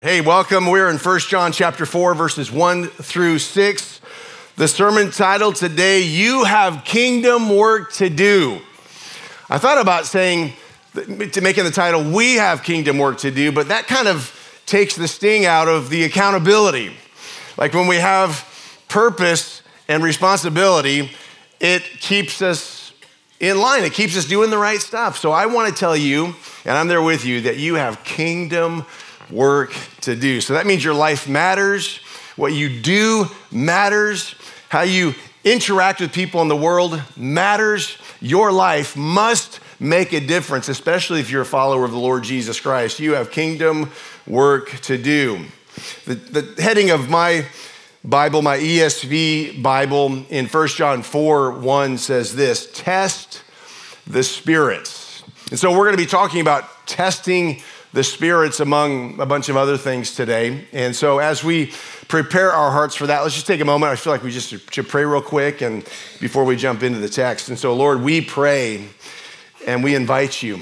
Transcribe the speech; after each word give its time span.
Hey, 0.00 0.20
welcome. 0.20 0.68
We're 0.68 0.90
in 0.90 0.96
1 0.96 1.18
John 1.22 1.50
chapter 1.50 1.84
4 1.84 2.14
verses 2.14 2.52
1 2.52 2.86
through 2.86 3.40
6. 3.40 4.00
The 4.54 4.68
sermon 4.68 5.10
title 5.10 5.52
today, 5.52 6.02
You 6.02 6.44
Have 6.44 6.84
Kingdom 6.84 7.48
Work 7.48 7.92
to 7.94 8.08
Do. 8.08 8.60
I 9.50 9.58
thought 9.58 9.80
about 9.80 10.06
saying 10.06 10.52
to 10.94 11.40
making 11.40 11.64
the 11.64 11.72
title 11.72 12.12
We 12.12 12.36
Have 12.36 12.62
Kingdom 12.62 12.98
Work 12.98 13.18
to 13.18 13.32
Do, 13.32 13.50
but 13.50 13.66
that 13.70 13.88
kind 13.88 14.06
of 14.06 14.32
takes 14.66 14.94
the 14.94 15.08
sting 15.08 15.46
out 15.46 15.66
of 15.66 15.90
the 15.90 16.04
accountability. 16.04 16.94
Like 17.56 17.74
when 17.74 17.88
we 17.88 17.96
have 17.96 18.46
purpose 18.86 19.62
and 19.88 20.04
responsibility, 20.04 21.10
it 21.58 21.82
keeps 21.82 22.40
us 22.40 22.92
in 23.40 23.60
line. 23.60 23.82
It 23.82 23.94
keeps 23.94 24.16
us 24.16 24.26
doing 24.26 24.50
the 24.50 24.58
right 24.58 24.80
stuff. 24.80 25.18
So 25.18 25.32
I 25.32 25.46
want 25.46 25.74
to 25.74 25.74
tell 25.74 25.96
you, 25.96 26.36
and 26.64 26.78
I'm 26.78 26.86
there 26.86 27.02
with 27.02 27.24
you, 27.24 27.40
that 27.40 27.56
you 27.56 27.74
have 27.74 28.04
kingdom 28.04 28.86
work 29.30 29.74
to 30.02 30.16
do. 30.16 30.40
So 30.40 30.54
that 30.54 30.66
means 30.66 30.84
your 30.84 30.94
life 30.94 31.28
matters, 31.28 31.98
what 32.36 32.52
you 32.52 32.80
do 32.80 33.26
matters, 33.50 34.34
how 34.68 34.82
you 34.82 35.14
interact 35.44 36.00
with 36.00 36.12
people 36.12 36.42
in 36.42 36.48
the 36.48 36.56
world 36.56 37.02
matters. 37.16 37.98
Your 38.20 38.52
life 38.52 38.96
must 38.96 39.60
make 39.80 40.12
a 40.12 40.20
difference, 40.20 40.68
especially 40.68 41.20
if 41.20 41.30
you're 41.30 41.42
a 41.42 41.46
follower 41.46 41.84
of 41.84 41.90
the 41.90 41.98
Lord 41.98 42.24
Jesus 42.24 42.60
Christ. 42.60 42.98
You 42.98 43.14
have 43.14 43.30
kingdom 43.30 43.90
work 44.26 44.70
to 44.82 44.98
do. 44.98 45.44
The, 46.04 46.14
the 46.14 46.62
heading 46.62 46.90
of 46.90 47.08
my 47.08 47.46
Bible, 48.04 48.42
my 48.42 48.58
ESV 48.58 49.62
Bible, 49.62 50.24
in 50.30 50.46
1 50.46 50.68
John 50.68 51.02
4 51.02 51.52
1 51.52 51.98
says 51.98 52.34
this 52.34 52.70
test 52.72 53.42
the 54.06 54.22
spirits. 54.22 55.22
And 55.50 55.58
so 55.58 55.70
we're 55.70 55.84
going 55.84 55.96
to 55.96 56.02
be 56.02 56.06
talking 56.06 56.40
about 56.40 56.86
testing 56.86 57.62
the 57.98 58.04
spirits 58.04 58.60
among 58.60 59.18
a 59.18 59.26
bunch 59.26 59.48
of 59.48 59.56
other 59.56 59.76
things 59.76 60.14
today. 60.14 60.64
And 60.72 60.94
so 60.94 61.18
as 61.18 61.42
we 61.42 61.72
prepare 62.06 62.52
our 62.52 62.70
hearts 62.70 62.94
for 62.94 63.08
that, 63.08 63.22
let's 63.22 63.34
just 63.34 63.48
take 63.48 63.60
a 63.60 63.64
moment. 63.64 63.90
I 63.90 63.96
feel 63.96 64.12
like 64.12 64.22
we 64.22 64.30
just 64.30 64.50
should 64.72 64.88
pray 64.88 65.04
real 65.04 65.20
quick 65.20 65.62
and 65.62 65.82
before 66.20 66.44
we 66.44 66.54
jump 66.54 66.84
into 66.84 67.00
the 67.00 67.08
text. 67.08 67.48
And 67.48 67.58
so, 67.58 67.74
Lord, 67.74 68.00
we 68.00 68.20
pray 68.20 68.86
and 69.66 69.82
we 69.82 69.96
invite 69.96 70.44
you. 70.44 70.60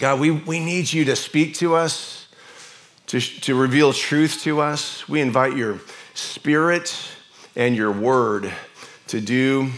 God, 0.00 0.18
we, 0.18 0.32
we 0.32 0.58
need 0.58 0.92
you 0.92 1.04
to 1.04 1.14
speak 1.14 1.54
to 1.58 1.76
us, 1.76 2.26
to, 3.06 3.20
to 3.20 3.54
reveal 3.54 3.92
truth 3.92 4.42
to 4.42 4.60
us. 4.60 5.08
We 5.08 5.20
invite 5.20 5.56
your 5.56 5.78
spirit 6.14 6.92
and 7.54 7.76
your 7.76 7.92
word 7.92 8.52
to 9.06 9.20
do 9.20 9.70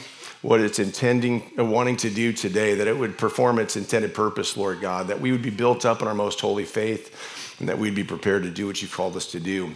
what 0.44 0.60
it's 0.60 0.78
intending 0.78 1.42
and 1.56 1.60
uh, 1.60 1.64
wanting 1.64 1.96
to 1.96 2.10
do 2.10 2.30
today, 2.30 2.74
that 2.74 2.86
it 2.86 2.98
would 2.98 3.16
perform 3.16 3.58
its 3.58 3.76
intended 3.76 4.12
purpose, 4.12 4.58
Lord 4.58 4.78
God, 4.78 5.08
that 5.08 5.18
we 5.18 5.32
would 5.32 5.40
be 5.40 5.48
built 5.48 5.86
up 5.86 6.02
in 6.02 6.06
our 6.06 6.14
most 6.14 6.38
holy 6.38 6.66
faith, 6.66 7.56
and 7.58 7.68
that 7.70 7.78
we'd 7.78 7.94
be 7.94 8.04
prepared 8.04 8.42
to 8.42 8.50
do 8.50 8.66
what 8.66 8.82
you've 8.82 8.92
called 8.92 9.16
us 9.16 9.30
to 9.30 9.40
do. 9.40 9.74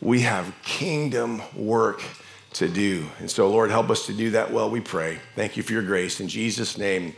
We 0.00 0.20
have 0.22 0.54
kingdom 0.62 1.42
work 1.54 2.02
to 2.54 2.66
do. 2.66 3.04
And 3.18 3.30
so, 3.30 3.50
Lord, 3.50 3.70
help 3.70 3.90
us 3.90 4.06
to 4.06 4.14
do 4.14 4.30
that 4.30 4.50
well, 4.50 4.70
we 4.70 4.80
pray. 4.80 5.18
Thank 5.34 5.58
you 5.58 5.62
for 5.62 5.74
your 5.74 5.82
grace. 5.82 6.18
In 6.18 6.28
Jesus' 6.28 6.78
name, 6.78 7.14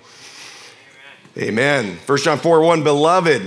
amen. 1.36 1.84
amen. 1.84 1.98
1 2.04 2.18
John 2.18 2.38
4 2.38 2.60
1, 2.62 2.82
beloved, 2.82 3.42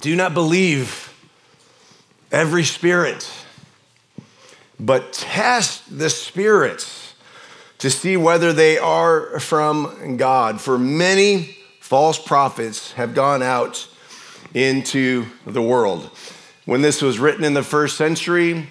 do 0.00 0.16
not 0.16 0.32
believe 0.32 1.14
every 2.32 2.64
spirit, 2.64 3.30
but 4.80 5.12
test 5.12 5.98
the 5.98 6.08
spirits 6.08 7.01
to 7.82 7.90
see 7.90 8.16
whether 8.16 8.52
they 8.52 8.78
are 8.78 9.40
from 9.40 10.16
God. 10.16 10.60
For 10.60 10.78
many 10.78 11.56
false 11.80 12.16
prophets 12.16 12.92
have 12.92 13.12
gone 13.12 13.42
out 13.42 13.88
into 14.54 15.26
the 15.48 15.60
world. 15.60 16.08
When 16.64 16.80
this 16.80 17.02
was 17.02 17.18
written 17.18 17.42
in 17.42 17.54
the 17.54 17.64
first 17.64 17.96
century 17.96 18.68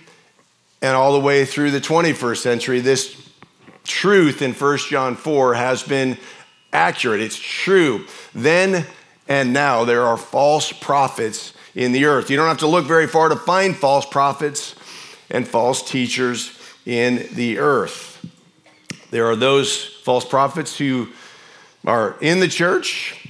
and 0.81 0.95
all 0.95 1.11
the 1.11 1.19
way 1.19 1.43
through 1.43 1.71
the 1.71 1.81
21st 1.81 2.37
century, 2.37 2.79
this 2.79 3.29
truth 3.83 4.41
in 4.41 4.53
1 4.53 4.77
John 4.89 5.17
4 5.17 5.55
has 5.55 5.83
been 5.83 6.17
accurate. 6.71 7.19
It's 7.19 7.37
true. 7.37 8.05
Then 8.33 8.85
and 9.27 9.51
now 9.51 9.83
there 9.83 10.03
are 10.05 10.15
false 10.15 10.71
prophets 10.71 11.53
in 11.75 11.91
the 11.91 12.05
earth. 12.05 12.29
You 12.29 12.37
don't 12.37 12.47
have 12.47 12.59
to 12.59 12.67
look 12.67 12.85
very 12.85 13.07
far 13.07 13.27
to 13.27 13.35
find 13.35 13.75
false 13.75 14.05
prophets 14.05 14.73
and 15.29 15.45
false 15.45 15.83
teachers 15.83 16.57
in 16.85 17.27
the 17.33 17.59
earth. 17.59 18.10
There 19.11 19.27
are 19.27 19.35
those 19.35 19.83
false 19.83 20.25
prophets 20.25 20.77
who 20.77 21.09
are 21.85 22.15
in 22.21 22.39
the 22.39 22.47
church 22.47 23.29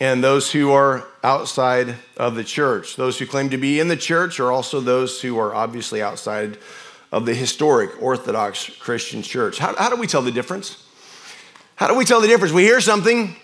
and 0.00 0.22
those 0.22 0.52
who 0.52 0.70
are 0.72 1.06
outside 1.24 1.94
of 2.18 2.34
the 2.34 2.44
church. 2.44 2.96
Those 2.96 3.18
who 3.18 3.26
claim 3.26 3.48
to 3.50 3.56
be 3.56 3.80
in 3.80 3.88
the 3.88 3.96
church 3.96 4.38
are 4.38 4.52
also 4.52 4.80
those 4.80 5.22
who 5.22 5.38
are 5.38 5.54
obviously 5.54 6.02
outside 6.02 6.58
of 7.10 7.24
the 7.24 7.34
historic 7.34 8.02
Orthodox 8.02 8.68
Christian 8.78 9.22
church. 9.22 9.58
How, 9.58 9.74
how 9.76 9.88
do 9.88 9.96
we 9.96 10.06
tell 10.06 10.20
the 10.20 10.30
difference? 10.30 10.86
How 11.76 11.88
do 11.88 11.94
we 11.94 12.04
tell 12.04 12.20
the 12.20 12.28
difference? 12.28 12.52
We 12.52 12.64
hear 12.64 12.82
something. 12.82 13.34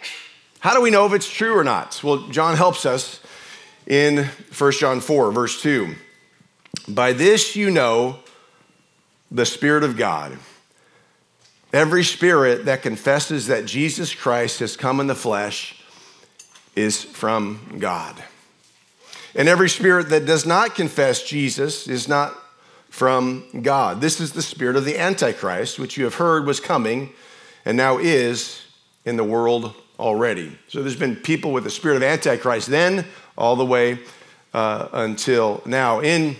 How 0.60 0.74
do 0.74 0.82
we 0.82 0.90
know 0.90 1.06
if 1.06 1.14
it's 1.14 1.30
true 1.30 1.56
or 1.56 1.64
not? 1.64 1.98
Well, 2.04 2.28
John 2.28 2.56
helps 2.56 2.84
us 2.84 3.20
in 3.86 4.28
1 4.56 4.72
John 4.72 5.00
4, 5.00 5.32
verse 5.32 5.62
2. 5.62 5.94
By 6.88 7.14
this 7.14 7.56
you 7.56 7.70
know 7.70 8.18
the 9.30 9.46
Spirit 9.46 9.82
of 9.82 9.96
God. 9.96 10.38
Every 11.72 12.04
spirit 12.04 12.66
that 12.66 12.82
confesses 12.82 13.46
that 13.46 13.64
Jesus 13.64 14.14
Christ 14.14 14.60
has 14.60 14.76
come 14.76 15.00
in 15.00 15.06
the 15.06 15.14
flesh 15.14 15.82
is 16.76 17.02
from 17.02 17.78
God. 17.78 18.22
And 19.34 19.48
every 19.48 19.70
spirit 19.70 20.10
that 20.10 20.26
does 20.26 20.44
not 20.44 20.74
confess 20.74 21.22
Jesus 21.22 21.88
is 21.88 22.08
not 22.08 22.36
from 22.90 23.44
God. 23.62 24.02
This 24.02 24.20
is 24.20 24.32
the 24.32 24.42
spirit 24.42 24.76
of 24.76 24.84
the 24.84 24.98
Antichrist, 24.98 25.78
which 25.78 25.96
you 25.96 26.04
have 26.04 26.16
heard 26.16 26.44
was 26.44 26.60
coming 26.60 27.14
and 27.64 27.76
now 27.76 27.96
is 27.96 28.60
in 29.06 29.16
the 29.16 29.24
world 29.24 29.74
already. 29.98 30.58
So 30.68 30.82
there's 30.82 30.96
been 30.96 31.16
people 31.16 31.52
with 31.52 31.64
the 31.64 31.70
spirit 31.70 31.96
of 31.96 32.02
Antichrist 32.02 32.68
then, 32.68 33.06
all 33.38 33.56
the 33.56 33.64
way 33.64 33.98
uh, 34.52 34.88
until 34.92 35.62
now. 35.64 36.00
In 36.00 36.36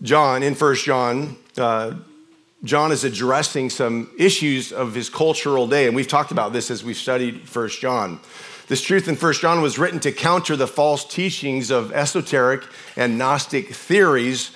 John, 0.00 0.42
in 0.42 0.54
First 0.54 0.86
John, 0.86 1.36
uh, 1.58 1.96
John 2.62 2.92
is 2.92 3.04
addressing 3.04 3.70
some 3.70 4.10
issues 4.18 4.70
of 4.70 4.94
his 4.94 5.08
cultural 5.08 5.66
day, 5.66 5.86
and 5.86 5.96
we've 5.96 6.06
talked 6.06 6.30
about 6.30 6.52
this 6.52 6.70
as 6.70 6.84
we've 6.84 6.96
studied 6.96 7.48
First 7.48 7.80
John. 7.80 8.20
This 8.68 8.82
truth 8.82 9.08
in 9.08 9.16
First 9.16 9.40
John 9.40 9.62
was 9.62 9.78
written 9.78 9.98
to 10.00 10.12
counter 10.12 10.56
the 10.56 10.66
false 10.66 11.04
teachings 11.06 11.70
of 11.70 11.90
esoteric 11.92 12.62
and 12.96 13.16
Gnostic 13.16 13.74
theories 13.74 14.48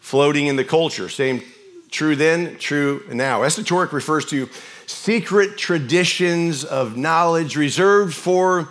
floating 0.00 0.46
in 0.46 0.56
the 0.56 0.64
culture. 0.64 1.10
Same 1.10 1.42
true 1.90 2.16
then, 2.16 2.56
true 2.56 3.04
now. 3.12 3.42
Esoteric 3.42 3.92
refers 3.92 4.24
to 4.26 4.48
secret 4.86 5.58
traditions 5.58 6.64
of 6.64 6.96
knowledge 6.96 7.54
reserved 7.54 8.14
for 8.14 8.70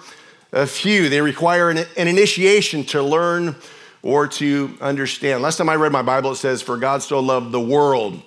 a 0.52 0.66
few. 0.66 1.08
They 1.08 1.22
require 1.22 1.70
an, 1.70 1.86
an 1.98 2.08
initiation 2.08 2.84
to 2.86 3.04
learn 3.04 3.56
or 4.02 4.28
to 4.28 4.76
understand. 4.82 5.44
Last 5.44 5.58
time 5.58 5.70
I 5.70 5.76
read 5.76 5.92
my 5.92 6.02
Bible, 6.02 6.32
it 6.32 6.38
says, 6.38 6.64
For 6.64 6.78
God 6.78 7.04
so 7.04 7.20
loved 7.20 7.52
the 7.52 7.62
world 7.62 8.24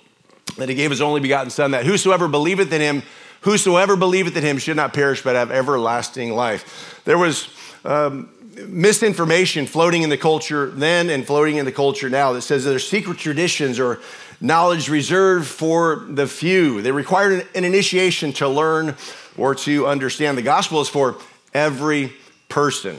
that 0.57 0.69
he 0.69 0.75
gave 0.75 0.91
his 0.91 1.01
only 1.01 1.21
begotten 1.21 1.51
Son, 1.51 1.73
that 1.73 1.85
whosoever 1.87 2.29
believeth 2.29 2.73
in 2.73 2.81
him, 2.81 3.03
whosoever 3.43 3.97
believeth 3.97 4.37
in 4.37 4.43
him 4.43 4.59
should 4.59 4.77
not 4.77 4.93
perish 4.93 5.23
but 5.23 5.37
have 5.37 5.51
everlasting 5.51 6.33
life. 6.33 7.03
There 7.05 7.19
was 7.19 7.49
um, 7.85 8.29
misinformation 8.67 9.67
floating 9.67 10.03
in 10.03 10.11
the 10.11 10.17
culture 10.17 10.71
then 10.71 11.11
and 11.11 11.27
floating 11.27 11.57
in 11.57 11.65
the 11.65 11.73
culture 11.73 12.09
now 12.09 12.33
that 12.33 12.43
says 12.43 12.65
there's 12.65 12.87
secret 12.87 13.19
traditions 13.19 13.79
or 13.81 14.01
knowledge 14.41 14.89
reserved 14.89 15.47
for 15.47 16.05
the 16.09 16.27
few. 16.27 16.83
They 16.83 16.93
require 16.93 17.45
an 17.55 17.65
initiation 17.65 18.33
to 18.35 18.49
learn 18.49 18.97
or 19.37 19.55
to 19.57 19.87
understand. 19.87 20.39
The 20.39 20.43
gospel 20.43 20.81
is 20.81 20.89
for 20.89 21.17
every 21.53 22.13
person. 22.49 22.97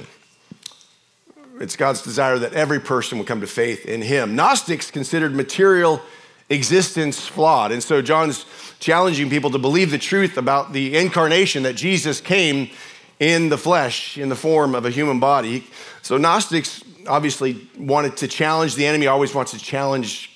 It's 1.60 1.76
God's 1.76 2.02
desire 2.02 2.38
that 2.40 2.54
every 2.54 2.80
person 2.80 3.18
would 3.18 3.28
come 3.28 3.42
to 3.42 3.48
faith 3.48 3.86
in 3.86 4.02
him. 4.02 4.36
Gnostics 4.36 4.92
considered 4.92 5.34
material 5.34 6.02
existence 6.50 7.26
flawed. 7.26 7.72
And 7.72 7.82
so 7.82 8.02
John's 8.02 8.46
challenging 8.80 9.30
people 9.30 9.50
to 9.52 9.58
believe 9.58 9.92
the 9.92 9.98
truth 9.98 10.38
about 10.38 10.74
the 10.74 10.96
incarnation 10.98 11.64
that 11.64 11.76
Jesus 11.76 12.22
came 12.22 12.70
in 13.20 13.50
the 13.50 13.58
flesh, 13.58 14.18
in 14.18 14.30
the 14.30 14.36
form 14.36 14.76
of 14.76 14.86
a 14.86 14.90
human 14.90 15.20
body. 15.20 15.66
So 16.02 16.18
Gnostics 16.18 16.84
obviously 17.08 17.68
wanted 17.78 18.18
to 18.18 18.28
challenge 18.28 18.76
the 18.76 18.86
enemy, 18.86 19.08
always 19.08 19.34
wants 19.34 19.52
to 19.52 19.60
challenge 19.60 20.32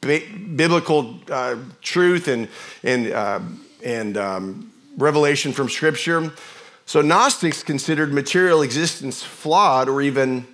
biblical 0.00 1.20
uh, 1.30 1.56
truth 1.82 2.28
and, 2.28 2.48
and, 2.82 3.12
uh, 3.12 3.40
and 3.84 4.16
um, 4.16 4.72
revelation 4.96 5.52
from 5.52 5.68
Scripture. 5.68 6.32
So 6.86 7.02
Gnostics 7.02 7.62
considered 7.62 8.12
material 8.12 8.62
existence 8.62 9.22
flawed 9.22 9.88
or 9.88 10.00
even 10.00 10.46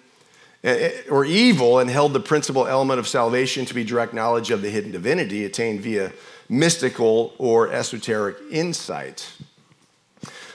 Eh, 0.67 0.71
eh, 0.71 1.11
or 1.11 1.25
evil 1.25 1.79
and 1.79 1.89
held 1.89 2.13
the 2.13 2.19
principal 2.19 2.67
element 2.67 2.99
of 2.99 3.07
salvation 3.07 3.65
to 3.65 3.73
be 3.73 3.85
direct 3.85 4.13
knowledge 4.13 4.51
of 4.51 4.63
the 4.63 4.69
hidden 4.69 4.91
divinity 4.91 5.45
attained 5.45 5.81
via 5.81 6.11
mystical 6.49 7.33
or 7.39 7.71
esoteric 7.73 8.37
insight. 8.51 9.33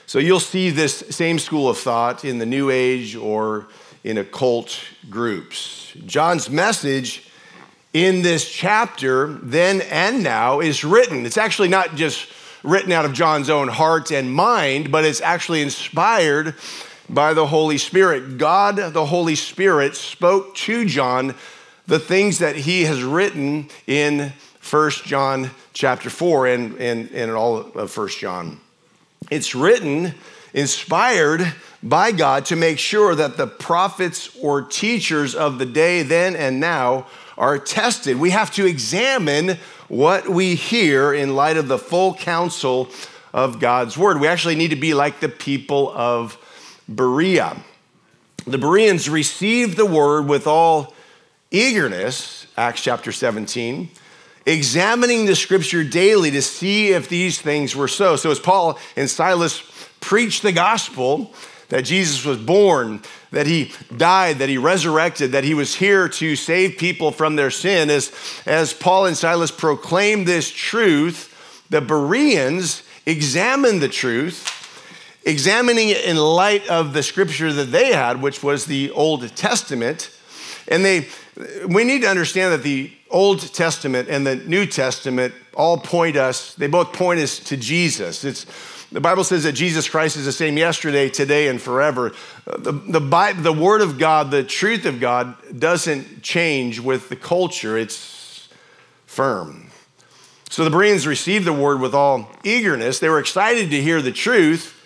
So 0.06 0.19
you'll 0.19 0.42
see 0.42 0.69
this 0.69 0.98
same 1.12 1.40
school 1.40 1.69
of 1.69 1.78
thought 1.78 2.25
in 2.25 2.40
the 2.40 2.46
New 2.46 2.69
Age 2.69 3.16
or 3.16 3.69
in 4.04 4.18
occult 4.18 4.78
groups. 5.10 5.94
John's 6.06 6.50
message 6.50 7.30
in 7.94 8.22
this 8.22 8.52
chapter, 8.52 9.28
then 9.28 9.80
and 9.80 10.22
now, 10.22 10.60
is 10.60 10.84
written. 10.84 11.25
It's 11.25 11.38
actually 11.38 11.69
not 11.69 11.96
just 11.96 12.28
written 12.63 12.92
out 12.92 13.06
of 13.06 13.13
John's 13.13 13.50
own 13.50 13.69
heart 13.69 14.12
and 14.12 14.34
mind, 14.34 14.92
but 14.92 15.06
it's 15.06 15.22
actually 15.22 15.62
inspired 15.62 16.56
by 17.09 17.33
the 17.33 17.48
Holy 17.48 17.77
Spirit. 17.77 18.38
God, 18.38 18.94
the 18.94 19.06
Holy 19.06 19.36
Spirit, 19.36 19.95
spoke 19.95 20.56
to 20.56 20.86
John 20.86 21.36
the 21.88 22.00
things 22.00 22.39
that 22.39 22.56
he 22.56 22.83
has 22.83 23.03
written 23.03 23.68
in 23.88 24.31
First 24.59 25.03
John 25.03 25.51
chapter 25.74 26.09
4 26.09 26.48
and, 26.48 26.77
and, 26.77 27.12
and 27.12 27.31
all 27.31 27.57
of 27.57 27.92
First 27.92 28.19
John. 28.19 28.59
It's 29.30 29.53
written, 29.53 30.13
inspired 30.53 31.53
by 31.83 32.12
God 32.12 32.45
to 32.45 32.56
make 32.56 32.80
sure 32.80 33.15
that 33.15 33.38
the 33.38 33.48
prophets 33.48 34.36
or 34.42 34.62
teachers 34.62 35.36
of 35.36 35.57
the 35.57 35.65
day 35.65 36.03
then 36.03 36.36
and 36.36 36.59
now 36.59 37.07
are 37.38 37.57
tested. 37.57 38.19
We 38.19 38.30
have 38.30 38.51
to 38.51 38.65
examine 38.65 39.57
what 39.88 40.30
we 40.30 40.56
hear 40.56 41.13
in 41.13 41.36
light 41.36 41.57
of 41.57 41.68
the 41.68 41.77
full 41.77 42.13
counsel 42.13 42.89
of 43.33 43.59
God's 43.59 43.98
word. 43.98 44.19
We 44.19 44.27
actually 44.27 44.56
need 44.56 44.69
to 44.69 44.75
be 44.75 44.94
like 44.94 45.19
the 45.19 45.30
people 45.30 45.92
of 45.95 46.38
Berea. 46.95 47.57
The 48.45 48.57
Bereans 48.57 49.09
received 49.09 49.77
the 49.77 49.85
word 49.85 50.27
with 50.27 50.47
all 50.47 50.93
eagerness, 51.51 52.47
Acts 52.57 52.81
chapter 52.81 53.11
17, 53.11 53.89
examining 54.45 55.25
the 55.25 55.35
scripture 55.35 55.83
daily 55.83 56.31
to 56.31 56.41
see 56.41 56.89
if 56.89 57.07
these 57.07 57.39
things 57.39 57.75
were 57.75 57.88
so. 57.88 58.15
So, 58.15 58.31
as 58.31 58.39
Paul 58.39 58.79
and 58.95 59.09
Silas 59.09 59.61
preached 59.99 60.41
the 60.41 60.51
gospel, 60.51 61.33
that 61.71 61.83
Jesus 61.83 62.25
was 62.25 62.38
born, 62.38 63.01
that 63.31 63.47
he 63.47 63.71
died, 63.95 64.39
that 64.39 64.49
he 64.49 64.57
resurrected, 64.57 65.31
that 65.31 65.45
he 65.45 65.53
was 65.53 65.75
here 65.75 66.09
to 66.09 66.35
save 66.35 66.77
people 66.77 67.11
from 67.11 67.38
their 67.38 67.49
sin. 67.49 67.89
As, 67.89 68.11
as 68.45 68.73
Paul 68.73 69.05
and 69.05 69.15
Silas 69.15 69.51
proclaimed 69.51 70.27
this 70.27 70.51
truth, 70.51 71.29
the 71.69 71.79
Bereans 71.79 72.83
examined 73.05 73.81
the 73.81 73.88
truth, 73.88 74.61
examining 75.23 75.89
it 75.89 76.06
in 76.06 76.18
light 76.18 76.68
of 76.69 76.94
the 76.94 77.03
scripture 77.03 77.51
that 77.53 77.71
they 77.71 77.94
had, 77.94 78.21
which 78.21 78.41
was 78.44 78.65
the 78.65 78.91
Old 78.91 79.35
Testament. 79.35 80.09
And 80.68 80.83
they, 80.85 81.07
we 81.68 81.83
need 81.83 82.01
to 82.01 82.07
understand 82.07 82.53
that 82.53 82.63
the 82.63 82.91
Old 83.09 83.53
Testament 83.53 84.09
and 84.09 84.25
the 84.25 84.35
New 84.35 84.65
Testament 84.65 85.33
all 85.53 85.77
point 85.77 86.15
us, 86.15 86.53
they 86.56 86.68
both 86.68 86.94
point 86.94 87.19
us 87.19 87.39
to 87.39 87.57
Jesus. 87.57 88.23
It's 88.23 88.45
the 88.91 89.00
Bible 89.00 89.23
says 89.23 89.44
that 89.44 89.53
Jesus 89.53 89.88
Christ 89.88 90.18
is 90.18 90.25
the 90.25 90.33
same 90.33 90.57
yesterday, 90.57 91.07
today, 91.07 91.47
and 91.47 91.62
forever. 91.62 92.12
The, 92.45 92.74
the, 92.74 93.35
the 93.39 93.53
Word 93.53 93.79
of 93.79 93.97
God, 93.97 94.31
the 94.31 94.44
truth 94.44 94.85
of 94.85 95.00
God, 95.00 95.35
doesn't 95.57 96.21
change 96.21 96.81
with 96.81 97.07
the 97.07 97.15
culture, 97.15 97.77
it's 97.77 98.50
firm. 99.06 99.67
So 100.50 100.65
the 100.65 100.69
Bereans 100.69 101.07
received 101.07 101.45
the 101.45 101.53
Word 101.53 101.79
with 101.79 101.94
all 101.94 102.29
eagerness. 102.44 103.00
They 103.00 103.07
were 103.07 103.19
excited 103.19 103.69
to 103.69 103.81
hear 103.81 104.01
the 104.01 104.12
truth, 104.12 104.77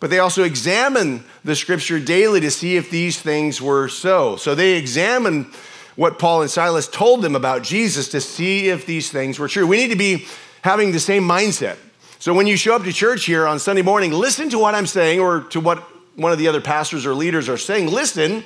but 0.00 0.10
they 0.10 0.18
also 0.18 0.44
examined 0.44 1.24
the 1.44 1.56
Scripture 1.56 1.98
daily 1.98 2.40
to 2.40 2.50
see 2.50 2.76
if 2.76 2.90
these 2.90 3.20
things 3.20 3.60
were 3.60 3.88
so. 3.88 4.36
So 4.36 4.54
they 4.54 4.74
examined 4.74 5.46
what 5.96 6.18
Paul 6.18 6.42
and 6.42 6.50
Silas 6.50 6.86
told 6.86 7.22
them 7.22 7.34
about 7.34 7.62
Jesus 7.62 8.08
to 8.10 8.20
see 8.20 8.68
if 8.68 8.86
these 8.86 9.10
things 9.10 9.38
were 9.38 9.48
true. 9.48 9.66
We 9.66 9.76
need 9.76 9.90
to 9.90 9.96
be 9.96 10.26
having 10.62 10.92
the 10.92 11.00
same 11.00 11.24
mindset. 11.24 11.76
So 12.20 12.32
when 12.32 12.46
you 12.46 12.56
show 12.56 12.74
up 12.76 12.84
to 12.84 12.92
church 12.92 13.24
here 13.24 13.46
on 13.46 13.58
Sunday 13.58 13.82
morning, 13.82 14.12
listen 14.12 14.48
to 14.50 14.58
what 14.58 14.74
I'm 14.74 14.86
saying 14.86 15.20
or 15.20 15.40
to 15.50 15.60
what 15.60 15.78
one 16.16 16.32
of 16.32 16.38
the 16.38 16.48
other 16.48 16.60
pastors 16.60 17.06
or 17.06 17.14
leaders 17.14 17.48
are 17.48 17.56
saying. 17.56 17.88
Listen, 17.88 18.44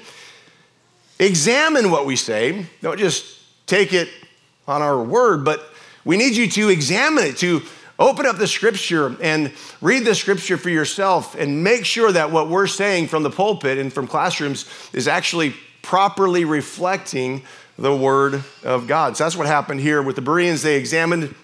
examine 1.18 1.90
what 1.90 2.06
we 2.06 2.16
say. 2.16 2.66
Don't 2.80 2.98
just 2.98 3.38
take 3.66 3.92
it 3.92 4.08
on 4.68 4.82
our 4.82 5.02
word, 5.02 5.44
but 5.44 5.62
we 6.04 6.16
need 6.16 6.36
you 6.36 6.48
to 6.48 6.68
examine 6.68 7.24
it, 7.24 7.36
to 7.38 7.62
open 8.02 8.26
up 8.26 8.36
the 8.36 8.46
scripture 8.46 9.16
and 9.22 9.52
read 9.80 10.04
the 10.04 10.14
scripture 10.14 10.56
for 10.56 10.70
yourself 10.70 11.34
and 11.34 11.62
make 11.62 11.84
sure 11.84 12.10
that 12.12 12.30
what 12.30 12.48
we're 12.48 12.66
saying 12.66 13.06
from 13.06 13.22
the 13.22 13.30
pulpit 13.30 13.78
and 13.78 13.92
from 13.92 14.06
classrooms 14.06 14.68
is 14.92 15.08
actually 15.08 15.54
properly 15.82 16.44
reflecting 16.44 17.42
the 17.78 17.94
word 17.94 18.42
of 18.64 18.86
God. 18.86 19.16
So 19.16 19.24
that's 19.24 19.36
what 19.36 19.46
happened 19.46 19.80
here 19.80 20.02
with 20.02 20.16
the 20.16 20.22
Bereans. 20.22 20.62
They 20.62 20.76
examined 20.76 21.34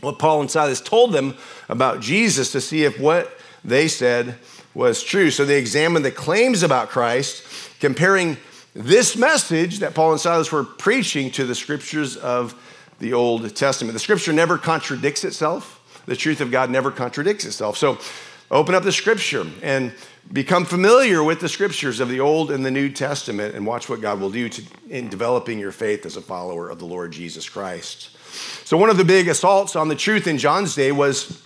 what 0.00 0.18
Paul 0.18 0.40
and 0.40 0.50
Silas 0.50 0.80
told 0.80 1.12
them 1.12 1.34
about 1.68 2.00
Jesus 2.00 2.52
to 2.52 2.60
see 2.60 2.84
if 2.84 2.98
what 2.98 3.38
they 3.64 3.88
said 3.88 4.36
was 4.74 5.02
true. 5.02 5.30
So 5.30 5.44
they 5.44 5.58
examined 5.58 6.04
the 6.04 6.10
claims 6.10 6.62
about 6.62 6.88
Christ, 6.88 7.44
comparing 7.80 8.36
this 8.74 9.16
message 9.16 9.80
that 9.80 9.94
Paul 9.94 10.12
and 10.12 10.20
Silas 10.20 10.50
were 10.50 10.64
preaching 10.64 11.30
to 11.32 11.44
the 11.44 11.54
scriptures 11.54 12.16
of 12.16 12.54
the 12.98 13.12
Old 13.12 13.54
Testament. 13.54 13.92
The 13.92 14.00
scripture 14.00 14.32
never 14.32 14.56
contradicts 14.56 15.24
itself, 15.24 15.81
the 16.06 16.16
truth 16.16 16.40
of 16.40 16.50
God 16.50 16.70
never 16.70 16.90
contradicts 16.90 17.44
itself. 17.44 17.76
So 17.76 17.98
open 18.50 18.74
up 18.74 18.82
the 18.82 18.92
scripture 18.92 19.46
and 19.62 19.92
become 20.32 20.64
familiar 20.64 21.22
with 21.22 21.40
the 21.40 21.48
scriptures 21.48 22.00
of 22.00 22.08
the 22.08 22.20
Old 22.20 22.50
and 22.50 22.64
the 22.64 22.70
New 22.70 22.90
Testament 22.90 23.54
and 23.54 23.66
watch 23.66 23.88
what 23.88 24.00
God 24.00 24.20
will 24.20 24.30
do 24.30 24.48
to, 24.48 24.62
in 24.88 25.08
developing 25.08 25.58
your 25.58 25.72
faith 25.72 26.06
as 26.06 26.16
a 26.16 26.22
follower 26.22 26.68
of 26.68 26.78
the 26.78 26.84
Lord 26.84 27.12
Jesus 27.12 27.48
Christ. 27.48 28.16
So, 28.64 28.76
one 28.76 28.88
of 28.88 28.96
the 28.96 29.04
big 29.04 29.28
assaults 29.28 29.76
on 29.76 29.88
the 29.88 29.94
truth 29.94 30.26
in 30.26 30.38
John's 30.38 30.74
day 30.74 30.92
was 30.92 31.42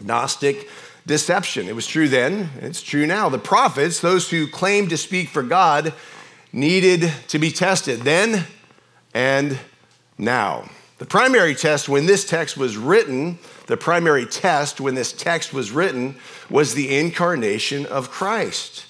Gnostic 0.00 0.68
deception. 1.06 1.68
It 1.68 1.74
was 1.74 1.86
true 1.86 2.08
then, 2.08 2.50
it's 2.60 2.82
true 2.82 3.06
now. 3.06 3.28
The 3.28 3.38
prophets, 3.38 4.00
those 4.00 4.30
who 4.30 4.48
claimed 4.48 4.90
to 4.90 4.96
speak 4.96 5.28
for 5.28 5.42
God, 5.42 5.92
needed 6.52 7.12
to 7.28 7.38
be 7.38 7.50
tested 7.50 8.00
then 8.00 8.46
and 9.12 9.58
now. 10.16 10.68
The 10.98 11.06
primary 11.06 11.54
test 11.54 11.88
when 11.88 12.06
this 12.06 12.24
text 12.24 12.56
was 12.56 12.76
written, 12.76 13.38
the 13.66 13.76
primary 13.76 14.26
test 14.26 14.80
when 14.80 14.94
this 14.94 15.12
text 15.12 15.52
was 15.52 15.70
written 15.70 16.16
was 16.50 16.74
the 16.74 16.96
incarnation 16.98 17.86
of 17.86 18.10
Christ. 18.10 18.86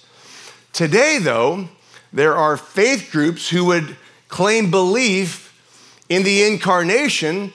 Today, 0.72 1.18
though, 1.20 1.68
there 2.12 2.34
are 2.34 2.56
faith 2.56 3.10
groups 3.12 3.48
who 3.48 3.64
would 3.66 3.96
claim 4.28 4.70
belief 4.70 5.50
in 6.08 6.22
the 6.22 6.42
incarnation, 6.42 7.52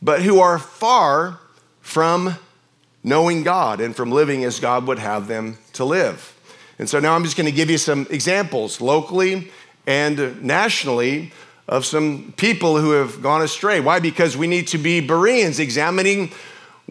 but 0.00 0.22
who 0.22 0.40
are 0.40 0.58
far 0.58 1.38
from 1.80 2.36
knowing 3.04 3.42
God 3.42 3.80
and 3.80 3.94
from 3.94 4.10
living 4.10 4.44
as 4.44 4.60
God 4.60 4.86
would 4.86 4.98
have 4.98 5.28
them 5.28 5.58
to 5.74 5.84
live. 5.84 6.34
And 6.78 6.88
so 6.88 7.00
now 7.00 7.14
I'm 7.14 7.24
just 7.24 7.36
going 7.36 7.46
to 7.46 7.52
give 7.52 7.70
you 7.70 7.78
some 7.78 8.06
examples 8.10 8.80
locally 8.80 9.50
and 9.86 10.42
nationally 10.42 11.32
of 11.68 11.84
some 11.84 12.32
people 12.36 12.78
who 12.78 12.92
have 12.92 13.22
gone 13.22 13.42
astray. 13.42 13.80
Why? 13.80 14.00
Because 14.00 14.36
we 14.36 14.46
need 14.46 14.68
to 14.68 14.78
be 14.78 15.00
Bereans, 15.00 15.58
examining 15.58 16.32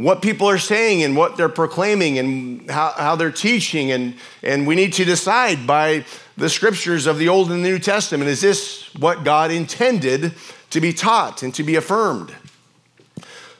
what 0.03 0.21
people 0.21 0.47
are 0.47 0.57
saying 0.57 1.03
and 1.03 1.15
what 1.15 1.37
they're 1.37 1.49
proclaiming 1.49 2.17
and 2.17 2.69
how, 2.69 2.93
how 2.97 3.15
they're 3.15 3.31
teaching. 3.31 3.91
And, 3.91 4.15
and 4.41 4.65
we 4.65 4.75
need 4.75 4.93
to 4.93 5.05
decide 5.05 5.67
by 5.67 6.05
the 6.37 6.49
scriptures 6.49 7.07
of 7.07 7.17
the 7.17 7.29
Old 7.29 7.51
and 7.51 7.63
the 7.63 7.69
New 7.69 7.79
Testament 7.79 8.29
is 8.29 8.41
this 8.41 8.93
what 8.95 9.23
God 9.23 9.51
intended 9.51 10.33
to 10.71 10.81
be 10.81 10.93
taught 10.93 11.43
and 11.43 11.53
to 11.55 11.63
be 11.63 11.75
affirmed. 11.75 12.33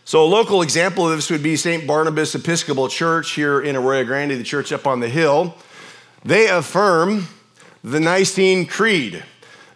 So, 0.04 0.24
a 0.24 0.26
local 0.26 0.62
example 0.62 1.10
of 1.10 1.16
this 1.16 1.30
would 1.30 1.44
be 1.44 1.56
St. 1.56 1.86
Barnabas 1.86 2.34
Episcopal 2.34 2.90
Church 2.90 3.32
here 3.32 3.62
in 3.62 3.76
Arroyo 3.76 4.04
Grande, 4.04 4.32
the 4.32 4.44
church 4.44 4.72
up 4.72 4.88
on 4.88 5.00
the 5.00 5.10
hill. 5.10 5.56
They 6.26 6.50
affirm 6.50 7.28
the 7.84 8.00
Nicene 8.00 8.66
Creed. 8.66 9.24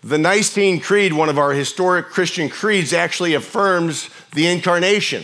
The 0.03 0.17
Nicene 0.17 0.79
Creed, 0.79 1.13
one 1.13 1.29
of 1.29 1.37
our 1.37 1.53
historic 1.53 2.07
Christian 2.07 2.49
creeds, 2.49 2.91
actually 2.93 3.33
affirms 3.33 4.09
the 4.33 4.47
incarnation. 4.47 5.23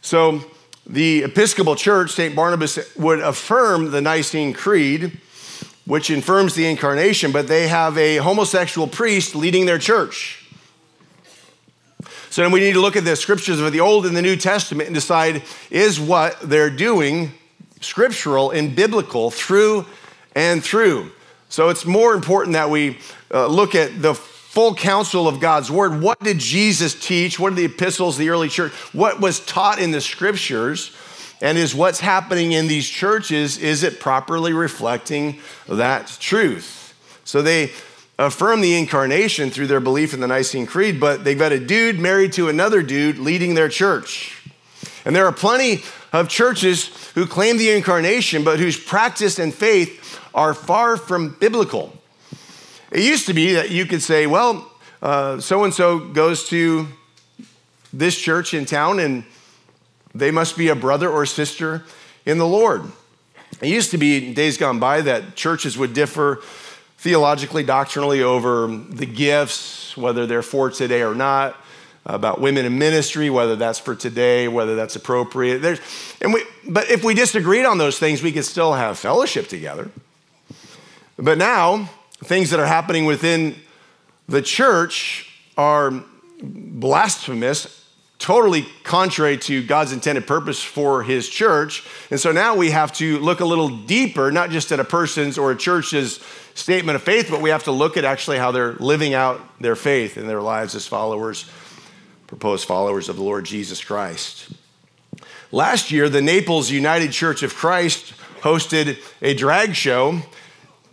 So, 0.00 0.44
the 0.90 1.22
Episcopal 1.22 1.76
Church, 1.76 2.10
St. 2.10 2.34
Barnabas, 2.34 2.78
would 2.96 3.20
affirm 3.20 3.92
the 3.92 4.00
Nicene 4.00 4.52
Creed, 4.52 5.20
which 5.86 6.10
affirms 6.10 6.54
the 6.54 6.66
incarnation, 6.66 7.30
but 7.30 7.46
they 7.46 7.68
have 7.68 7.96
a 7.96 8.16
homosexual 8.16 8.88
priest 8.88 9.36
leading 9.36 9.66
their 9.66 9.78
church. 9.78 10.44
So 12.30 12.42
then 12.42 12.50
we 12.50 12.60
need 12.60 12.72
to 12.72 12.80
look 12.80 12.96
at 12.96 13.04
the 13.04 13.14
scriptures 13.14 13.60
of 13.60 13.72
the 13.72 13.80
Old 13.80 14.04
and 14.04 14.16
the 14.16 14.22
New 14.22 14.36
Testament 14.36 14.88
and 14.88 14.94
decide 14.94 15.42
is 15.70 16.00
what 16.00 16.38
they're 16.42 16.70
doing 16.70 17.32
scriptural 17.80 18.50
and 18.50 18.74
biblical 18.74 19.30
through 19.30 19.86
and 20.34 20.62
through. 20.62 21.12
So 21.48 21.68
it's 21.68 21.84
more 21.84 22.14
important 22.14 22.54
that 22.54 22.68
we 22.68 22.98
uh, 23.32 23.46
look 23.46 23.74
at 23.74 24.02
the 24.02 24.14
full 24.50 24.74
counsel 24.74 25.28
of 25.28 25.38
God's 25.38 25.70
word. 25.70 26.02
What 26.02 26.18
did 26.18 26.40
Jesus 26.40 26.92
teach? 26.92 27.38
What 27.38 27.52
are 27.52 27.56
the 27.56 27.66
epistles, 27.66 28.18
the 28.18 28.30
early 28.30 28.48
church? 28.48 28.72
What 28.92 29.20
was 29.20 29.38
taught 29.38 29.78
in 29.78 29.92
the 29.92 30.00
scriptures? 30.00 30.90
And 31.40 31.56
is 31.56 31.72
what's 31.72 32.00
happening 32.00 32.50
in 32.50 32.66
these 32.66 32.88
churches, 32.88 33.58
is 33.58 33.84
it 33.84 34.00
properly 34.00 34.52
reflecting 34.52 35.38
that 35.68 36.08
truth? 36.18 36.94
So 37.24 37.42
they 37.42 37.70
affirm 38.18 38.60
the 38.60 38.76
incarnation 38.76 39.50
through 39.50 39.68
their 39.68 39.78
belief 39.78 40.14
in 40.14 40.20
the 40.20 40.26
Nicene 40.26 40.66
Creed, 40.66 40.98
but 40.98 41.22
they've 41.22 41.38
got 41.38 41.52
a 41.52 41.60
dude 41.60 42.00
married 42.00 42.32
to 42.32 42.48
another 42.48 42.82
dude 42.82 43.18
leading 43.18 43.54
their 43.54 43.68
church. 43.68 44.36
And 45.04 45.14
there 45.14 45.26
are 45.26 45.32
plenty 45.32 45.84
of 46.12 46.28
churches 46.28 46.88
who 47.14 47.24
claim 47.24 47.56
the 47.56 47.70
incarnation, 47.70 48.42
but 48.42 48.58
whose 48.58 48.78
practice 48.78 49.38
and 49.38 49.54
faith 49.54 50.20
are 50.34 50.54
far 50.54 50.96
from 50.96 51.36
biblical. 51.38 51.96
It 52.90 53.00
used 53.00 53.26
to 53.26 53.34
be 53.34 53.52
that 53.54 53.70
you 53.70 53.86
could 53.86 54.02
say, 54.02 54.26
well, 54.26 54.70
so 55.00 55.64
and 55.64 55.72
so 55.72 55.98
goes 55.98 56.48
to 56.48 56.88
this 57.92 58.18
church 58.18 58.54
in 58.54 58.66
town 58.66 58.98
and 58.98 59.24
they 60.14 60.30
must 60.30 60.56
be 60.56 60.68
a 60.68 60.74
brother 60.74 61.08
or 61.08 61.24
sister 61.26 61.84
in 62.26 62.38
the 62.38 62.46
Lord. 62.46 62.82
It 63.60 63.68
used 63.68 63.90
to 63.92 63.98
be 63.98 64.34
days 64.34 64.58
gone 64.58 64.78
by 64.78 65.02
that 65.02 65.36
churches 65.36 65.78
would 65.78 65.92
differ 65.92 66.40
theologically, 66.98 67.62
doctrinally 67.62 68.22
over 68.22 68.66
the 68.66 69.06
gifts, 69.06 69.96
whether 69.96 70.26
they're 70.26 70.42
for 70.42 70.70
today 70.70 71.02
or 71.02 71.14
not, 71.14 71.56
about 72.04 72.40
women 72.40 72.64
in 72.64 72.78
ministry, 72.78 73.30
whether 73.30 73.56
that's 73.56 73.78
for 73.78 73.94
today, 73.94 74.48
whether 74.48 74.74
that's 74.74 74.96
appropriate. 74.96 75.58
There's, 75.58 75.80
and 76.20 76.32
we, 76.32 76.44
but 76.68 76.90
if 76.90 77.04
we 77.04 77.14
disagreed 77.14 77.66
on 77.66 77.78
those 77.78 77.98
things, 77.98 78.22
we 78.22 78.32
could 78.32 78.44
still 78.44 78.72
have 78.72 78.98
fellowship 78.98 79.48
together. 79.48 79.90
But 81.18 81.38
now, 81.38 81.88
things 82.24 82.50
that 82.50 82.60
are 82.60 82.66
happening 82.66 83.04
within 83.04 83.56
the 84.28 84.42
church 84.42 85.30
are 85.56 85.92
blasphemous 86.42 87.80
totally 88.20 88.66
contrary 88.84 89.38
to 89.38 89.64
God's 89.64 89.92
intended 89.92 90.26
purpose 90.26 90.62
for 90.62 91.02
his 91.02 91.28
church. 91.28 91.82
And 92.10 92.20
so 92.20 92.30
now 92.30 92.54
we 92.54 92.70
have 92.70 92.92
to 92.94 93.18
look 93.18 93.40
a 93.40 93.46
little 93.46 93.70
deeper, 93.70 94.30
not 94.30 94.50
just 94.50 94.70
at 94.70 94.78
a 94.78 94.84
person's 94.84 95.38
or 95.38 95.50
a 95.50 95.56
church's 95.56 96.20
statement 96.54 96.96
of 96.96 97.02
faith, 97.02 97.28
but 97.30 97.40
we 97.40 97.48
have 97.48 97.64
to 97.64 97.72
look 97.72 97.96
at 97.96 98.04
actually 98.04 98.36
how 98.36 98.52
they're 98.52 98.74
living 98.74 99.14
out 99.14 99.40
their 99.58 99.74
faith 99.74 100.18
in 100.18 100.26
their 100.26 100.42
lives 100.42 100.74
as 100.74 100.86
followers, 100.86 101.50
proposed 102.26 102.66
followers 102.66 103.08
of 103.08 103.16
the 103.16 103.22
Lord 103.22 103.46
Jesus 103.46 103.82
Christ. 103.82 104.50
Last 105.50 105.90
year, 105.90 106.10
the 106.10 106.22
Naples 106.22 106.70
United 106.70 107.12
Church 107.12 107.42
of 107.42 107.54
Christ 107.54 108.12
hosted 108.42 108.98
a 109.22 109.32
drag 109.32 109.74
show. 109.74 110.20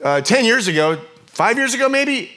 Uh, 0.01 0.21
10 0.21 0.45
years 0.45 0.69
ago, 0.69 1.01
five 1.37 1.55
years 1.55 1.75
ago, 1.75 1.87
maybe, 1.87 2.31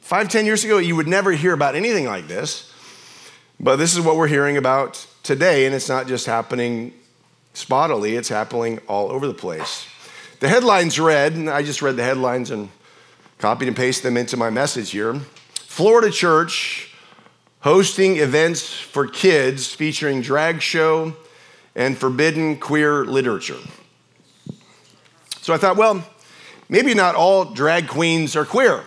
five, 0.00 0.30
ten 0.30 0.46
years 0.46 0.64
ago, 0.64 0.78
you 0.78 0.96
would 0.96 1.06
never 1.06 1.30
hear 1.30 1.52
about 1.52 1.74
anything 1.74 2.06
like 2.06 2.26
this. 2.26 2.72
But 3.60 3.76
this 3.76 3.94
is 3.94 4.00
what 4.00 4.16
we're 4.16 4.28
hearing 4.28 4.56
about 4.56 5.06
today, 5.22 5.66
and 5.66 5.74
it's 5.74 5.90
not 5.90 6.06
just 6.06 6.24
happening 6.24 6.94
spottily, 7.52 8.16
it's 8.16 8.30
happening 8.30 8.80
all 8.88 9.12
over 9.12 9.26
the 9.26 9.34
place. 9.34 9.86
The 10.38 10.48
headlines 10.48 10.98
read, 10.98 11.34
and 11.34 11.50
I 11.50 11.62
just 11.62 11.82
read 11.82 11.96
the 11.96 12.02
headlines 12.02 12.50
and 12.50 12.70
copied 13.36 13.68
and 13.68 13.76
pasted 13.76 14.06
them 14.06 14.16
into 14.16 14.38
my 14.38 14.48
message 14.48 14.92
here. 14.92 15.20
Florida 15.52 16.10
Church 16.10 16.94
hosting 17.58 18.16
events 18.16 18.72
for 18.72 19.06
kids 19.06 19.66
featuring 19.66 20.22
drag 20.22 20.62
show 20.62 21.14
and 21.74 21.98
forbidden 21.98 22.56
queer 22.56 23.04
literature. 23.04 23.60
So 25.42 25.52
I 25.52 25.58
thought, 25.58 25.76
well, 25.76 26.06
maybe 26.70 26.94
not 26.94 27.14
all 27.14 27.44
drag 27.44 27.86
queens 27.88 28.34
are 28.34 28.46
queer. 28.46 28.82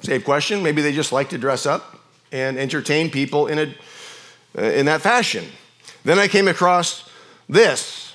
Safe 0.00 0.24
question. 0.24 0.62
Maybe 0.62 0.80
they 0.80 0.92
just 0.92 1.12
like 1.12 1.28
to 1.30 1.38
dress 1.38 1.66
up 1.66 1.98
and 2.32 2.56
entertain 2.56 3.10
people 3.10 3.48
in, 3.48 3.58
a, 3.58 3.74
uh, 4.56 4.62
in 4.62 4.86
that 4.86 5.02
fashion. 5.02 5.44
Then 6.04 6.18
I 6.18 6.28
came 6.28 6.48
across 6.48 7.10
this 7.48 8.14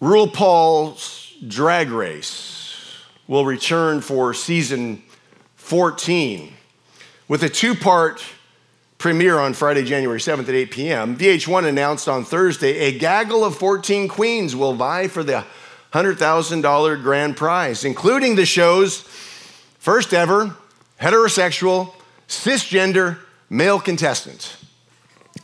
RuPaul's 0.00 1.34
Drag 1.46 1.90
Race 1.90 2.96
will 3.28 3.44
return 3.44 4.00
for 4.00 4.34
season 4.34 5.02
14 5.56 6.52
with 7.28 7.42
a 7.42 7.48
two 7.48 7.74
part 7.74 8.24
premiere 8.98 9.38
on 9.38 9.52
Friday, 9.52 9.82
January 9.84 10.20
7th 10.20 10.48
at 10.48 10.54
8 10.54 10.70
p.m. 10.70 11.16
VH1 11.16 11.66
announced 11.66 12.08
on 12.08 12.24
Thursday 12.24 12.78
a 12.78 12.98
gaggle 12.98 13.44
of 13.44 13.56
14 13.56 14.06
queens 14.06 14.54
will 14.54 14.74
vie 14.74 15.08
for 15.08 15.24
the 15.24 15.44
$100,000 15.92 17.02
grand 17.02 17.36
prize, 17.36 17.84
including 17.84 18.34
the 18.36 18.46
show's 18.46 19.00
first 19.78 20.14
ever 20.14 20.56
heterosexual 21.00 21.92
cisgender 22.28 23.18
male 23.50 23.78
contestant. 23.78 24.56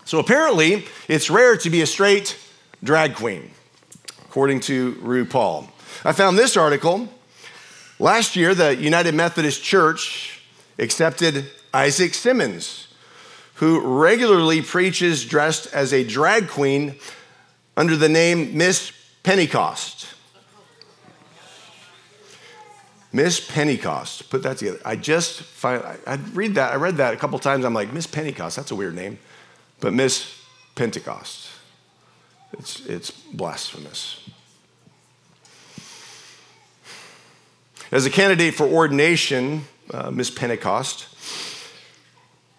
So 0.05 0.19
apparently, 0.19 0.87
it's 1.07 1.29
rare 1.29 1.57
to 1.59 1.69
be 1.69 1.83
a 1.83 1.87
straight 1.87 2.39
drag 2.83 3.15
queen, 3.15 3.51
according 4.25 4.61
to 4.61 4.95
RuPaul. 4.95 5.69
I 6.05 6.13
found 6.13 6.39
this 6.39 6.57
article. 6.57 7.09
Last 7.99 8.37
year, 8.37 8.55
the 8.55 8.77
United 8.77 9.15
Methodist 9.15 9.63
Church 9.63 10.41
accepted 10.79 11.51
Isaac 11.75 12.15
Simmons, 12.15 12.89
who 13.55 13.81
regularly 13.81 14.63
preaches 14.63 15.25
dressed 15.25 15.67
as 15.75 15.93
a 15.93 16.05
drag 16.05 16.49
queen 16.49 16.95
under 17.77 17.97
the 17.97 18.09
name 18.09 18.57
Miss 18.57 18.93
Pentecost. 19.25 20.07
Miss 23.19 23.41
Pentecost. 23.41 24.31
Put 24.31 24.45
that 24.45 24.59
together. 24.59 24.79
I 24.85 24.95
just 24.95 25.43
find, 25.43 25.83
I, 26.07 26.15
read 26.35 26.55
that. 26.55 26.73
I 26.73 26.77
read 26.77 26.99
that 26.99 27.15
a 27.15 27.17
couple 27.17 27.37
times. 27.41 27.65
I'm 27.65 27.75
like, 27.75 27.93
Miss 27.93 28.07
Pentecost. 28.07 28.55
That's 28.55 28.71
a 28.71 28.77
weird 28.77 28.95
name, 28.95 29.19
but 29.81 29.93
Miss 29.93 30.41
Pentecost. 30.77 31.49
It's 32.53 32.87
it's 32.87 33.11
blasphemous. 33.11 34.21
As 37.91 38.07
a 38.07 38.11
candidate 38.11 38.55
for 38.55 38.69
ordination, 38.69 39.65
uh, 39.93 40.13
Miss 40.13 40.31
Pentecost. 40.31 41.09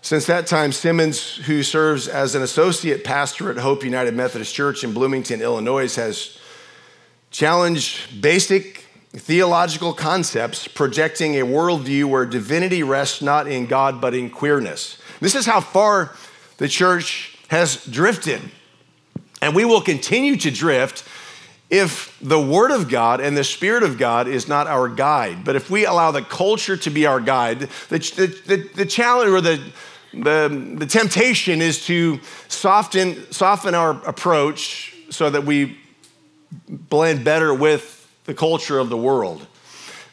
Since 0.01 0.25
that 0.25 0.45
time, 0.45 0.73
Simmons, 0.73 1.35
who 1.35 1.63
serves 1.63 2.09
as 2.09 2.35
an 2.35 2.41
associate 2.41 3.05
pastor 3.05 3.49
at 3.49 3.57
Hope 3.59 3.85
United 3.85 4.13
Methodist 4.13 4.53
Church 4.53 4.83
in 4.83 4.91
Bloomington, 4.93 5.41
Illinois, 5.41 5.95
has 5.95 6.37
challenged 7.31 8.21
basic 8.21 8.78
theological 9.11 9.93
concepts 9.93 10.67
projecting 10.67 11.35
a 11.35 11.45
worldview 11.45 12.05
where 12.05 12.25
divinity 12.25 12.83
rests 12.83 13.21
not 13.21 13.47
in 13.47 13.65
God 13.65 13.99
but 13.99 14.13
in 14.13 14.29
queerness. 14.29 14.97
This 15.19 15.35
is 15.35 15.45
how 15.45 15.61
far 15.61 16.13
the 16.57 16.67
church 16.67 17.37
has 17.47 17.83
drifted. 17.85 18.41
And 19.41 19.55
we 19.55 19.65
will 19.65 19.81
continue 19.81 20.35
to 20.37 20.51
drift 20.51 21.03
if 21.69 22.17
the 22.21 22.39
Word 22.39 22.71
of 22.71 22.89
God 22.89 23.21
and 23.21 23.37
the 23.37 23.43
Spirit 23.43 23.83
of 23.83 23.97
God 23.97 24.27
is 24.27 24.47
not 24.47 24.67
our 24.67 24.87
guide. 24.87 25.43
But 25.43 25.55
if 25.55 25.69
we 25.69 25.85
allow 25.85 26.11
the 26.11 26.21
culture 26.21 26.77
to 26.77 26.89
be 26.89 27.05
our 27.05 27.19
guide, 27.19 27.61
the, 27.89 27.99
the, 28.45 28.69
the, 28.75 28.85
challenge 28.85 29.31
or 29.31 29.41
the, 29.41 29.61
the, 30.13 30.75
the 30.77 30.85
temptation 30.85 31.61
is 31.61 31.85
to 31.85 32.19
soften, 32.47 33.31
soften 33.31 33.75
our 33.75 33.91
approach 34.07 34.95
so 35.09 35.29
that 35.29 35.45
we 35.45 35.77
blend 36.67 37.23
better 37.23 37.53
with 37.53 37.98
the 38.29 38.35
culture 38.35 38.77
of 38.77 38.89
the 38.89 38.97
world. 38.97 39.47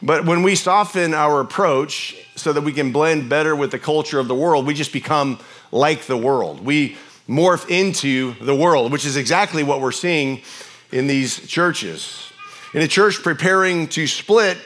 But 0.02 0.24
when 0.24 0.42
we 0.42 0.54
soften 0.54 1.12
our 1.12 1.42
approach 1.42 2.16
so 2.34 2.50
that 2.54 2.62
we 2.62 2.72
can 2.72 2.90
blend 2.90 3.28
better 3.28 3.54
with 3.54 3.70
the 3.70 3.78
culture 3.78 4.18
of 4.18 4.26
the 4.26 4.34
world, 4.34 4.66
we 4.66 4.72
just 4.72 4.90
become 4.90 5.38
like 5.70 6.06
the 6.06 6.16
world. 6.16 6.64
We 6.64 6.96
morph 7.28 7.68
into 7.68 8.32
the 8.42 8.54
world, 8.54 8.90
which 8.90 9.04
is 9.04 9.18
exactly 9.18 9.62
what 9.62 9.82
we're 9.82 9.92
seeing 9.92 10.40
in 10.92 11.08
these 11.08 11.46
churches. 11.46 12.32
In 12.72 12.80
a 12.80 12.88
church 12.88 13.22
preparing 13.22 13.86
to 13.88 14.06
split 14.06 14.56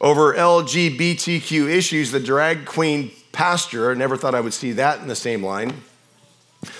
over 0.00 0.34
LGBTQ 0.34 1.70
issues, 1.70 2.10
the 2.10 2.18
drag 2.18 2.66
queen 2.66 3.12
pastor, 3.30 3.92
I 3.92 3.94
never 3.94 4.16
thought 4.16 4.34
I 4.34 4.40
would 4.40 4.54
see 4.54 4.72
that 4.72 5.00
in 5.00 5.06
the 5.06 5.14
same 5.14 5.44
line. 5.44 5.74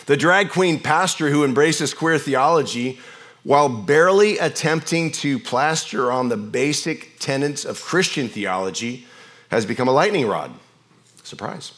The 0.07 0.17
drag 0.17 0.51
queen 0.51 0.81
pastor 0.81 1.31
who 1.31 1.45
embraces 1.45 1.95
queer 1.95 2.19
theology 2.19 2.99
while 3.43 3.69
barely 3.69 4.39
attempting 4.39 5.11
to 5.11 5.39
plaster 5.39 6.13
on 6.13 6.29
the 6.29 6.37
basic 6.37 7.19
tenets 7.19 7.65
of 7.65 7.81
Christian 7.81 8.29
theology, 8.29 9.07
has 9.51 9.67
become 9.67 9.89
a 9.89 9.93
lightning 9.93 10.27
rod. 10.27 10.53
Surprise. 11.23 11.73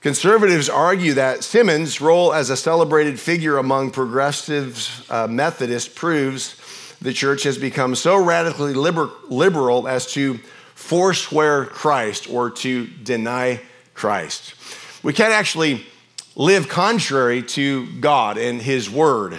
Conservatives 0.00 0.68
argue 0.68 1.14
that 1.14 1.42
Simmons' 1.42 2.00
role 2.00 2.34
as 2.34 2.50
a 2.50 2.56
celebrated 2.56 3.18
figure 3.18 3.56
among 3.56 3.90
progressives 3.90 5.02
uh, 5.08 5.26
Methodists 5.26 5.88
proves 5.88 6.60
the 7.00 7.12
church 7.12 7.42
has 7.44 7.58
become 7.58 7.94
so 7.94 8.16
radically 8.16 8.74
liber- 8.74 9.10
liberal 9.28 9.88
as 9.88 10.10
to 10.12 10.38
forswear 10.74 11.66
Christ 11.66 12.28
or 12.30 12.50
to 12.50 12.86
deny 12.86 13.60
Christ. 13.94 14.54
We 15.02 15.12
can't 15.12 15.32
actually 15.32 15.86
live 16.36 16.68
contrary 16.68 17.42
to 17.42 17.86
God 18.00 18.38
and 18.38 18.60
His 18.60 18.90
Word. 18.90 19.38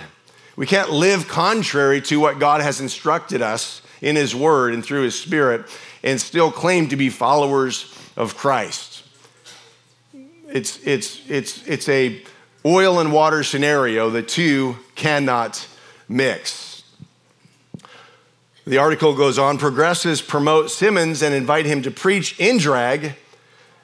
We 0.55 0.65
can't 0.65 0.91
live 0.91 1.27
contrary 1.27 2.01
to 2.03 2.19
what 2.19 2.39
God 2.39 2.61
has 2.61 2.79
instructed 2.79 3.41
us 3.41 3.81
in 4.01 4.15
His 4.15 4.33
Word 4.33 4.73
and 4.73 4.83
through 4.83 5.03
His 5.03 5.19
Spirit 5.19 5.65
and 6.03 6.21
still 6.21 6.51
claim 6.51 6.87
to 6.89 6.95
be 6.95 7.09
followers 7.09 7.93
of 8.15 8.37
Christ. 8.37 9.03
It's, 10.47 10.79
it's, 10.85 11.21
it's, 11.29 11.67
it's 11.67 11.89
a 11.89 12.21
oil 12.65 12.99
and 12.99 13.11
water 13.11 13.43
scenario. 13.43 14.09
The 14.09 14.23
two 14.23 14.77
cannot 14.95 15.67
mix. 16.07 16.83
The 18.65 18.77
article 18.77 19.15
goes 19.15 19.37
on 19.37 19.57
progressives 19.57 20.21
promote 20.21 20.71
Simmons 20.71 21.21
and 21.21 21.35
invite 21.35 21.65
him 21.65 21.81
to 21.83 21.91
preach 21.91 22.39
in 22.39 22.57
drag 22.57 23.15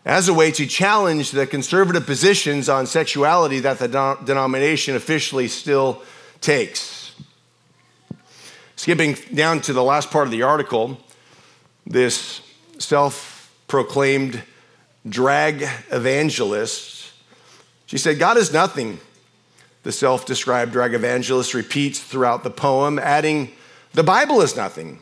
as 0.05 0.27
a 0.27 0.33
way 0.33 0.51
to 0.51 0.65
challenge 0.65 1.31
the 1.31 1.45
conservative 1.45 2.05
positions 2.05 2.69
on 2.69 2.87
sexuality 2.87 3.59
that 3.59 3.79
the 3.79 4.17
denomination 4.25 4.95
officially 4.95 5.47
still 5.47 6.01
takes. 6.39 7.13
Skipping 8.75 9.15
down 9.33 9.61
to 9.61 9.73
the 9.73 9.83
last 9.83 10.09
part 10.09 10.25
of 10.25 10.31
the 10.31 10.41
article, 10.41 10.97
this 11.85 12.41
self 12.79 13.53
proclaimed 13.67 14.41
drag 15.07 15.61
evangelist. 15.91 17.11
She 17.85 17.97
said, 17.97 18.17
God 18.17 18.37
is 18.37 18.51
nothing. 18.51 18.99
The 19.83 19.91
self 19.91 20.25
described 20.25 20.71
drag 20.71 20.95
evangelist 20.95 21.53
repeats 21.53 21.99
throughout 21.99 22.43
the 22.43 22.49
poem, 22.49 22.97
adding, 22.97 23.51
The 23.93 24.03
Bible 24.03 24.41
is 24.41 24.55
nothing, 24.55 24.99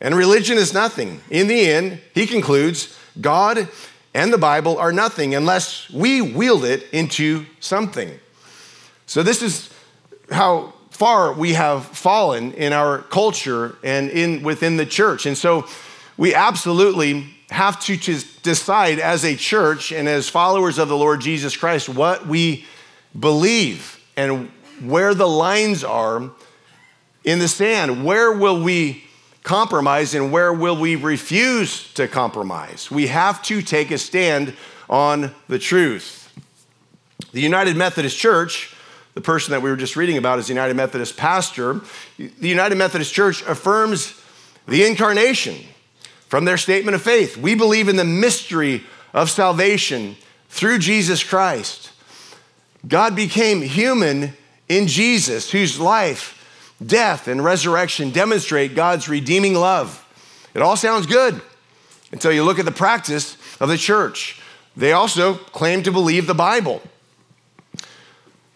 and 0.00 0.14
religion 0.14 0.56
is 0.56 0.72
nothing. 0.72 1.20
In 1.28 1.48
the 1.48 1.68
end, 1.68 2.00
he 2.14 2.26
concludes, 2.26 2.96
God 3.20 3.68
and 4.16 4.32
the 4.32 4.38
Bible 4.38 4.78
are 4.78 4.92
nothing 4.92 5.34
unless 5.34 5.90
we 5.90 6.22
wield 6.22 6.64
it 6.64 6.86
into 6.90 7.44
something. 7.60 8.18
So, 9.04 9.22
this 9.22 9.42
is 9.42 9.68
how 10.30 10.72
far 10.90 11.34
we 11.34 11.52
have 11.52 11.84
fallen 11.84 12.52
in 12.54 12.72
our 12.72 13.02
culture 13.02 13.76
and 13.84 14.08
in, 14.08 14.42
within 14.42 14.78
the 14.78 14.86
church. 14.86 15.26
And 15.26 15.36
so, 15.36 15.66
we 16.16 16.34
absolutely 16.34 17.26
have 17.50 17.78
to 17.80 17.98
decide 18.42 18.98
as 19.00 19.22
a 19.22 19.36
church 19.36 19.92
and 19.92 20.08
as 20.08 20.30
followers 20.30 20.78
of 20.78 20.88
the 20.88 20.96
Lord 20.96 21.20
Jesus 21.20 21.54
Christ 21.54 21.86
what 21.86 22.26
we 22.26 22.64
believe 23.18 24.02
and 24.16 24.48
where 24.80 25.12
the 25.12 25.28
lines 25.28 25.84
are 25.84 26.30
in 27.22 27.38
the 27.38 27.48
sand. 27.48 28.02
Where 28.02 28.32
will 28.32 28.62
we 28.62 29.04
compromise 29.46 30.12
and 30.12 30.32
where 30.32 30.52
will 30.52 30.76
we 30.76 30.96
refuse 30.96 31.92
to 31.94 32.08
compromise? 32.08 32.90
We 32.90 33.06
have 33.06 33.40
to 33.44 33.62
take 33.62 33.92
a 33.92 33.96
stand 33.96 34.54
on 34.90 35.32
the 35.46 35.60
truth. 35.60 36.32
The 37.30 37.40
United 37.40 37.76
Methodist 37.76 38.18
Church, 38.18 38.74
the 39.14 39.20
person 39.20 39.52
that 39.52 39.62
we 39.62 39.70
were 39.70 39.76
just 39.76 39.94
reading 39.94 40.16
about 40.16 40.40
is 40.40 40.48
the 40.48 40.52
United 40.52 40.74
Methodist 40.74 41.16
pastor. 41.16 41.80
The 42.18 42.48
United 42.48 42.74
Methodist 42.74 43.14
Church 43.14 43.42
affirms 43.42 44.20
the 44.66 44.84
incarnation 44.84 45.56
from 46.26 46.44
their 46.44 46.58
statement 46.58 46.96
of 46.96 47.02
faith. 47.02 47.36
We 47.36 47.54
believe 47.54 47.88
in 47.88 47.94
the 47.94 48.04
mystery 48.04 48.82
of 49.14 49.30
salvation 49.30 50.16
through 50.48 50.80
Jesus 50.80 51.22
Christ. 51.22 51.92
God 52.88 53.14
became 53.14 53.62
human 53.62 54.32
in 54.68 54.88
Jesus, 54.88 55.52
whose 55.52 55.78
life, 55.78 56.35
death, 56.84 57.28
and 57.28 57.44
resurrection 57.44 58.10
demonstrate 58.10 58.74
God's 58.74 59.08
redeeming 59.08 59.54
love. 59.54 60.02
It 60.54 60.62
all 60.62 60.76
sounds 60.76 61.06
good 61.06 61.40
until 62.12 62.32
you 62.32 62.44
look 62.44 62.58
at 62.58 62.64
the 62.64 62.72
practice 62.72 63.36
of 63.60 63.68
the 63.68 63.78
church. 63.78 64.40
They 64.76 64.92
also 64.92 65.34
claim 65.34 65.82
to 65.84 65.92
believe 65.92 66.26
the 66.26 66.34
Bible. 66.34 66.82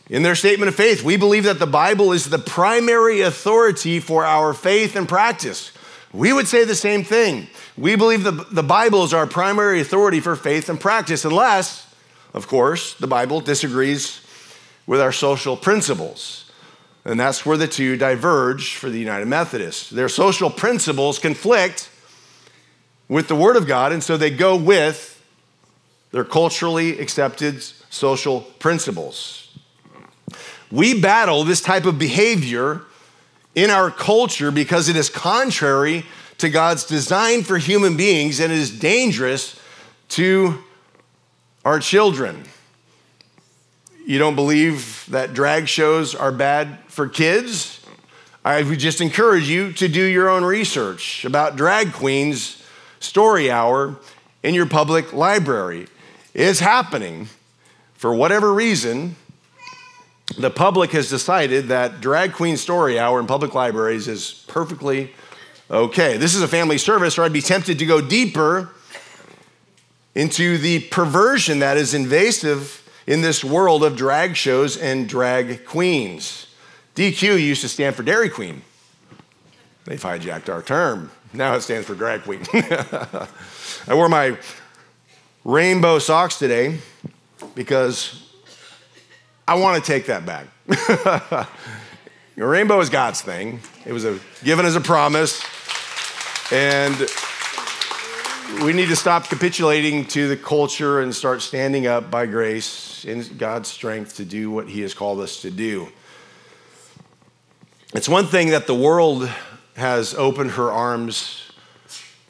In 0.09 0.23
their 0.23 0.35
statement 0.35 0.69
of 0.69 0.75
faith, 0.75 1.05
we 1.05 1.17
believe 1.17 1.45
that 1.45 1.61
the 1.61 1.67
Bible 1.67 2.13
is 2.13 2.29
the 2.29 2.39
primary 2.39 3.21
authority 3.21 4.01
for 4.01 4.25
our 4.25 4.53
faith 4.53 4.97
and 4.97 5.09
practice. 5.09 5.73
We 6.13 6.33
would 6.33 6.49
say 6.49 6.65
the 6.65 6.75
same 6.75 7.05
thing. 7.05 7.47
We 7.79 7.95
believe 7.95 8.25
the, 8.25 8.33
the 8.33 8.65
Bible 8.65 9.05
is 9.05 9.15
our 9.15 9.27
primary 9.27 9.81
authority 9.81 10.19
for 10.19 10.35
faith 10.35 10.69
and 10.69 10.81
practice, 10.81 11.25
unless, 11.25 11.95
of 12.35 12.49
course, 12.49 12.95
the 12.95 13.07
Bible 13.07 13.41
disagrees 13.41 14.21
with 14.87 15.01
our 15.01 15.13
social 15.13 15.57
principles. 15.57 16.50
And 17.05 17.19
that's 17.19 17.47
where 17.47 17.57
the 17.57 17.67
two 17.67 17.97
diverge 17.97 18.75
for 18.77 18.91
the 18.91 18.99
United 18.99 19.27
Methodists. 19.27 19.89
Their 19.91 20.09
social 20.09 20.51
principles 20.51 21.19
conflict 21.19 21.89
with 23.09 23.29
the 23.29 23.35
Word 23.35 23.57
of 23.57 23.67
God, 23.67 23.93
and 23.93 24.03
so 24.03 24.17
they 24.17 24.31
go 24.31 24.57
with 24.57 25.23
their 26.13 26.25
culturally 26.25 26.99
accepted 26.99 27.63
social 27.63 28.43
principles. 28.59 29.57
We 30.71 31.01
battle 31.01 31.43
this 31.45 31.61
type 31.61 31.87
of 31.87 31.99
behavior 31.99 32.83
in 33.55 33.71
our 33.71 33.91
culture 33.91 34.51
because 34.51 34.89
it 34.89 34.97
is 34.97 35.09
contrary 35.09 36.05
to 36.39 36.49
God's 36.49 36.85
design 36.85 37.43
for 37.43 37.59
human 37.59 37.97
beings 37.97 38.41
and 38.41 38.53
is 38.53 38.71
dangerous 38.79 39.59
to 40.11 40.63
our 41.65 41.79
children. 41.81 42.45
You 44.07 44.19
don't 44.19 44.35
believe 44.35 45.07
that 45.11 45.35
drag 45.35 45.69
shows 45.69 46.15
are 46.15 46.33
bad 46.33 46.79
for 46.89 47.09
kids? 47.09 47.85
I 48.45 48.63
would 48.63 48.79
just 48.79 49.01
encourage 49.01 49.49
you 49.49 49.73
to 49.75 49.89
do 49.89 50.03
your 50.03 50.29
own 50.29 50.45
research 50.45 51.25
about 51.25 51.57
drag 51.57 51.93
queens 51.93 52.63
story 52.99 53.51
hour 53.51 53.97
in 54.43 54.55
your 54.55 54.67
public 54.67 55.13
library. 55.13 55.87
It's 56.35 56.61
happening. 56.61 57.29
For 57.95 58.15
whatever 58.15 58.53
reason, 58.55 59.17
the 60.39 60.51
public 60.51 60.93
has 60.93 61.11
decided 61.11 61.69
that 61.69 62.01
drag 62.01 62.33
queen 62.33 62.57
story 62.57 62.99
hour 62.99 63.21
in 63.21 63.27
public 63.27 63.55
libraries 63.55 64.09
is 64.09 64.45
perfectly 64.49 65.13
Okay, 65.71 66.17
this 66.17 66.35
is 66.35 66.43
a 66.43 66.49
family 66.49 66.79
service, 66.79 67.17
or 67.17 67.23
I'd 67.23 67.33
be 67.33 67.41
tempted 67.41 67.79
to 67.79 67.87
go 67.87 68.01
deeper 68.01 68.71
into 70.17 70.59
the 70.59 70.81
perversion 70.81 71.61
that 71.61 71.77
is 71.77 71.95
invasive 71.95 72.80
in 73.11 73.23
this 73.23 73.43
world 73.43 73.83
of 73.83 73.97
drag 73.97 74.37
shows 74.37 74.77
and 74.77 75.09
drag 75.09 75.67
queens. 75.67 76.47
DQ 76.95 77.43
used 77.43 77.61
to 77.63 77.69
stand 77.69 77.97
for 77.97 78.05
Dairy 78.05 78.29
Queen. 78.29 78.63
They've 79.85 80.01
hijacked 80.01 80.49
our 80.49 80.63
term. 80.63 81.11
Now 81.33 81.57
it 81.57 81.63
stands 81.63 81.89
for 81.89 81.97
drag 81.97 82.23
queen. 82.23 82.43
I 82.53 83.95
wore 83.95 84.09
my 84.09 84.39
rainbow 85.45 85.99
socks 85.99 86.39
today 86.39 86.79
because 87.57 88.31
I 89.49 89.57
want 89.57 89.85
to 89.85 89.91
take 89.91 90.07
that 90.07 90.25
back. 90.25 91.49
rainbow 92.37 92.79
is 92.79 92.91
God's 92.91 93.23
thing. 93.23 93.59
It 93.85 93.93
was 93.93 94.05
a, 94.05 94.21
given 94.45 94.65
as 94.65 94.77
a 94.77 94.81
promise. 94.81 95.43
And 96.53 96.95
we 98.59 98.73
need 98.73 98.89
to 98.89 98.97
stop 98.97 99.29
capitulating 99.29 100.05
to 100.07 100.29
the 100.29 100.37
culture 100.37 101.01
and 101.01 101.15
start 101.15 101.41
standing 101.41 101.87
up 101.87 102.11
by 102.11 102.27
grace 102.27 103.05
in 103.05 103.23
God's 103.39 103.69
strength 103.69 104.17
to 104.17 104.25
do 104.25 104.51
what 104.51 104.69
He 104.69 104.83
has 104.83 104.93
called 104.93 105.21
us 105.21 105.41
to 105.43 105.51
do. 105.51 105.89
It's 107.95 108.09
one 108.09 108.27
thing 108.27 108.51
that 108.51 108.67
the 108.67 108.75
world 108.75 109.31
has 109.77 110.15
opened 110.15 110.53
her 110.53 110.71
arms 110.71 111.51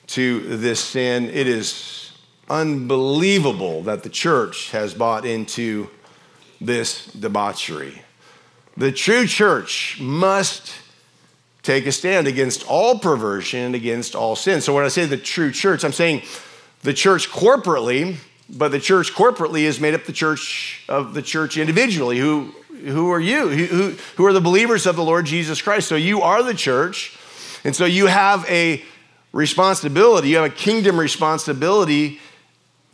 to 0.09 0.41
this 0.57 0.81
sin. 0.81 1.29
It 1.31 1.49
is 1.49 2.13
unbelievable 2.49 3.83
that 3.83 4.03
the 4.03 4.09
church 4.09 4.71
has 4.71 4.95
bought 4.95 5.25
into 5.25 5.89
this 6.61 7.07
debauchery. 7.07 8.03
The 8.77 8.93
true 8.93 9.27
church 9.27 9.99
must 10.01 10.73
take 11.63 11.87
a 11.87 11.93
stand 11.93 12.27
against 12.27 12.67
all 12.67 12.99
perversion 12.99 13.61
and 13.61 13.75
against 13.75 14.15
all 14.15 14.37
sin. 14.37 14.61
So 14.61 14.75
when 14.75 14.85
I 14.85 14.89
say 14.89 15.05
the 15.05 15.17
true 15.17 15.53
church, 15.53 15.85
I'm 15.85 15.93
saying 15.93 16.23
the 16.83 16.95
church 16.95 17.29
corporately, 17.29 18.17
but 18.49 18.73
the 18.73 18.81
church 18.81 19.13
corporately 19.13 19.63
is 19.63 19.81
made 19.81 19.95
up 19.95 20.05
the 20.05 20.13
church 20.13 20.85
of 20.89 21.15
the 21.15 21.23
church 21.23 21.57
individually. 21.57 22.19
Who, 22.19 22.55
who 22.85 23.11
are 23.11 23.21
you? 23.21 23.49
Who, 23.49 23.97
who 24.17 24.27
are 24.27 24.33
the 24.33 24.41
believers 24.41 24.87
of 24.87 24.97
the 24.97 25.05
Lord 25.05 25.27
Jesus 25.27 25.61
Christ? 25.61 25.89
So 25.89 25.97
you 25.97 26.23
are 26.23 26.43
the 26.43 26.55
church. 26.55 27.17
And 27.63 27.77
so 27.77 27.85
you 27.85 28.07
have 28.07 28.49
a 28.49 28.83
responsibility, 29.33 30.31
you 30.31 30.37
have 30.37 30.51
a 30.51 30.55
kingdom 30.55 30.99
responsibility 30.99 32.21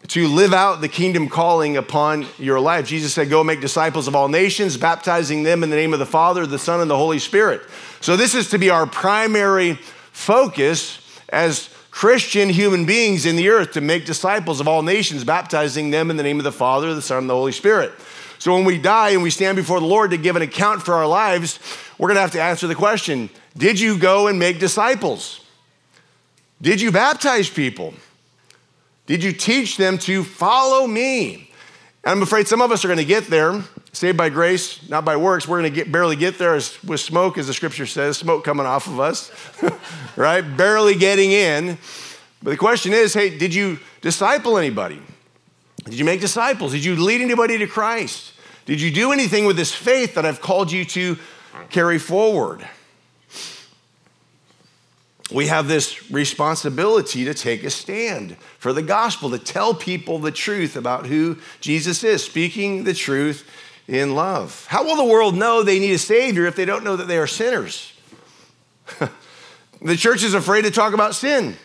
to 0.08 0.28
live 0.28 0.52
out 0.52 0.80
the 0.80 0.88
kingdom 0.88 1.28
calling 1.28 1.76
upon 1.76 2.26
your 2.38 2.60
life. 2.60 2.86
Jesus 2.86 3.14
said, 3.14 3.30
Go 3.30 3.42
make 3.42 3.60
disciples 3.60 4.06
of 4.06 4.14
all 4.14 4.28
nations, 4.28 4.76
baptizing 4.76 5.42
them 5.42 5.62
in 5.62 5.70
the 5.70 5.76
name 5.76 5.92
of 5.92 5.98
the 5.98 6.06
Father, 6.06 6.46
the 6.46 6.58
Son, 6.58 6.80
and 6.80 6.90
the 6.90 6.96
Holy 6.96 7.18
Spirit. 7.18 7.62
So, 8.00 8.16
this 8.16 8.34
is 8.34 8.50
to 8.50 8.58
be 8.58 8.70
our 8.70 8.86
primary 8.86 9.74
focus 10.12 10.98
as 11.28 11.70
Christian 11.90 12.48
human 12.48 12.84
beings 12.84 13.26
in 13.26 13.36
the 13.36 13.48
earth 13.48 13.72
to 13.72 13.80
make 13.80 14.04
disciples 14.04 14.60
of 14.60 14.68
all 14.68 14.82
nations, 14.82 15.24
baptizing 15.24 15.90
them 15.90 16.10
in 16.10 16.16
the 16.16 16.22
name 16.22 16.38
of 16.38 16.44
the 16.44 16.52
Father, 16.52 16.94
the 16.94 17.02
Son, 17.02 17.18
and 17.18 17.30
the 17.30 17.34
Holy 17.34 17.52
Spirit. 17.52 17.92
So, 18.38 18.54
when 18.54 18.64
we 18.64 18.78
die 18.78 19.10
and 19.10 19.22
we 19.22 19.30
stand 19.30 19.56
before 19.56 19.80
the 19.80 19.86
Lord 19.86 20.10
to 20.10 20.18
give 20.18 20.36
an 20.36 20.42
account 20.42 20.82
for 20.82 20.94
our 20.94 21.06
lives, 21.06 21.58
we're 21.98 22.08
going 22.08 22.16
to 22.16 22.20
have 22.20 22.32
to 22.32 22.42
answer 22.42 22.66
the 22.66 22.74
question 22.74 23.30
Did 23.56 23.80
you 23.80 23.98
go 23.98 24.28
and 24.28 24.38
make 24.38 24.58
disciples? 24.58 25.40
Did 26.62 26.80
you 26.80 26.92
baptize 26.92 27.50
people? 27.50 27.94
Did 29.06 29.22
you 29.22 29.32
teach 29.32 29.76
them 29.76 29.98
to 29.98 30.24
follow 30.24 30.86
me? 30.86 31.50
I'm 32.04 32.22
afraid 32.22 32.46
some 32.46 32.62
of 32.62 32.70
us 32.70 32.84
are 32.84 32.88
going 32.88 32.98
to 32.98 33.04
get 33.04 33.26
there, 33.26 33.62
saved 33.92 34.16
by 34.16 34.28
grace, 34.28 34.88
not 34.88 35.04
by 35.04 35.16
works. 35.16 35.48
We're 35.48 35.60
going 35.60 35.72
to 35.72 35.74
get, 35.74 35.90
barely 35.90 36.14
get 36.14 36.38
there 36.38 36.54
as, 36.54 36.82
with 36.84 37.00
smoke, 37.00 37.36
as 37.38 37.48
the 37.48 37.54
scripture 37.54 37.86
says, 37.86 38.16
smoke 38.16 38.44
coming 38.44 38.66
off 38.66 38.86
of 38.86 39.00
us, 39.00 39.32
right? 40.16 40.42
Barely 40.42 40.94
getting 40.94 41.32
in. 41.32 41.78
But 42.42 42.50
the 42.50 42.56
question 42.56 42.92
is 42.92 43.12
hey, 43.12 43.36
did 43.36 43.54
you 43.54 43.80
disciple 44.02 44.56
anybody? 44.56 45.00
Did 45.84 45.94
you 45.94 46.04
make 46.04 46.20
disciples? 46.20 46.72
Did 46.72 46.84
you 46.84 46.96
lead 46.96 47.20
anybody 47.20 47.58
to 47.58 47.66
Christ? 47.66 48.32
Did 48.66 48.80
you 48.80 48.90
do 48.90 49.12
anything 49.12 49.46
with 49.46 49.56
this 49.56 49.72
faith 49.72 50.14
that 50.14 50.26
I've 50.26 50.40
called 50.40 50.70
you 50.70 50.84
to 50.84 51.16
carry 51.70 51.98
forward? 51.98 52.68
We 55.30 55.48
have 55.48 55.66
this 55.66 56.10
responsibility 56.10 57.24
to 57.24 57.34
take 57.34 57.64
a 57.64 57.70
stand 57.70 58.36
for 58.58 58.72
the 58.72 58.82
gospel, 58.82 59.30
to 59.30 59.38
tell 59.38 59.74
people 59.74 60.18
the 60.18 60.30
truth 60.30 60.76
about 60.76 61.06
who 61.06 61.38
Jesus 61.60 62.04
is, 62.04 62.22
speaking 62.22 62.84
the 62.84 62.94
truth 62.94 63.48
in 63.88 64.14
love. 64.14 64.66
How 64.68 64.84
will 64.84 64.96
the 64.96 65.04
world 65.04 65.36
know 65.36 65.62
they 65.62 65.80
need 65.80 65.92
a 65.92 65.98
Savior 65.98 66.46
if 66.46 66.54
they 66.54 66.64
don't 66.64 66.84
know 66.84 66.96
that 66.96 67.08
they 67.08 67.18
are 67.18 67.26
sinners? 67.26 67.92
the 69.82 69.96
church 69.96 70.22
is 70.22 70.34
afraid 70.34 70.62
to 70.62 70.70
talk 70.70 70.94
about 70.94 71.14
sin. 71.14 71.56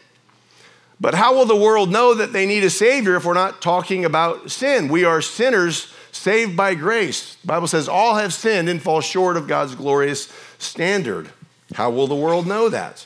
But 1.00 1.14
how 1.16 1.36
will 1.36 1.46
the 1.46 1.56
world 1.56 1.92
know 1.92 2.16
that 2.16 2.34
they 2.34 2.46
need 2.46 2.64
a 2.64 2.70
Savior 2.70 3.16
if 3.16 3.26
we're 3.26 3.34
not 3.34 3.62
talking 3.62 4.06
about 4.06 4.50
sin? 4.52 4.88
We 4.88 5.04
are 5.04 5.22
sinners 5.22 5.92
saved 6.12 6.56
by 6.56 6.76
grace. 6.76 7.36
The 7.36 7.48
Bible 7.48 7.68
says 7.68 7.88
all 7.88 8.16
have 8.16 8.34
sinned 8.34 8.70
and 8.70 8.82
fall 8.82 9.02
short 9.02 9.38
of 9.38 9.48
God's 9.48 9.76
glorious 9.76 10.32
standard. 10.60 11.30
How 11.74 11.90
will 11.90 12.08
the 12.08 12.16
world 12.16 12.46
know 12.46 12.70
that? 12.70 13.06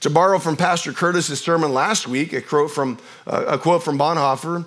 To 0.00 0.08
borrow 0.08 0.38
from 0.38 0.56
Pastor 0.56 0.92
Curtis's 0.94 1.40
sermon 1.40 1.74
last 1.74 2.08
week, 2.08 2.32
a 2.32 2.40
quote 2.40 2.70
from, 2.70 2.98
uh, 3.26 3.44
a 3.48 3.58
quote 3.58 3.82
from 3.82 3.98
Bonhoeffer, 3.98 4.64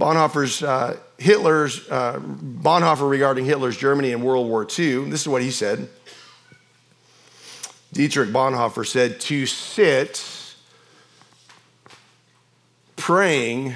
Bonhoeffer's 0.00 0.62
uh, 0.62 0.96
Hitler's 1.18 1.86
uh, 1.90 2.18
Bonhoeffer 2.18 3.08
regarding 3.08 3.44
Hitler's 3.44 3.76
Germany 3.76 4.12
in 4.12 4.22
World 4.22 4.48
War 4.48 4.62
II. 4.62 5.10
This 5.10 5.20
is 5.20 5.28
what 5.28 5.42
he 5.42 5.50
said. 5.50 5.90
Dietrich 7.92 8.30
Bonhoeffer 8.30 8.86
said, 8.86 9.20
"To 9.20 9.44
sit 9.44 10.24
praying 12.96 13.74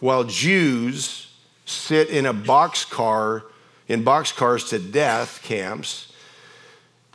while 0.00 0.24
Jews 0.24 1.30
sit 1.66 2.08
in 2.08 2.24
a 2.24 2.32
boxcar 2.32 3.42
in 3.88 4.02
boxcars 4.02 4.70
to 4.70 4.78
death 4.78 5.40
camps." 5.42 6.07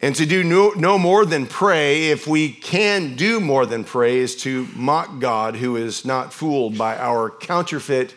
And 0.03 0.13
to 0.17 0.25
do 0.25 0.43
no, 0.43 0.71
no, 0.71 0.97
more 0.97 1.25
than 1.25 1.47
pray, 1.47 2.09
if 2.09 2.27
we 2.27 2.51
can 2.51 3.15
do 3.15 3.39
more 3.39 3.65
than 3.65 3.85
pray, 3.85 4.17
is 4.17 4.35
to 4.41 4.67
mock 4.75 5.19
God 5.19 5.55
who 5.55 5.77
is 5.77 6.03
not 6.03 6.33
fooled 6.33 6.77
by 6.77 6.97
our 6.97 7.29
counterfeit 7.29 8.13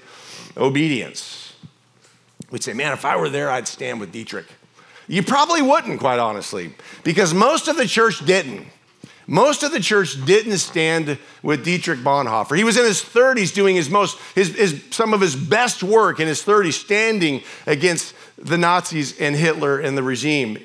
obedience. 0.56 1.54
We'd 2.50 2.64
say, 2.64 2.72
man, 2.72 2.92
if 2.92 3.04
I 3.04 3.14
were 3.14 3.28
there, 3.28 3.48
I'd 3.52 3.68
stand 3.68 4.00
with 4.00 4.10
Dietrich. 4.10 4.46
You 5.06 5.22
probably 5.22 5.62
wouldn't, 5.62 6.00
quite 6.00 6.18
honestly, 6.18 6.72
because 7.04 7.32
most 7.32 7.68
of 7.68 7.76
the 7.76 7.86
church 7.86 8.26
didn't. 8.26 8.66
Most 9.28 9.62
of 9.62 9.70
the 9.70 9.78
church 9.78 10.24
didn't 10.24 10.58
stand 10.58 11.18
with 11.40 11.64
Dietrich 11.64 12.00
Bonhoeffer. 12.00 12.56
He 12.56 12.64
was 12.64 12.76
in 12.76 12.84
his 12.84 13.00
30s 13.00 13.54
doing 13.54 13.76
his 13.76 13.88
most, 13.88 14.18
his, 14.34 14.56
his, 14.56 14.82
some 14.90 15.14
of 15.14 15.20
his 15.20 15.36
best 15.36 15.84
work 15.84 16.18
in 16.18 16.26
his 16.26 16.42
30s, 16.42 16.72
standing 16.72 17.44
against 17.64 18.12
the 18.36 18.58
Nazis 18.58 19.16
and 19.20 19.36
Hitler 19.36 19.78
and 19.78 19.96
the 19.96 20.02
regime, 20.02 20.58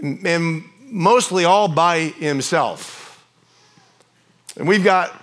and 0.00 0.64
mostly 0.82 1.44
all 1.44 1.68
by 1.68 1.98
himself. 1.98 3.24
And 4.56 4.66
we've 4.66 4.84
got 4.84 5.14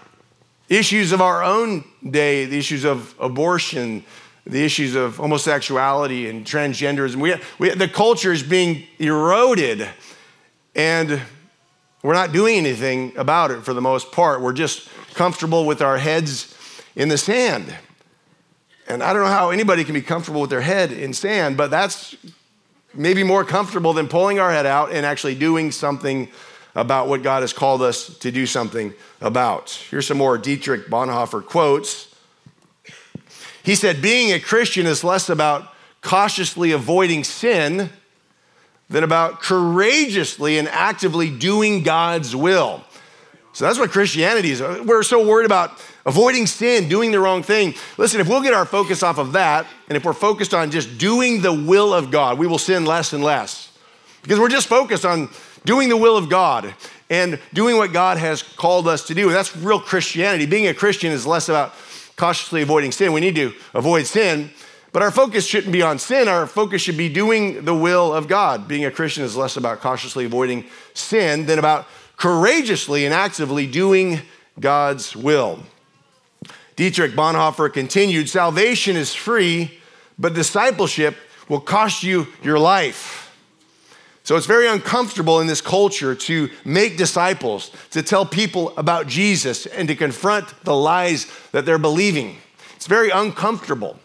issues 0.69 1.11
of 1.11 1.21
our 1.21 1.43
own 1.43 1.83
day, 2.09 2.45
the 2.45 2.57
issues 2.57 2.83
of 2.83 3.13
abortion, 3.19 4.03
the 4.45 4.63
issues 4.63 4.95
of 4.95 5.17
homosexuality 5.17 6.29
and 6.29 6.45
transgenderism. 6.45 7.17
We, 7.17 7.35
we, 7.59 7.69
the 7.69 7.87
culture 7.87 8.31
is 8.31 8.43
being 8.43 8.83
eroded, 8.99 9.87
and 10.75 11.21
we're 12.01 12.13
not 12.13 12.31
doing 12.31 12.55
anything 12.55 13.15
about 13.17 13.51
it 13.51 13.63
for 13.63 13.73
the 13.73 13.81
most 13.81 14.11
part. 14.11 14.41
We're 14.41 14.53
just 14.53 14.89
comfortable 15.13 15.65
with 15.65 15.81
our 15.81 15.97
heads 15.97 16.55
in 16.95 17.09
the 17.09 17.17
sand. 17.17 17.75
And 18.87 19.03
I 19.03 19.11
don't 19.11 19.23
know 19.23 19.29
how 19.29 19.49
anybody 19.49 19.83
can 19.83 19.93
be 19.93 20.01
comfortable 20.01 20.39
with 20.39 20.49
their 20.49 20.61
head 20.61 20.91
in 20.93 21.13
sand, 21.13 21.57
but 21.57 21.69
that's 21.69 22.15
maybe 22.97 23.23
more 23.23 23.43
comfortable 23.43 23.93
than 23.93 24.07
pulling 24.07 24.39
our 24.39 24.51
head 24.51 24.65
out 24.65 24.91
and 24.91 25.05
actually 25.05 25.35
doing 25.35 25.71
something 25.71 26.29
about 26.75 27.07
what 27.07 27.23
God 27.23 27.41
has 27.41 27.53
called 27.53 27.81
us 27.81 28.17
to 28.19 28.31
do 28.31 28.45
something 28.45 28.93
about. 29.21 29.71
Here's 29.89 30.07
some 30.07 30.17
more 30.17 30.37
Dietrich 30.37 30.87
Bonhoeffer 30.87 31.45
quotes. 31.45 32.13
He 33.63 33.75
said, 33.75 34.01
Being 34.01 34.31
a 34.31 34.39
Christian 34.39 34.85
is 34.85 35.03
less 35.03 35.29
about 35.29 35.73
cautiously 36.01 36.71
avoiding 36.71 37.23
sin 37.23 37.89
than 38.89 39.03
about 39.03 39.41
courageously 39.41 40.57
and 40.57 40.67
actively 40.69 41.29
doing 41.29 41.83
God's 41.83 42.35
will. 42.35 42.83
So 43.57 43.65
that's 43.65 43.79
what 43.79 43.89
Christianity 43.89 44.51
is. 44.51 44.61
We're 44.61 45.01
so 45.01 45.27
worried 45.27 45.47
about 45.47 45.83
avoiding 46.05 46.45
sin, 46.45 46.87
doing 46.87 47.09
the 47.09 47.19
wrong 47.19 47.41
thing. 47.41 47.73
Listen, 47.97 48.21
if 48.21 48.27
we'll 48.27 48.43
get 48.43 48.53
our 48.53 48.67
focus 48.67 49.01
off 49.01 49.17
of 49.17 49.31
that, 49.31 49.65
and 49.87 49.97
if 49.97 50.05
we're 50.05 50.13
focused 50.13 50.53
on 50.53 50.69
just 50.69 50.99
doing 50.99 51.41
the 51.41 51.51
will 51.51 51.91
of 51.91 52.11
God, 52.11 52.37
we 52.37 52.45
will 52.45 52.59
sin 52.59 52.85
less 52.85 53.13
and 53.13 53.23
less. 53.23 53.75
Because 54.21 54.37
we're 54.37 54.47
just 54.47 54.67
focused 54.67 55.05
on 55.05 55.29
doing 55.65 55.89
the 55.89 55.97
will 55.97 56.17
of 56.17 56.29
God 56.29 56.71
and 57.09 57.39
doing 57.51 57.77
what 57.77 57.93
God 57.93 58.19
has 58.19 58.43
called 58.43 58.87
us 58.87 59.07
to 59.07 59.15
do. 59.15 59.25
And 59.25 59.35
that's 59.35 59.57
real 59.57 59.79
Christianity. 59.79 60.45
Being 60.45 60.67
a 60.67 60.73
Christian 60.75 61.11
is 61.11 61.25
less 61.25 61.49
about 61.49 61.73
cautiously 62.15 62.61
avoiding 62.61 62.91
sin. 62.91 63.11
We 63.11 63.21
need 63.21 63.33
to 63.37 63.53
avoid 63.73 64.05
sin, 64.05 64.51
but 64.93 65.01
our 65.01 65.09
focus 65.09 65.47
shouldn't 65.47 65.73
be 65.73 65.81
on 65.81 65.97
sin. 65.97 66.27
Our 66.27 66.45
focus 66.45 66.83
should 66.83 66.95
be 66.95 67.09
doing 67.09 67.65
the 67.65 67.73
will 67.73 68.13
of 68.13 68.27
God. 68.27 68.67
Being 68.67 68.85
a 68.85 68.91
Christian 68.91 69.23
is 69.23 69.35
less 69.35 69.57
about 69.57 69.81
cautiously 69.81 70.25
avoiding 70.25 70.65
sin 70.93 71.47
than 71.47 71.57
about 71.57 71.87
courageously 72.17 73.05
and 73.05 73.13
actively 73.13 73.65
doing 73.65 74.21
God's 74.59 75.15
will. 75.15 75.59
Dietrich 76.75 77.13
Bonhoeffer 77.13 77.71
continued 77.71 78.29
Salvation 78.29 78.95
is 78.95 79.13
free, 79.13 79.79
but 80.19 80.33
discipleship 80.33 81.15
will 81.47 81.61
cost 81.61 82.03
you 82.03 82.27
your 82.43 82.59
life. 82.59 83.23
So 84.23 84.35
it's 84.35 84.45
very 84.45 84.67
uncomfortable 84.67 85.39
in 85.39 85.47
this 85.47 85.61
culture 85.61 86.13
to 86.13 86.49
make 86.65 86.97
disciples, 86.97 87.71
to 87.91 88.03
tell 88.03 88.25
people 88.25 88.77
about 88.77 89.07
Jesus, 89.07 89.65
and 89.65 89.87
to 89.87 89.95
confront 89.95 90.47
the 90.65 90.75
lies 90.75 91.31
that 91.53 91.65
they're 91.65 91.77
believing. 91.77 92.35
It's 92.75 92.87
very 92.87 93.09
uncomfortable. 93.09 93.97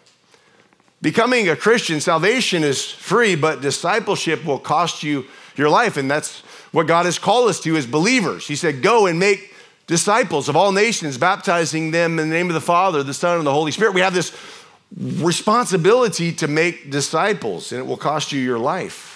Becoming 1.03 1.49
a 1.49 1.57
Christian, 1.57 2.01
salvation 2.01 2.63
is 2.63 2.89
free, 2.89 3.35
but 3.35 3.61
discipleship 3.61 4.45
will 4.45 4.61
cost 4.61 5.03
you 5.03 5.27
your 5.57 5.69
life. 5.69 5.97
And 5.97 6.09
that's 6.09 6.45
what 6.73 6.87
God 6.87 7.05
has 7.05 7.19
called 7.19 7.49
us 7.49 7.61
to 7.61 7.77
as 7.77 7.87
believers. 7.87 8.47
He 8.47 8.57
said, 8.57 8.83
Go 8.83 9.07
and 9.07 9.19
make 9.19 9.55
disciples 9.87 10.49
of 10.49 10.57
all 10.57 10.73
nations, 10.73 11.19
baptizing 11.19 11.91
them 11.91 12.19
in 12.19 12.29
the 12.29 12.35
name 12.35 12.49
of 12.49 12.55
the 12.55 12.61
Father, 12.61 13.03
the 13.03 13.15
Son, 13.15 13.39
and 13.39 13.47
the 13.47 13.53
Holy 13.53 13.71
Spirit. 13.71 13.95
We 13.95 14.01
have 14.01 14.15
this 14.15 14.37
responsibility 14.99 16.33
to 16.33 16.49
make 16.49 16.91
disciples, 16.91 17.73
and 17.73 17.81
it 17.81 17.85
will 17.85 17.97
cost 17.97 18.33
you 18.33 18.41
your 18.41 18.59
life 18.59 19.11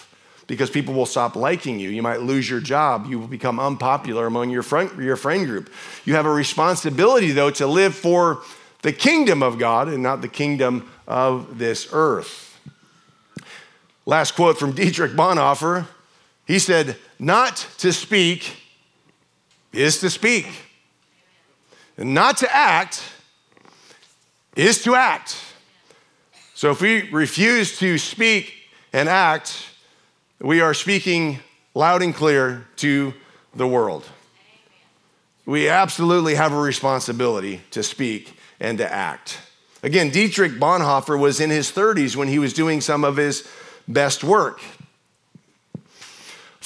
because 0.47 0.71
people 0.71 0.95
will 0.95 1.07
stop 1.07 1.35
liking 1.35 1.81
you. 1.81 1.91
You 1.91 2.03
might 2.03 2.21
lose 2.21 2.49
your 2.49 2.61
job. 2.61 3.07
You 3.09 3.19
will 3.19 3.27
become 3.27 3.59
unpopular 3.59 4.27
among 4.27 4.51
your 4.51 4.63
friend, 4.63 4.91
your 5.03 5.17
friend 5.17 5.47
group. 5.47 5.73
You 6.05 6.15
have 6.15 6.27
a 6.27 6.31
responsibility, 6.31 7.33
though, 7.33 7.51
to 7.53 7.67
live 7.67 7.95
for 7.95 8.43
the 8.83 8.93
kingdom 8.93 9.43
of 9.43 9.59
God 9.59 9.89
and 9.89 10.03
not 10.03 10.21
the 10.21 10.29
kingdom 10.29 10.89
of 11.09 11.59
this 11.59 11.89
earth. 11.93 12.61
Last 14.05 14.33
quote 14.33 14.59
from 14.59 14.73
Dietrich 14.75 15.13
Bonhoeffer 15.13 15.87
he 16.47 16.59
said, 16.59 16.97
Not 17.19 17.67
to 17.79 17.93
speak 17.93 18.57
is 19.73 19.99
to 20.01 20.11
speak, 20.11 20.47
and 21.97 22.15
not 22.15 22.39
to 22.39 22.57
act 22.57 23.03
is 24.55 24.83
to 24.85 24.95
act. 24.95 25.37
So 26.55 26.71
if 26.71 26.81
we 26.81 27.11
refuse 27.11 27.79
to 27.81 27.99
speak 27.99 28.55
and 28.93 29.09
act, 29.09 29.69
we 30.41 30.61
are 30.61 30.73
speaking 30.73 31.41
loud 31.75 32.03
and 32.03 32.15
clear 32.15 32.67
to 32.77 33.13
the 33.55 33.67
world. 33.67 34.09
We 35.45 35.69
absolutely 35.69 36.35
have 36.35 36.53
a 36.53 36.61
responsibility 36.61 37.61
to 37.73 37.83
speak 37.83 38.39
and 38.59 38.79
to 38.79 38.91
act. 38.91 39.39
Again, 39.83 40.11
Dietrich 40.11 40.53
Bonhoeffer 40.53 41.19
was 41.19 41.41
in 41.41 41.51
his 41.51 41.71
30s 41.71 42.17
when 42.17 42.29
he 42.29 42.39
was 42.39 42.53
doing 42.53 42.81
some 42.81 43.05
of 43.05 43.17
his 43.17 43.47
best 43.87 44.25
work. 44.25 44.61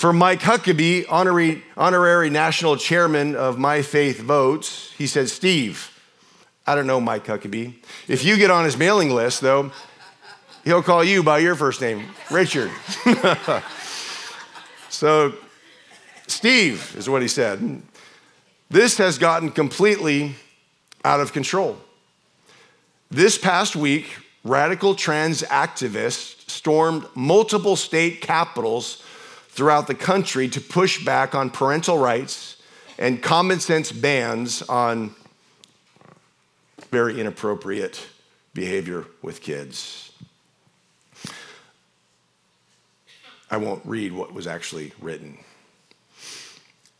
For 0.01 0.15
Mike 0.15 0.41
Huckabee, 0.41 1.05
honorary, 1.11 1.63
honorary 1.77 2.31
national 2.31 2.79
chairman 2.79 3.37
of 3.37 3.59
My 3.59 3.83
Faith 3.83 4.19
Votes, 4.19 4.95
he 4.97 5.07
said, 5.07 5.29
Steve, 5.29 5.91
I 6.67 6.75
don't 6.75 6.87
know 6.87 7.03
Mike 7.03 7.27
Huckabee. 7.27 7.75
If 8.09 8.25
you 8.25 8.39
get 8.39 8.51
on 8.51 8.65
his 8.65 8.79
mailing 8.79 9.11
list, 9.11 9.43
though, 9.43 9.73
he'll 10.65 10.83
call 10.83 11.05
you 11.05 11.23
by 11.23 11.41
your 11.41 11.55
first 11.55 11.83
name, 11.83 12.07
Richard. 12.31 12.71
so, 14.89 15.35
Steve 16.27 16.95
is 16.97 17.07
what 17.11 17.21
he 17.21 17.29
said. 17.29 17.83
This 18.71 18.97
has 18.97 19.19
gotten 19.19 19.51
completely 19.51 20.35
out 21.05 21.21
of 21.21 21.35
control. 21.35 21.77
This 23.11 23.37
past 23.37 23.77
week, 23.77 24.17
radical 24.45 24.95
trans 24.95 25.43
activists 25.43 26.49
stormed 26.49 27.05
multiple 27.15 27.77
state 27.77 28.23
capitals 28.23 29.05
throughout 29.61 29.87
the 29.87 29.95
country 29.95 30.49
to 30.49 30.59
push 30.59 31.05
back 31.05 31.35
on 31.35 31.51
parental 31.51 31.99
rights 31.99 32.57
and 32.99 33.23
common 33.23 33.61
sense 33.61 33.93
bans 33.93 34.63
on 34.63 35.15
very 36.91 37.21
inappropriate 37.21 38.07
behavior 38.55 39.05
with 39.21 39.43
kids. 39.43 40.13
I 43.51 43.59
won't 43.59 43.83
read 43.85 44.13
what 44.15 44.33
was 44.33 44.47
actually 44.47 44.95
written. 44.99 45.37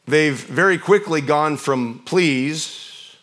They've 0.07 0.39
very 0.39 0.77
quickly 0.77 1.23
gone 1.23 1.57
from 1.57 2.03
pleas 2.05 3.17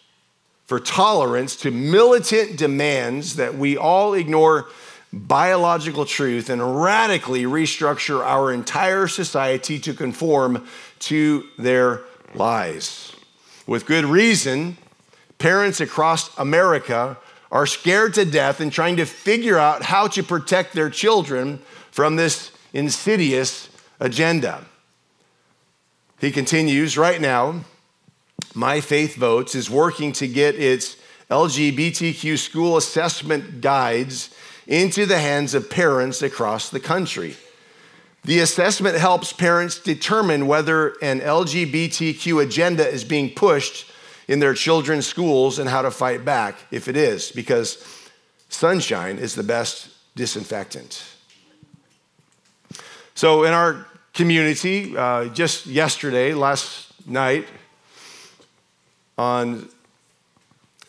for 0.65 0.79
tolerance 0.79 1.55
to 1.57 1.69
militant 1.69 2.57
demands 2.57 3.35
that 3.35 3.55
we 3.55 3.77
all 3.77 4.15
ignore 4.15 4.69
biological 5.13 6.05
truth 6.05 6.49
and 6.49 6.81
radically 6.81 7.43
restructure 7.43 8.23
our 8.23 8.51
entire 8.51 9.07
society 9.07 9.79
to 9.79 9.93
conform 9.93 10.67
to 10.99 11.45
their 11.57 12.01
lies. 12.33 13.13
With 13.65 13.85
good 13.85 14.05
reason, 14.05 14.77
parents 15.37 15.79
across 15.81 16.35
America 16.37 17.17
are 17.51 17.65
scared 17.65 18.13
to 18.15 18.25
death 18.25 18.59
and 18.59 18.71
trying 18.71 18.97
to 18.97 19.05
figure 19.05 19.57
out 19.57 19.83
how 19.83 20.07
to 20.07 20.23
protect 20.23 20.73
their 20.73 20.89
children 20.89 21.59
from 21.91 22.15
this 22.15 22.51
insidious 22.73 23.69
agenda. 23.99 24.65
He 26.19 26.31
continues 26.31 26.97
right 26.97 27.21
now, 27.21 27.61
My 28.53 28.81
Faith 28.81 29.15
Votes 29.15 29.55
is 29.55 29.69
working 29.69 30.11
to 30.13 30.27
get 30.27 30.55
its 30.55 30.97
LGBTQ 31.29 32.37
school 32.37 32.77
assessment 32.77 33.61
guides 33.61 34.33
into 34.67 35.05
the 35.05 35.19
hands 35.19 35.53
of 35.53 35.69
parents 35.69 36.21
across 36.21 36.69
the 36.69 36.79
country. 36.79 37.35
The 38.25 38.39
assessment 38.39 38.97
helps 38.97 39.31
parents 39.31 39.79
determine 39.79 40.47
whether 40.47 40.89
an 41.01 41.21
LGBTQ 41.21 42.43
agenda 42.43 42.85
is 42.85 43.05
being 43.05 43.33
pushed 43.33 43.89
in 44.27 44.39
their 44.39 44.53
children's 44.53 45.07
schools 45.07 45.57
and 45.57 45.69
how 45.69 45.81
to 45.81 45.91
fight 45.91 46.25
back 46.25 46.57
if 46.69 46.89
it 46.89 46.97
is, 46.97 47.31
because 47.31 47.81
sunshine 48.49 49.17
is 49.17 49.35
the 49.35 49.43
best 49.43 49.89
disinfectant. 50.15 51.03
So, 53.15 53.45
in 53.45 53.53
our 53.53 53.87
community, 54.13 54.97
uh, 54.97 55.25
just 55.29 55.65
yesterday, 55.65 56.33
last 56.33 56.91
night, 57.07 57.47
on 59.17 59.69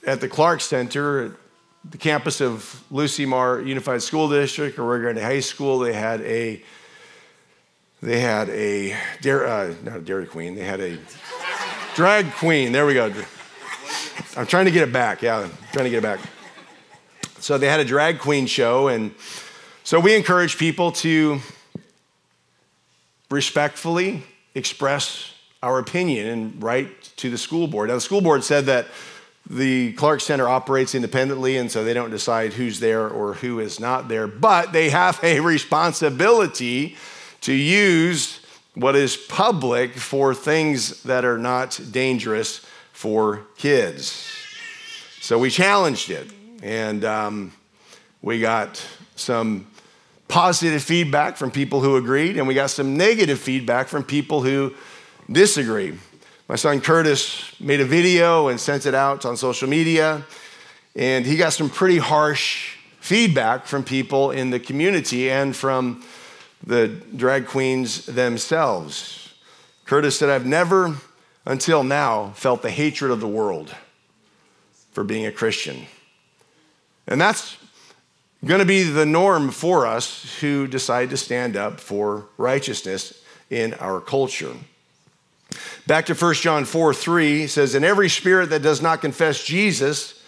at 0.06 0.20
the 0.20 0.28
Clark 0.28 0.60
Center, 0.60 1.36
the 1.84 1.98
campus 1.98 2.40
of 2.40 2.82
Lucia 2.90 3.26
Mar 3.26 3.60
Unified 3.60 4.02
School 4.02 4.28
District, 4.28 4.78
or 4.78 4.84
Oregon 4.84 5.22
High 5.22 5.40
School, 5.40 5.78
they 5.78 5.92
had 5.92 6.20
a 6.22 6.62
they 8.00 8.20
had 8.20 8.48
a 8.50 8.92
uh, 8.92 9.74
not 9.84 9.96
a 9.96 10.00
Dairy 10.00 10.26
Queen, 10.26 10.54
they 10.54 10.64
had 10.64 10.80
a 10.80 10.98
drag 11.94 12.30
queen. 12.32 12.72
There 12.72 12.86
we 12.86 12.94
go. 12.94 13.12
I'm 14.36 14.46
trying 14.46 14.66
to 14.66 14.70
get 14.70 14.86
it 14.86 14.92
back. 14.92 15.20
Yeah, 15.22 15.38
I'm 15.38 15.50
trying 15.72 15.84
to 15.84 15.90
get 15.90 15.98
it 15.98 16.02
back. 16.02 16.20
So 17.40 17.58
they 17.58 17.68
had 17.68 17.80
a 17.80 17.84
drag 17.84 18.20
queen 18.20 18.46
show, 18.46 18.88
and 18.88 19.14
so 19.82 19.98
we 19.98 20.14
encourage 20.14 20.58
people 20.58 20.92
to 20.92 21.40
respectfully 23.30 24.22
express 24.54 25.34
our 25.62 25.78
opinion 25.78 26.26
and 26.28 26.62
write 26.62 27.02
to 27.16 27.30
the 27.30 27.38
school 27.38 27.66
board. 27.66 27.88
Now, 27.88 27.96
the 27.96 28.00
school 28.00 28.20
board 28.20 28.44
said 28.44 28.66
that 28.66 28.86
the 29.50 29.92
Clark 29.94 30.20
Center 30.20 30.46
operates 30.48 30.94
independently, 30.94 31.56
and 31.56 31.70
so 31.70 31.82
they 31.82 31.94
don't 31.94 32.10
decide 32.10 32.52
who's 32.52 32.80
there 32.80 33.08
or 33.08 33.34
who 33.34 33.60
is 33.60 33.80
not 33.80 34.08
there, 34.08 34.26
but 34.26 34.72
they 34.72 34.90
have 34.90 35.18
a 35.22 35.40
responsibility 35.40 36.96
to 37.40 37.52
use 37.52 38.40
what 38.74 38.94
is 38.94 39.16
public 39.16 39.94
for 39.94 40.34
things 40.34 41.02
that 41.04 41.24
are 41.24 41.38
not 41.38 41.80
dangerous 41.90 42.64
for 42.92 43.42
kids. 43.56 44.30
So 45.20 45.38
we 45.38 45.50
challenged 45.50 46.10
it, 46.10 46.30
and 46.62 47.04
um, 47.04 47.52
we 48.20 48.40
got 48.40 48.84
some 49.16 49.66
positive 50.28 50.82
feedback 50.82 51.36
from 51.38 51.50
people 51.50 51.80
who 51.80 51.96
agreed, 51.96 52.36
and 52.36 52.46
we 52.46 52.54
got 52.54 52.70
some 52.70 52.96
negative 52.96 53.40
feedback 53.40 53.88
from 53.88 54.04
people 54.04 54.42
who 54.42 54.74
disagree. 55.30 55.98
My 56.48 56.56
son 56.56 56.80
Curtis 56.80 57.52
made 57.60 57.80
a 57.80 57.84
video 57.84 58.48
and 58.48 58.58
sent 58.58 58.86
it 58.86 58.94
out 58.94 59.26
on 59.26 59.36
social 59.36 59.68
media, 59.68 60.24
and 60.96 61.26
he 61.26 61.36
got 61.36 61.52
some 61.52 61.68
pretty 61.68 61.98
harsh 61.98 62.76
feedback 63.00 63.66
from 63.66 63.84
people 63.84 64.30
in 64.30 64.48
the 64.48 64.58
community 64.58 65.30
and 65.30 65.54
from 65.54 66.02
the 66.66 66.88
drag 66.88 67.46
queens 67.46 68.06
themselves. 68.06 69.34
Curtis 69.84 70.18
said, 70.18 70.30
I've 70.30 70.46
never 70.46 70.96
until 71.44 71.84
now 71.84 72.30
felt 72.30 72.62
the 72.62 72.70
hatred 72.70 73.10
of 73.10 73.20
the 73.20 73.28
world 73.28 73.74
for 74.92 75.04
being 75.04 75.26
a 75.26 75.32
Christian. 75.32 75.86
And 77.06 77.20
that's 77.20 77.58
going 78.42 78.60
to 78.60 78.66
be 78.66 78.84
the 78.84 79.06
norm 79.06 79.50
for 79.50 79.86
us 79.86 80.38
who 80.40 80.66
decide 80.66 81.10
to 81.10 81.18
stand 81.18 81.56
up 81.56 81.78
for 81.78 82.26
righteousness 82.38 83.22
in 83.50 83.74
our 83.74 84.00
culture. 84.00 84.54
Back 85.88 86.04
to 86.06 86.14
1 86.14 86.34
John 86.34 86.66
4 86.66 86.92
3 86.92 87.46
says, 87.46 87.74
And 87.74 87.82
every 87.82 88.10
spirit 88.10 88.50
that 88.50 88.60
does 88.60 88.82
not 88.82 89.00
confess 89.00 89.42
Jesus 89.42 90.22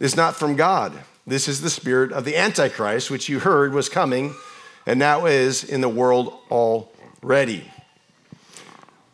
is 0.00 0.16
not 0.16 0.36
from 0.36 0.56
God. 0.56 0.98
This 1.26 1.48
is 1.48 1.60
the 1.60 1.68
spirit 1.68 2.12
of 2.12 2.24
the 2.24 2.34
Antichrist, 2.34 3.10
which 3.10 3.28
you 3.28 3.38
heard 3.38 3.74
was 3.74 3.90
coming 3.90 4.34
and 4.86 4.98
now 4.98 5.26
is 5.26 5.64
in 5.64 5.82
the 5.82 5.88
world 5.90 6.32
already. 6.50 7.70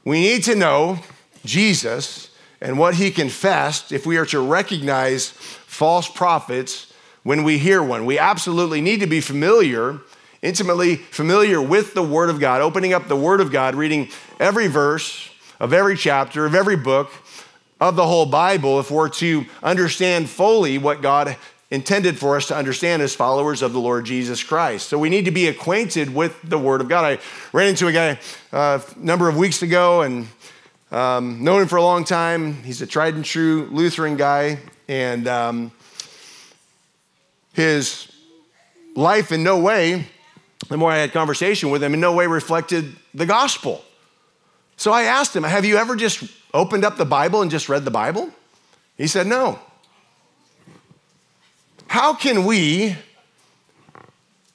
We 0.05 0.21
need 0.21 0.45
to 0.45 0.55
know 0.55 1.01
Jesus 1.45 2.31
and 2.61 2.79
what 2.79 2.95
he 2.95 3.11
confessed 3.11 3.91
if 3.91 4.07
we 4.07 4.19
are 4.19 4.27
to 4.27 4.39
recognize 4.39 5.31
false 5.31 6.09
prophets 6.09 6.93
when 7.25 7.43
we 7.43 7.59
hear 7.59 7.83
one. 7.83 8.07
We 8.07 8.21
absolutely 8.21 8.81
need 8.81 9.01
to 9.01 9.09
be 9.09 9.21
familiar, 9.21 9.99
intimately 10.43 10.95
familiar 10.95 11.61
with 11.61 11.95
the 11.95 12.05
Word 12.05 12.31
of 12.31 12.39
God, 12.39 12.61
opening 12.61 12.93
up 12.93 13.09
the 13.09 13.17
Word 13.17 13.41
of 13.41 13.51
God, 13.51 13.75
reading 13.75 14.11
every 14.39 14.69
verse 14.69 15.28
of 15.61 15.73
every 15.73 15.97
chapter 15.97 16.47
of 16.47 16.55
every 16.55 16.77
book 16.77 17.11
of 17.81 17.97
the 17.97 18.07
whole 18.07 18.27
Bible 18.27 18.81
if 18.81 18.91
we're 18.91 19.09
to 19.09 19.45
understand 19.63 20.29
fully 20.29 20.79
what 20.79 21.03
God 21.03 21.37
intended 21.71 22.19
for 22.19 22.37
us 22.37 22.49
to 22.49 22.57
understand 22.57 23.03
as 23.03 23.15
followers 23.15 23.61
of 23.61 23.73
the 23.73 23.81
Lord 23.81 24.07
Jesus 24.07 24.43
Christ. 24.43 24.89
So 24.89 24.99
we 24.99 25.11
need 25.11 25.27
to 25.27 25.31
be 25.31 25.49
acquainted 25.49 26.15
with 26.15 26.35
the 26.43 26.59
Word 26.59 26.81
of 26.81 26.89
God. 26.89 27.05
I 27.05 27.19
ran 27.53 27.69
into 27.69 27.87
a 27.87 27.93
guy 27.93 28.19
uh, 28.53 28.81
a 28.97 28.99
number 28.99 29.29
of 29.29 29.37
weeks 29.37 29.63
ago 29.63 30.03
and 30.03 30.29
um, 30.91 31.45
known 31.45 31.63
him 31.63 31.69
for 31.69 31.77
a 31.77 31.83
long 31.83 32.05
time. 32.05 32.55
He's 32.63 32.81
a 32.81 32.87
tried 32.87 33.15
and 33.15 33.25
true 33.25 33.69
Lutheran 33.71 34.17
guy, 34.17 34.59
and 34.89 35.29
um, 35.29 35.73
his 37.53 38.11
life 38.97 39.31
in 39.31 39.43
no 39.43 39.59
way, 39.59 40.07
the 40.69 40.79
more 40.79 40.91
I 40.91 40.97
had 40.97 41.13
conversation 41.13 41.71
with 41.71 41.83
him, 41.83 41.93
in 41.93 42.01
no 42.01 42.15
way 42.15 42.27
reflected 42.27 42.97
the 43.13 43.27
gospel. 43.27 43.85
So 44.79 44.93
I 44.93 45.03
asked 45.03 45.37
him, 45.37 45.43
Have 45.43 45.65
you 45.65 45.77
ever 45.77 45.97
just 45.97 46.25
opened 46.55 46.85
up 46.85 46.97
the 46.97 47.05
Bible 47.05 47.43
and 47.43 47.51
just 47.51 47.69
read 47.69 47.85
the 47.85 47.91
Bible? 47.91 48.31
He 48.97 49.09
said, 49.09 49.27
No. 49.27 49.59
How 51.89 52.15
can 52.15 52.45
we, 52.45 52.97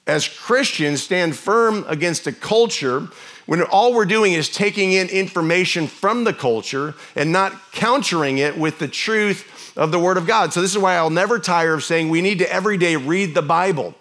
as 0.07 0.27
Christians, 0.27 1.03
stand 1.03 1.35
firm 1.35 1.83
against 1.87 2.25
a 2.25 2.31
culture 2.31 3.09
when 3.47 3.61
all 3.63 3.93
we're 3.93 4.05
doing 4.05 4.31
is 4.33 4.49
taking 4.49 4.93
in 4.93 5.09
information 5.09 5.87
from 5.87 6.23
the 6.23 6.33
culture 6.33 6.95
and 7.15 7.31
not 7.31 7.71
countering 7.73 8.37
it 8.37 8.57
with 8.57 8.79
the 8.79 8.87
truth 8.87 9.73
of 9.75 9.91
the 9.91 9.99
Word 9.99 10.15
of 10.15 10.25
God? 10.25 10.53
So, 10.53 10.61
this 10.61 10.71
is 10.71 10.77
why 10.77 10.95
I'll 10.95 11.09
never 11.09 11.37
tire 11.37 11.73
of 11.73 11.83
saying 11.83 12.07
we 12.07 12.21
need 12.21 12.39
to 12.39 12.51
every 12.51 12.77
day 12.77 12.95
read 12.95 13.35
the 13.35 13.41
Bible. 13.41 13.93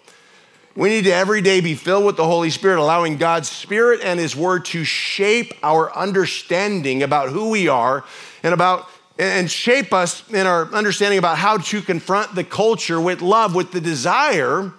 We 0.75 0.89
need 0.89 1.03
to 1.03 1.13
every 1.13 1.41
day 1.41 1.61
be 1.61 1.75
filled 1.75 2.03
with 2.03 2.17
the 2.17 2.25
Holy 2.25 2.49
Spirit, 2.49 2.79
allowing 2.79 3.17
God's 3.17 3.47
Spirit 3.47 4.01
and 4.03 4.19
His 4.19 4.35
Word 4.35 4.65
to 4.65 4.83
shape 4.83 5.53
our 5.61 5.95
understanding 5.95 7.03
about 7.03 7.29
who 7.29 7.51
we 7.51 7.67
are 7.67 8.03
and 8.41 8.53
about 8.53 8.89
and 9.19 9.51
shape 9.51 9.93
us 9.93 10.27
in 10.31 10.47
our 10.47 10.73
understanding 10.73 11.19
about 11.19 11.37
how 11.37 11.57
to 11.57 11.81
confront 11.83 12.33
the 12.33 12.43
culture 12.43 12.99
with 12.99 13.21
love, 13.21 13.53
with 13.53 13.71
the 13.71 13.79
desire 13.79 14.73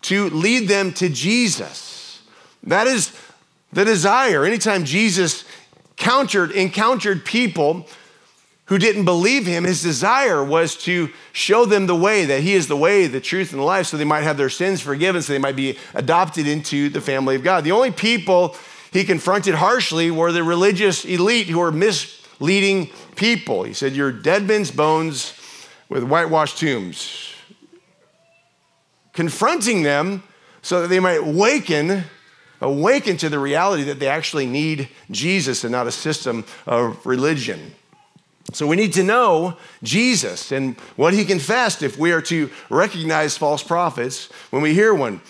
to 0.00 0.30
lead 0.30 0.68
them 0.68 0.92
to 0.94 1.10
Jesus. 1.10 2.22
That 2.62 2.86
is 2.86 3.12
the 3.74 3.84
desire. 3.84 4.46
Anytime 4.46 4.86
Jesus 4.86 5.44
countered, 5.96 6.52
encountered 6.52 7.26
people 7.26 7.86
who 8.66 8.78
didn't 8.78 9.04
believe 9.04 9.46
him, 9.46 9.64
his 9.64 9.82
desire 9.82 10.42
was 10.42 10.76
to 10.76 11.08
show 11.32 11.64
them 11.64 11.86
the 11.86 11.94
way, 11.94 12.24
that 12.24 12.42
he 12.42 12.54
is 12.54 12.66
the 12.66 12.76
way, 12.76 13.06
the 13.06 13.20
truth, 13.20 13.52
and 13.52 13.60
the 13.60 13.64
life, 13.64 13.86
so 13.86 13.96
they 13.96 14.04
might 14.04 14.24
have 14.24 14.36
their 14.36 14.50
sins 14.50 14.80
forgiven, 14.80 15.22
so 15.22 15.32
they 15.32 15.38
might 15.38 15.56
be 15.56 15.78
adopted 15.94 16.48
into 16.48 16.88
the 16.88 17.00
family 17.00 17.36
of 17.36 17.44
God. 17.44 17.62
The 17.62 17.72
only 17.72 17.92
people 17.92 18.56
he 18.92 19.04
confronted 19.04 19.54
harshly 19.54 20.10
were 20.10 20.32
the 20.32 20.42
religious 20.42 21.04
elite 21.04 21.46
who 21.46 21.60
were 21.60 21.70
misleading 21.70 22.90
people. 23.14 23.62
He 23.62 23.72
said, 23.72 23.94
You're 23.94 24.12
dead 24.12 24.44
men's 24.44 24.72
bones 24.72 25.34
with 25.88 26.02
whitewashed 26.02 26.58
tombs. 26.58 27.34
Confronting 29.12 29.82
them 29.82 30.24
so 30.60 30.82
that 30.82 30.88
they 30.88 30.98
might 30.98 31.20
awaken, 31.20 32.04
awaken 32.60 33.16
to 33.18 33.28
the 33.28 33.38
reality 33.38 33.84
that 33.84 34.00
they 34.00 34.08
actually 34.08 34.46
need 34.46 34.88
Jesus 35.10 35.62
and 35.62 35.70
not 35.70 35.86
a 35.86 35.92
system 35.92 36.44
of 36.66 37.04
religion. 37.06 37.74
So 38.56 38.66
we 38.66 38.76
need 38.76 38.94
to 38.94 39.02
know 39.02 39.58
Jesus 39.82 40.50
and 40.50 40.80
what 40.96 41.12
he 41.12 41.26
confessed 41.26 41.82
if 41.82 41.98
we 41.98 42.12
are 42.12 42.22
to 42.22 42.48
recognize 42.70 43.36
false 43.36 43.62
prophets 43.62 44.30
when 44.48 44.62
we 44.62 44.72
hear 44.72 44.94
one. 44.94 45.20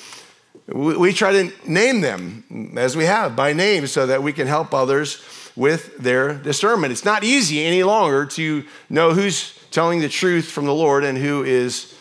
We 0.68 1.12
try 1.12 1.32
to 1.32 1.52
name 1.68 2.02
them 2.02 2.74
as 2.76 2.96
we 2.96 3.04
have 3.04 3.34
by 3.34 3.52
name 3.52 3.88
so 3.88 4.06
that 4.06 4.22
we 4.22 4.32
can 4.32 4.46
help 4.46 4.72
others 4.72 5.24
with 5.56 5.98
their 5.98 6.34
discernment. 6.34 6.92
It's 6.92 7.04
not 7.04 7.24
easy 7.24 7.64
any 7.64 7.82
longer 7.82 8.26
to 8.26 8.64
know 8.88 9.12
who's 9.12 9.58
telling 9.72 9.98
the 9.98 10.08
truth 10.08 10.48
from 10.48 10.66
the 10.66 10.74
Lord 10.74 11.02
and 11.02 11.18
who 11.18 11.42
is 11.42 11.98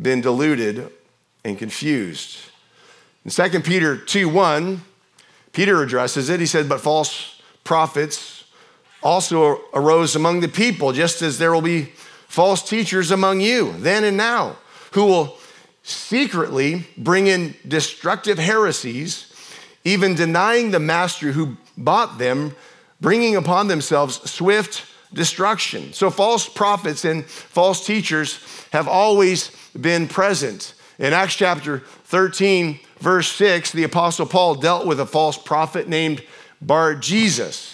been 0.00 0.22
deluded 0.22 0.90
and 1.44 1.58
confused. 1.58 2.38
In 3.26 3.30
2 3.30 3.60
Peter 3.60 3.98
2 3.98 4.30
1, 4.30 4.80
Peter 5.52 5.82
addresses 5.82 6.30
it. 6.30 6.40
He 6.40 6.46
said, 6.46 6.70
But 6.70 6.80
false 6.80 7.42
prophets 7.64 8.43
also 9.04 9.60
arose 9.74 10.16
among 10.16 10.40
the 10.40 10.48
people, 10.48 10.92
just 10.92 11.22
as 11.22 11.38
there 11.38 11.52
will 11.52 11.60
be 11.62 11.92
false 12.26 12.66
teachers 12.68 13.10
among 13.10 13.40
you, 13.40 13.74
then 13.78 14.02
and 14.02 14.16
now, 14.16 14.56
who 14.92 15.04
will 15.04 15.38
secretly 15.84 16.86
bring 16.96 17.26
in 17.26 17.54
destructive 17.68 18.38
heresies, 18.38 19.30
even 19.84 20.14
denying 20.14 20.70
the 20.70 20.80
master 20.80 21.32
who 21.32 21.56
bought 21.76 22.18
them, 22.18 22.56
bringing 23.00 23.36
upon 23.36 23.68
themselves 23.68 24.28
swift 24.28 24.86
destruction. 25.12 25.92
So, 25.92 26.10
false 26.10 26.48
prophets 26.48 27.04
and 27.04 27.24
false 27.26 27.86
teachers 27.86 28.40
have 28.72 28.88
always 28.88 29.50
been 29.78 30.08
present. 30.08 30.74
In 30.98 31.12
Acts 31.12 31.34
chapter 31.34 31.80
13, 32.04 32.80
verse 32.98 33.30
6, 33.32 33.72
the 33.72 33.84
Apostle 33.84 34.26
Paul 34.26 34.54
dealt 34.54 34.86
with 34.86 35.00
a 35.00 35.06
false 35.06 35.36
prophet 35.36 35.88
named 35.88 36.22
Bar 36.62 36.94
Jesus. 36.94 37.73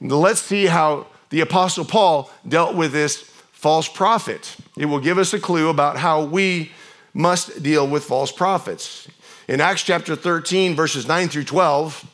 Let's 0.00 0.42
see 0.42 0.66
how 0.66 1.06
the 1.30 1.40
Apostle 1.40 1.84
Paul 1.84 2.30
dealt 2.46 2.74
with 2.74 2.92
this 2.92 3.18
false 3.52 3.88
prophet. 3.88 4.56
It 4.76 4.86
will 4.86 5.00
give 5.00 5.18
us 5.18 5.32
a 5.32 5.40
clue 5.40 5.68
about 5.68 5.96
how 5.96 6.24
we 6.24 6.72
must 7.14 7.62
deal 7.62 7.86
with 7.86 8.04
false 8.04 8.30
prophets. 8.30 9.08
In 9.48 9.60
Acts 9.60 9.82
chapter 9.82 10.14
13, 10.14 10.74
verses 10.74 11.08
9 11.08 11.28
through 11.28 11.44
12, 11.44 12.04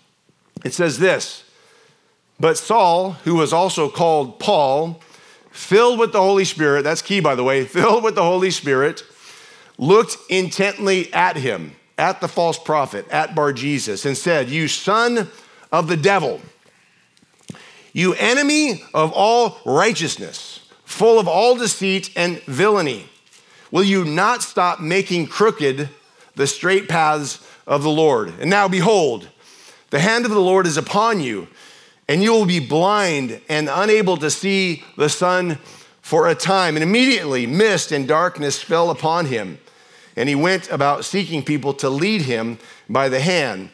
it 0.64 0.74
says 0.74 0.98
this 0.98 1.44
But 2.38 2.56
Saul, 2.56 3.12
who 3.24 3.34
was 3.34 3.52
also 3.52 3.88
called 3.88 4.38
Paul, 4.38 5.00
filled 5.50 5.98
with 5.98 6.12
the 6.12 6.20
Holy 6.20 6.44
Spirit, 6.44 6.82
that's 6.82 7.02
key 7.02 7.20
by 7.20 7.34
the 7.34 7.44
way, 7.44 7.64
filled 7.66 8.04
with 8.04 8.14
the 8.14 8.22
Holy 8.22 8.50
Spirit, 8.50 9.02
looked 9.76 10.16
intently 10.28 11.12
at 11.12 11.36
him, 11.36 11.72
at 11.98 12.20
the 12.20 12.28
false 12.28 12.58
prophet, 12.58 13.08
at 13.10 13.34
Bar 13.34 13.52
Jesus, 13.52 14.04
and 14.04 14.16
said, 14.16 14.48
You 14.48 14.68
son 14.68 15.28
of 15.72 15.88
the 15.88 15.96
devil, 15.96 16.40
you 17.92 18.14
enemy 18.14 18.82
of 18.94 19.12
all 19.12 19.58
righteousness, 19.64 20.60
full 20.84 21.18
of 21.18 21.28
all 21.28 21.56
deceit 21.56 22.10
and 22.16 22.40
villainy, 22.42 23.06
will 23.70 23.84
you 23.84 24.04
not 24.04 24.42
stop 24.42 24.80
making 24.80 25.26
crooked 25.26 25.88
the 26.34 26.46
straight 26.46 26.88
paths 26.88 27.46
of 27.66 27.82
the 27.82 27.90
Lord? 27.90 28.32
And 28.40 28.50
now 28.50 28.68
behold, 28.68 29.28
the 29.90 30.00
hand 30.00 30.24
of 30.24 30.30
the 30.30 30.40
Lord 30.40 30.66
is 30.66 30.76
upon 30.76 31.20
you, 31.20 31.48
and 32.08 32.22
you 32.22 32.32
will 32.32 32.46
be 32.46 32.60
blind 32.60 33.40
and 33.48 33.68
unable 33.70 34.16
to 34.18 34.30
see 34.30 34.84
the 34.96 35.08
sun 35.08 35.58
for 36.00 36.28
a 36.28 36.34
time. 36.34 36.76
And 36.76 36.82
immediately 36.82 37.46
mist 37.46 37.92
and 37.92 38.08
darkness 38.08 38.62
fell 38.62 38.90
upon 38.90 39.26
him, 39.26 39.58
and 40.16 40.28
he 40.28 40.34
went 40.34 40.70
about 40.70 41.04
seeking 41.04 41.42
people 41.42 41.74
to 41.74 41.88
lead 41.88 42.22
him 42.22 42.58
by 42.88 43.08
the 43.08 43.20
hand. 43.20 43.70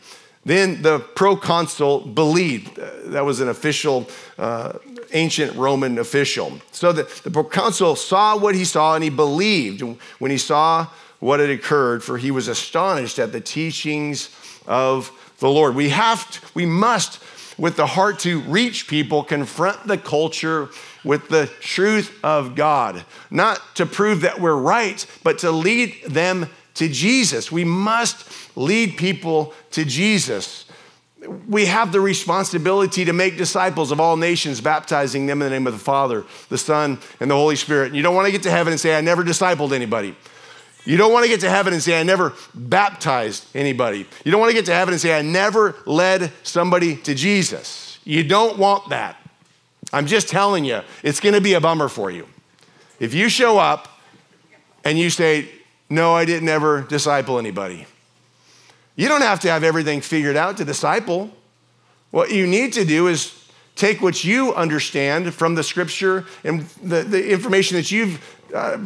Then 0.48 0.80
the 0.80 0.98
proconsul 0.98 2.00
believed. 2.00 2.76
That 2.76 3.24
was 3.24 3.40
an 3.40 3.50
official, 3.50 4.08
uh, 4.38 4.78
ancient 5.12 5.54
Roman 5.56 5.98
official. 5.98 6.58
So 6.72 6.90
the, 6.90 7.02
the 7.22 7.30
proconsul 7.30 7.96
saw 7.96 8.34
what 8.38 8.54
he 8.54 8.64
saw 8.64 8.94
and 8.94 9.04
he 9.04 9.10
believed 9.10 9.82
when 10.18 10.30
he 10.30 10.38
saw 10.38 10.86
what 11.20 11.40
had 11.40 11.50
occurred, 11.50 12.02
for 12.02 12.16
he 12.16 12.30
was 12.30 12.48
astonished 12.48 13.18
at 13.18 13.30
the 13.30 13.42
teachings 13.42 14.30
of 14.66 15.12
the 15.38 15.50
Lord. 15.50 15.74
We 15.74 15.90
have 15.90 16.30
to, 16.30 16.40
we 16.54 16.64
must, 16.64 17.22
with 17.58 17.76
the 17.76 17.86
heart 17.86 18.18
to 18.20 18.40
reach 18.40 18.88
people, 18.88 19.24
confront 19.24 19.86
the 19.86 19.98
culture 19.98 20.70
with 21.04 21.28
the 21.28 21.50
truth 21.60 22.18
of 22.24 22.54
God, 22.54 23.04
not 23.30 23.60
to 23.74 23.84
prove 23.84 24.22
that 24.22 24.40
we're 24.40 24.56
right, 24.56 25.04
but 25.22 25.38
to 25.40 25.50
lead 25.50 25.94
them 26.06 26.48
to 26.78 26.88
Jesus. 26.88 27.52
We 27.52 27.64
must 27.64 28.56
lead 28.56 28.96
people 28.96 29.52
to 29.72 29.84
Jesus. 29.84 30.64
We 31.48 31.66
have 31.66 31.90
the 31.90 32.00
responsibility 32.00 33.04
to 33.04 33.12
make 33.12 33.36
disciples 33.36 33.90
of 33.90 34.00
all 34.00 34.16
nations, 34.16 34.60
baptizing 34.60 35.26
them 35.26 35.42
in 35.42 35.46
the 35.46 35.50
name 35.50 35.66
of 35.66 35.72
the 35.72 35.78
Father, 35.78 36.24
the 36.48 36.58
Son, 36.58 36.98
and 37.18 37.30
the 37.30 37.34
Holy 37.34 37.56
Spirit. 37.56 37.94
You 37.94 38.02
don't 38.02 38.14
want 38.14 38.26
to 38.26 38.32
get 38.32 38.44
to 38.44 38.50
heaven 38.50 38.72
and 38.72 38.80
say, 38.80 38.96
I 38.96 39.00
never 39.00 39.24
discipled 39.24 39.72
anybody. 39.72 40.14
You 40.84 40.96
don't 40.96 41.12
want 41.12 41.24
to 41.24 41.28
get 41.28 41.40
to 41.40 41.50
heaven 41.50 41.72
and 41.72 41.82
say, 41.82 41.98
I 41.98 42.04
never 42.04 42.34
baptized 42.54 43.44
anybody. 43.54 44.06
You 44.24 44.30
don't 44.30 44.40
want 44.40 44.50
to 44.50 44.56
get 44.56 44.66
to 44.66 44.72
heaven 44.72 44.94
and 44.94 45.00
say, 45.00 45.18
I 45.18 45.22
never 45.22 45.74
led 45.84 46.32
somebody 46.44 46.96
to 46.98 47.14
Jesus. 47.14 47.98
You 48.04 48.22
don't 48.22 48.56
want 48.56 48.88
that. 48.90 49.16
I'm 49.92 50.06
just 50.06 50.28
telling 50.28 50.64
you, 50.64 50.82
it's 51.02 51.18
going 51.18 51.34
to 51.34 51.40
be 51.40 51.54
a 51.54 51.60
bummer 51.60 51.88
for 51.88 52.10
you. 52.10 52.28
If 53.00 53.12
you 53.12 53.28
show 53.28 53.58
up 53.58 53.88
and 54.84 54.96
you 54.98 55.10
say, 55.10 55.48
No, 55.90 56.14
I 56.14 56.24
didn't 56.24 56.48
ever 56.48 56.82
disciple 56.82 57.38
anybody, 57.38 57.86
you 58.96 59.08
don't 59.08 59.22
have 59.22 59.40
to 59.40 59.50
have 59.50 59.64
everything 59.64 60.00
figured 60.00 60.36
out 60.36 60.56
to 60.58 60.64
disciple. 60.64 61.30
What 62.10 62.30
you 62.30 62.46
need 62.46 62.72
to 62.74 62.84
do 62.84 63.06
is 63.06 63.34
take 63.76 64.02
what 64.02 64.24
you 64.24 64.54
understand 64.54 65.32
from 65.34 65.54
the 65.54 65.62
scripture 65.62 66.24
and 66.42 66.62
the, 66.82 67.02
the 67.02 67.30
information 67.30 67.76
that 67.76 67.90
you've 67.92 68.20
uh, 68.54 68.78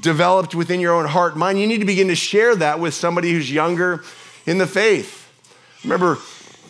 developed 0.00 0.54
within 0.54 0.80
your 0.80 0.94
own 0.94 1.06
heart 1.06 1.36
mind. 1.36 1.60
You 1.60 1.66
need 1.66 1.80
to 1.80 1.84
begin 1.84 2.08
to 2.08 2.14
share 2.14 2.56
that 2.56 2.80
with 2.80 2.94
somebody 2.94 3.32
who's 3.32 3.52
younger 3.52 4.02
in 4.46 4.58
the 4.58 4.66
faith. 4.66 5.28
Remember, 5.84 6.16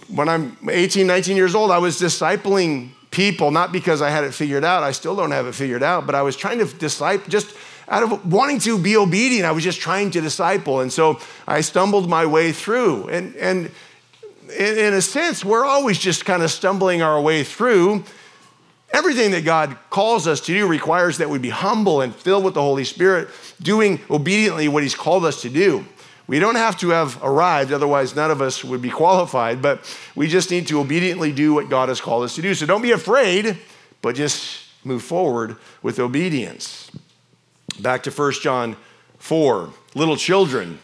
when 0.09 0.29
I'm 0.29 0.57
18, 0.69 1.07
19 1.07 1.37
years 1.37 1.55
old, 1.55 1.71
I 1.71 1.79
was 1.79 2.01
discipling 2.01 2.91
people, 3.11 3.51
not 3.51 3.71
because 3.73 4.03
I 4.03 4.11
had 4.11 4.25
it 4.25 4.35
figured 4.35 4.65
out. 4.65 4.83
I 4.83 4.93
still 4.93 5.15
don't 5.15 5.31
have 5.31 5.47
it 5.47 5.55
figured 5.55 5.83
out, 5.83 6.07
but 6.07 6.15
I 6.15 6.23
was 6.23 6.37
trying 6.37 6.59
to 6.59 6.65
disciple 6.65 7.31
just 7.31 7.55
out 7.93 8.03
of 8.03 8.33
wanting 8.33 8.59
to 8.59 8.79
be 8.79 8.97
obedient. 8.97 9.45
I 9.45 9.53
was 9.53 9.63
just 9.63 9.79
trying 9.79 10.11
to 10.13 10.23
disciple. 10.23 10.81
And 10.81 10.91
so 10.91 11.21
I 11.47 11.61
stumbled 11.61 12.09
my 12.09 12.25
way 12.25 12.51
through. 12.51 13.09
And, 13.09 13.37
and 13.37 13.71
in, 14.59 14.79
in 14.79 14.95
a 14.95 15.03
sense, 15.03 15.45
we're 15.45 15.67
always 15.67 15.99
just 15.99 16.25
kind 16.25 16.43
of 16.43 16.51
stumbling 16.51 17.03
our 17.03 17.21
way 17.21 17.45
through. 17.45 18.03
Everything 18.95 19.33
that 19.33 19.45
God 19.45 19.77
calls 19.91 20.27
us 20.27 20.41
to 20.43 20.55
do 20.55 20.67
requires 20.67 21.19
that 21.19 21.29
we 21.29 21.39
be 21.39 21.51
humble 21.51 22.01
and 22.01 22.17
filled 22.17 22.45
with 22.45 22.55
the 22.55 22.63
Holy 22.63 22.85
Spirit, 22.85 23.29
doing 23.61 24.01
obediently 24.11 24.69
what 24.69 24.83
He's 24.83 24.95
called 24.95 25.27
us 25.27 25.43
to 25.43 25.51
do. 25.51 25.85
We 26.27 26.39
don't 26.39 26.55
have 26.55 26.79
to 26.81 26.91
have 26.91 27.23
arrived, 27.23 27.73
otherwise, 27.73 28.17
none 28.17 28.31
of 28.31 28.41
us 28.41 28.65
would 28.65 28.81
be 28.81 28.91
qualified, 28.91 29.61
but 29.61 29.81
we 30.15 30.29
just 30.29 30.51
need 30.51 30.67
to 30.69 30.81
obediently 30.81 31.31
do 31.31 31.53
what 31.53 31.69
God 31.69 31.91
has 31.91 32.01
called 32.01 32.25
us 32.25 32.37
to 32.37 32.43
do. 32.43 32.55
So 32.55 32.65
don't 32.65 32.81
be 32.81 32.93
afraid, 32.93 33.59
but 34.01 34.15
just 34.15 34.63
move 34.85 35.03
forward 35.03 35.57
with 35.83 35.99
obedience. 35.99 36.91
Back 37.83 38.05
to 38.05 38.11
1 38.11 38.33
John 38.35 38.77
4 39.19 39.71
Little 39.95 40.17
children, 40.17 40.79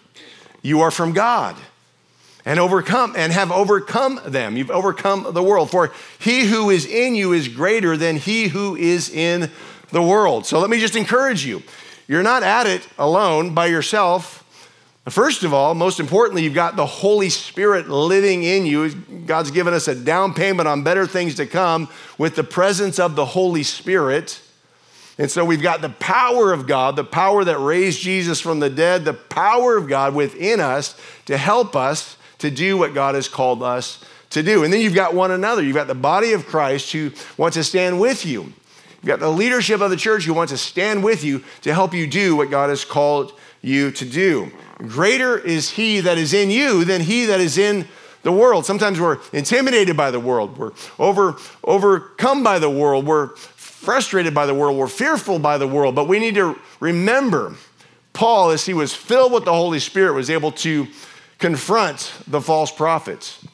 you 0.60 0.80
are 0.80 0.90
from 0.90 1.12
God 1.12 1.56
and 2.44 2.58
overcome 2.58 3.14
and 3.16 3.32
have 3.32 3.50
overcome 3.50 4.20
them. 4.26 4.56
You've 4.56 4.70
overcome 4.70 5.32
the 5.32 5.42
world. 5.42 5.70
For 5.70 5.92
he 6.18 6.44
who 6.44 6.70
is 6.70 6.84
in 6.84 7.14
you 7.14 7.32
is 7.32 7.48
greater 7.48 7.96
than 7.96 8.16
he 8.16 8.48
who 8.48 8.76
is 8.76 9.08
in 9.08 9.50
the 9.90 10.02
world. 10.02 10.44
So 10.44 10.58
let 10.58 10.68
me 10.68 10.80
just 10.80 10.96
encourage 10.96 11.46
you. 11.46 11.62
You're 12.06 12.22
not 12.22 12.42
at 12.42 12.66
it 12.66 12.86
alone 12.98 13.54
by 13.54 13.66
yourself. 13.66 14.44
First 15.08 15.42
of 15.42 15.54
all, 15.54 15.74
most 15.74 16.00
importantly, 16.00 16.42
you've 16.42 16.54
got 16.54 16.76
the 16.76 16.84
Holy 16.84 17.30
Spirit 17.30 17.88
living 17.88 18.42
in 18.42 18.66
you. 18.66 18.90
God's 19.24 19.50
given 19.50 19.72
us 19.72 19.88
a 19.88 19.94
down 19.94 20.34
payment 20.34 20.68
on 20.68 20.82
better 20.82 21.06
things 21.06 21.36
to 21.36 21.46
come 21.46 21.88
with 22.18 22.34
the 22.34 22.44
presence 22.44 22.98
of 22.98 23.14
the 23.14 23.24
Holy 23.24 23.62
Spirit. 23.62 24.42
And 25.18 25.28
so 25.28 25.44
we've 25.44 25.62
got 25.62 25.82
the 25.82 25.88
power 25.88 26.52
of 26.52 26.66
God, 26.68 26.94
the 26.94 27.04
power 27.04 27.44
that 27.44 27.58
raised 27.58 28.00
Jesus 28.00 28.40
from 28.40 28.60
the 28.60 28.70
dead, 28.70 29.04
the 29.04 29.14
power 29.14 29.76
of 29.76 29.88
God 29.88 30.14
within 30.14 30.60
us 30.60 30.96
to 31.26 31.36
help 31.36 31.74
us 31.74 32.16
to 32.38 32.50
do 32.50 32.78
what 32.78 32.94
God 32.94 33.16
has 33.16 33.28
called 33.28 33.62
us 33.62 34.04
to 34.30 34.42
do. 34.42 34.62
And 34.62 34.72
then 34.72 34.80
you've 34.80 34.94
got 34.94 35.14
one 35.14 35.32
another. 35.32 35.62
You've 35.62 35.74
got 35.74 35.88
the 35.88 35.94
body 35.94 36.32
of 36.32 36.46
Christ 36.46 36.92
who 36.92 37.10
wants 37.36 37.56
to 37.56 37.64
stand 37.64 38.00
with 38.00 38.24
you. 38.24 38.42
You've 38.42 39.06
got 39.06 39.20
the 39.20 39.30
leadership 39.30 39.80
of 39.80 39.90
the 39.90 39.96
church 39.96 40.24
who 40.24 40.34
wants 40.34 40.52
to 40.52 40.58
stand 40.58 41.02
with 41.02 41.24
you 41.24 41.42
to 41.62 41.74
help 41.74 41.94
you 41.94 42.06
do 42.06 42.36
what 42.36 42.50
God 42.50 42.70
has 42.70 42.84
called 42.84 43.32
you 43.60 43.90
to 43.92 44.04
do. 44.04 44.50
Greater 44.78 45.36
is 45.36 45.70
he 45.70 46.00
that 46.00 46.18
is 46.18 46.32
in 46.32 46.50
you 46.50 46.84
than 46.84 47.00
he 47.00 47.26
that 47.26 47.40
is 47.40 47.58
in 47.58 47.88
the 48.22 48.32
world. 48.32 48.66
Sometimes 48.66 49.00
we're 49.00 49.18
intimidated 49.32 49.96
by 49.96 50.10
the 50.10 50.20
world. 50.20 50.58
We're 50.58 50.72
over, 50.98 51.36
overcome 51.64 52.42
by 52.42 52.58
the 52.58 52.70
world. 52.70 53.06
We're 53.06 53.34
frustrated 53.78 54.34
by 54.34 54.44
the 54.44 54.54
world, 54.54 54.76
we're 54.76 54.88
fearful 54.88 55.38
by 55.38 55.56
the 55.56 55.66
world, 55.66 55.94
but 55.94 56.08
we 56.08 56.18
need 56.18 56.34
to 56.34 56.58
remember 56.80 57.54
Paul, 58.12 58.50
as 58.50 58.66
he 58.66 58.74
was 58.74 58.92
filled 58.92 59.32
with 59.32 59.44
the 59.44 59.52
Holy 59.52 59.78
Spirit, 59.78 60.14
was 60.14 60.28
able 60.28 60.50
to 60.52 60.88
confront 61.38 62.12
the 62.26 62.40
false 62.40 62.72
prophets 62.72 63.46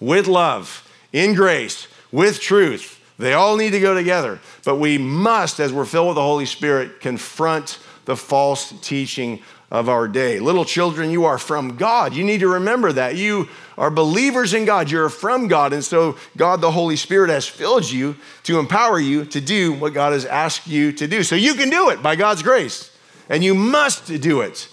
with 0.00 0.26
love, 0.26 0.88
in 1.12 1.34
grace, 1.34 1.86
with 2.10 2.40
truth. 2.40 2.98
They 3.18 3.34
all 3.34 3.58
need 3.58 3.70
to 3.70 3.80
go 3.80 3.94
together, 3.94 4.40
but 4.64 4.76
we 4.76 4.96
must, 4.96 5.60
as 5.60 5.74
we're 5.74 5.84
filled 5.84 6.08
with 6.08 6.14
the 6.14 6.22
Holy 6.22 6.46
Spirit, 6.46 7.00
confront 7.00 7.78
the 8.06 8.16
false 8.16 8.72
teaching 8.80 9.42
of 9.70 9.88
our 9.88 10.08
day. 10.08 10.40
Little 10.40 10.64
children, 10.64 11.10
you 11.10 11.24
are 11.24 11.38
from 11.38 11.76
God. 11.76 12.12
You 12.12 12.24
need 12.24 12.40
to 12.40 12.48
remember 12.48 12.92
that. 12.92 13.16
You 13.16 13.48
are 13.78 13.90
believers 13.90 14.52
in 14.52 14.64
God. 14.64 14.90
You're 14.90 15.08
from 15.08 15.46
God. 15.46 15.72
And 15.72 15.84
so, 15.84 16.16
God, 16.36 16.60
the 16.60 16.72
Holy 16.72 16.96
Spirit, 16.96 17.30
has 17.30 17.46
filled 17.46 17.90
you 17.90 18.16
to 18.42 18.58
empower 18.58 18.98
you 18.98 19.24
to 19.26 19.40
do 19.40 19.72
what 19.72 19.94
God 19.94 20.12
has 20.12 20.26
asked 20.26 20.66
you 20.66 20.92
to 20.92 21.06
do. 21.06 21.22
So, 21.22 21.36
you 21.36 21.54
can 21.54 21.70
do 21.70 21.90
it 21.90 22.02
by 22.02 22.16
God's 22.16 22.42
grace. 22.42 22.96
And 23.28 23.44
you 23.44 23.54
must 23.54 24.06
do 24.20 24.40
it 24.40 24.68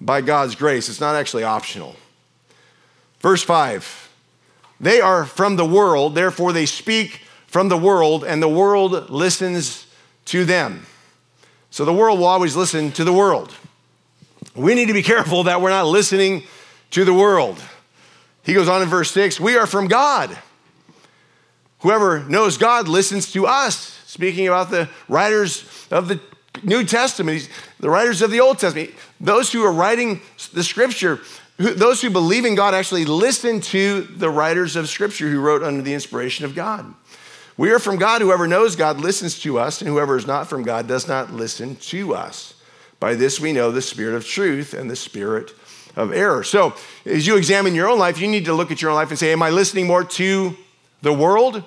by 0.00 0.20
God's 0.20 0.54
grace. 0.54 0.88
It's 0.88 1.00
not 1.00 1.16
actually 1.16 1.42
optional. 1.42 1.96
Verse 3.18 3.42
5 3.42 4.10
They 4.78 5.00
are 5.00 5.24
from 5.24 5.56
the 5.56 5.66
world, 5.66 6.14
therefore, 6.14 6.52
they 6.52 6.66
speak 6.66 7.22
from 7.48 7.68
the 7.68 7.76
world, 7.76 8.22
and 8.22 8.40
the 8.40 8.48
world 8.48 9.10
listens 9.10 9.86
to 10.26 10.44
them. 10.44 10.86
So 11.70 11.84
the 11.84 11.92
world 11.92 12.20
will 12.20 12.26
always 12.26 12.54
listen 12.54 12.92
to 12.92 13.02
the 13.02 13.12
world. 13.12 13.54
We 14.60 14.74
need 14.74 14.88
to 14.88 14.92
be 14.92 15.02
careful 15.02 15.44
that 15.44 15.62
we're 15.62 15.70
not 15.70 15.86
listening 15.86 16.42
to 16.90 17.04
the 17.04 17.14
world. 17.14 17.58
He 18.42 18.52
goes 18.52 18.68
on 18.68 18.82
in 18.82 18.88
verse 18.88 19.10
6 19.12 19.40
We 19.40 19.56
are 19.56 19.66
from 19.66 19.88
God. 19.88 20.36
Whoever 21.80 22.20
knows 22.24 22.58
God 22.58 22.88
listens 22.88 23.32
to 23.32 23.46
us. 23.46 23.96
Speaking 24.06 24.48
about 24.48 24.70
the 24.70 24.90
writers 25.08 25.64
of 25.90 26.08
the 26.08 26.20
New 26.62 26.84
Testament, 26.84 27.48
the 27.78 27.88
writers 27.88 28.20
of 28.20 28.30
the 28.30 28.40
Old 28.40 28.58
Testament, 28.58 28.90
those 29.18 29.50
who 29.50 29.64
are 29.64 29.72
writing 29.72 30.20
the 30.52 30.64
scripture, 30.64 31.20
those 31.56 32.02
who 32.02 32.10
believe 32.10 32.44
in 32.44 32.54
God 32.54 32.74
actually 32.74 33.06
listen 33.06 33.60
to 33.60 34.02
the 34.02 34.28
writers 34.28 34.76
of 34.76 34.90
scripture 34.90 35.30
who 35.30 35.40
wrote 35.40 35.62
under 35.62 35.80
the 35.80 35.94
inspiration 35.94 36.44
of 36.44 36.54
God. 36.54 36.92
We 37.56 37.70
are 37.70 37.78
from 37.78 37.96
God. 37.96 38.20
Whoever 38.20 38.46
knows 38.46 38.76
God 38.76 39.00
listens 39.00 39.38
to 39.40 39.58
us, 39.58 39.80
and 39.80 39.88
whoever 39.88 40.16
is 40.16 40.26
not 40.26 40.48
from 40.48 40.64
God 40.64 40.86
does 40.86 41.08
not 41.08 41.32
listen 41.32 41.76
to 41.76 42.14
us. 42.14 42.54
By 43.00 43.14
this 43.14 43.40
we 43.40 43.52
know 43.52 43.72
the 43.72 43.82
spirit 43.82 44.14
of 44.14 44.26
truth 44.26 44.74
and 44.74 44.90
the 44.90 44.96
spirit 44.96 45.54
of 45.96 46.12
error. 46.12 46.44
So, 46.44 46.74
as 47.04 47.26
you 47.26 47.36
examine 47.36 47.74
your 47.74 47.88
own 47.88 47.98
life, 47.98 48.20
you 48.20 48.28
need 48.28 48.44
to 48.44 48.52
look 48.52 48.70
at 48.70 48.80
your 48.80 48.90
own 48.90 48.96
life 48.96 49.08
and 49.08 49.18
say, 49.18 49.32
Am 49.32 49.42
I 49.42 49.50
listening 49.50 49.86
more 49.86 50.04
to 50.04 50.56
the 51.02 51.12
world 51.12 51.64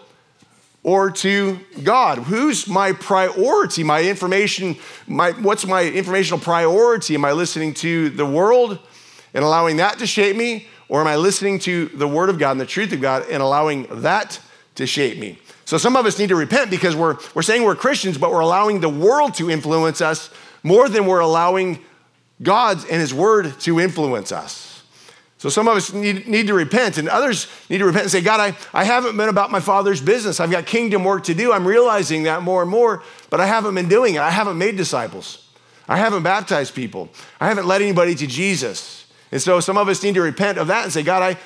or 0.84 1.10
to 1.10 1.60
God? 1.84 2.20
Who's 2.20 2.68
my 2.68 2.94
priority? 2.94 3.84
My 3.84 4.04
information, 4.04 4.78
my, 5.08 5.32
what's 5.32 5.66
my 5.66 5.84
informational 5.84 6.40
priority? 6.40 7.16
Am 7.16 7.26
I 7.26 7.32
listening 7.32 7.74
to 7.76 8.10
the 8.12 8.26
world 8.26 8.80
and 9.34 9.44
allowing 9.44 9.78
that 9.78 10.00
to 10.00 10.08
shape 10.08 10.38
me? 10.38 10.68
Or 10.88 11.02
am 11.02 11.08
I 11.08 11.16
listening 11.16 11.58
to 11.60 11.88
the 11.88 12.08
Word 12.08 12.30
of 12.30 12.38
God 12.38 12.52
and 12.52 12.62
the 12.62 12.66
truth 12.66 12.94
of 12.94 13.02
God 13.02 13.26
and 13.30 13.42
allowing 13.42 13.88
that 14.02 14.40
to 14.76 14.86
shape 14.86 15.18
me? 15.18 15.40
So 15.66 15.78
some 15.78 15.96
of 15.96 16.06
us 16.06 16.20
need 16.20 16.30
to 16.30 16.36
repent 16.36 16.70
because 16.70 16.96
we're, 16.96 17.18
we're 17.34 17.42
saying 17.42 17.64
we're 17.64 17.76
Christians, 17.76 18.18
but 18.18 18.32
we're 18.32 18.42
allowing 18.42 18.82
the 18.82 18.90
world 18.90 19.34
to 19.36 19.50
influence 19.50 20.02
us 20.02 20.30
more 20.64 20.90
than 20.90 21.06
we're 21.06 21.20
allowing 21.20 21.80
God 22.42 22.78
and 22.90 23.00
His 23.00 23.14
Word 23.14 23.60
to 23.62 23.80
influence 23.80 24.32
us. 24.32 24.74
So 25.38 25.50
some 25.50 25.68
of 25.68 25.76
us 25.76 25.92
need, 25.92 26.26
need 26.26 26.48
to 26.48 26.54
repent, 26.54 26.98
and 26.98 27.10
others 27.10 27.48
need 27.70 27.80
to 27.80 27.86
repent 27.86 28.04
and 28.04 28.12
say, 28.12 28.22
God, 28.22 28.40
I, 28.40 28.56
I 28.74 28.86
haven't 28.86 29.18
been 29.18 29.28
about 29.28 29.52
my 29.52 29.60
Father's 29.60 30.00
business. 30.00 30.40
I've 30.40 30.50
got 30.50 30.66
kingdom 30.66 31.04
work 31.04 31.26
to 31.26 31.34
do. 31.34 31.52
I'm 31.52 31.68
realizing 31.68 32.24
that 32.24 32.44
more 32.44 32.62
and 32.62 32.72
more, 32.72 33.04
but 33.30 33.42
I 33.42 33.46
haven't 33.46 33.76
been 33.76 33.90
doing 33.90 34.16
it. 34.16 34.22
I 34.22 34.30
haven't 34.30 34.58
made 34.58 34.78
disciples. 34.78 35.46
I 35.86 35.98
haven't 35.98 36.24
baptized 36.24 36.74
people. 36.74 37.10
I 37.42 37.50
haven't 37.50 37.68
led 37.68 37.82
anybody 37.82 38.16
to 38.16 38.26
Jesus. 38.26 39.06
And 39.34 39.42
so 39.42 39.60
some 39.60 39.78
of 39.78 39.90
us 39.90 40.02
need 40.02 40.16
to 40.16 40.22
repent 40.22 40.58
of 40.58 40.68
that 40.68 40.86
and 40.86 40.94
say, 40.94 41.04
God, 41.04 41.22
I, 41.22 41.38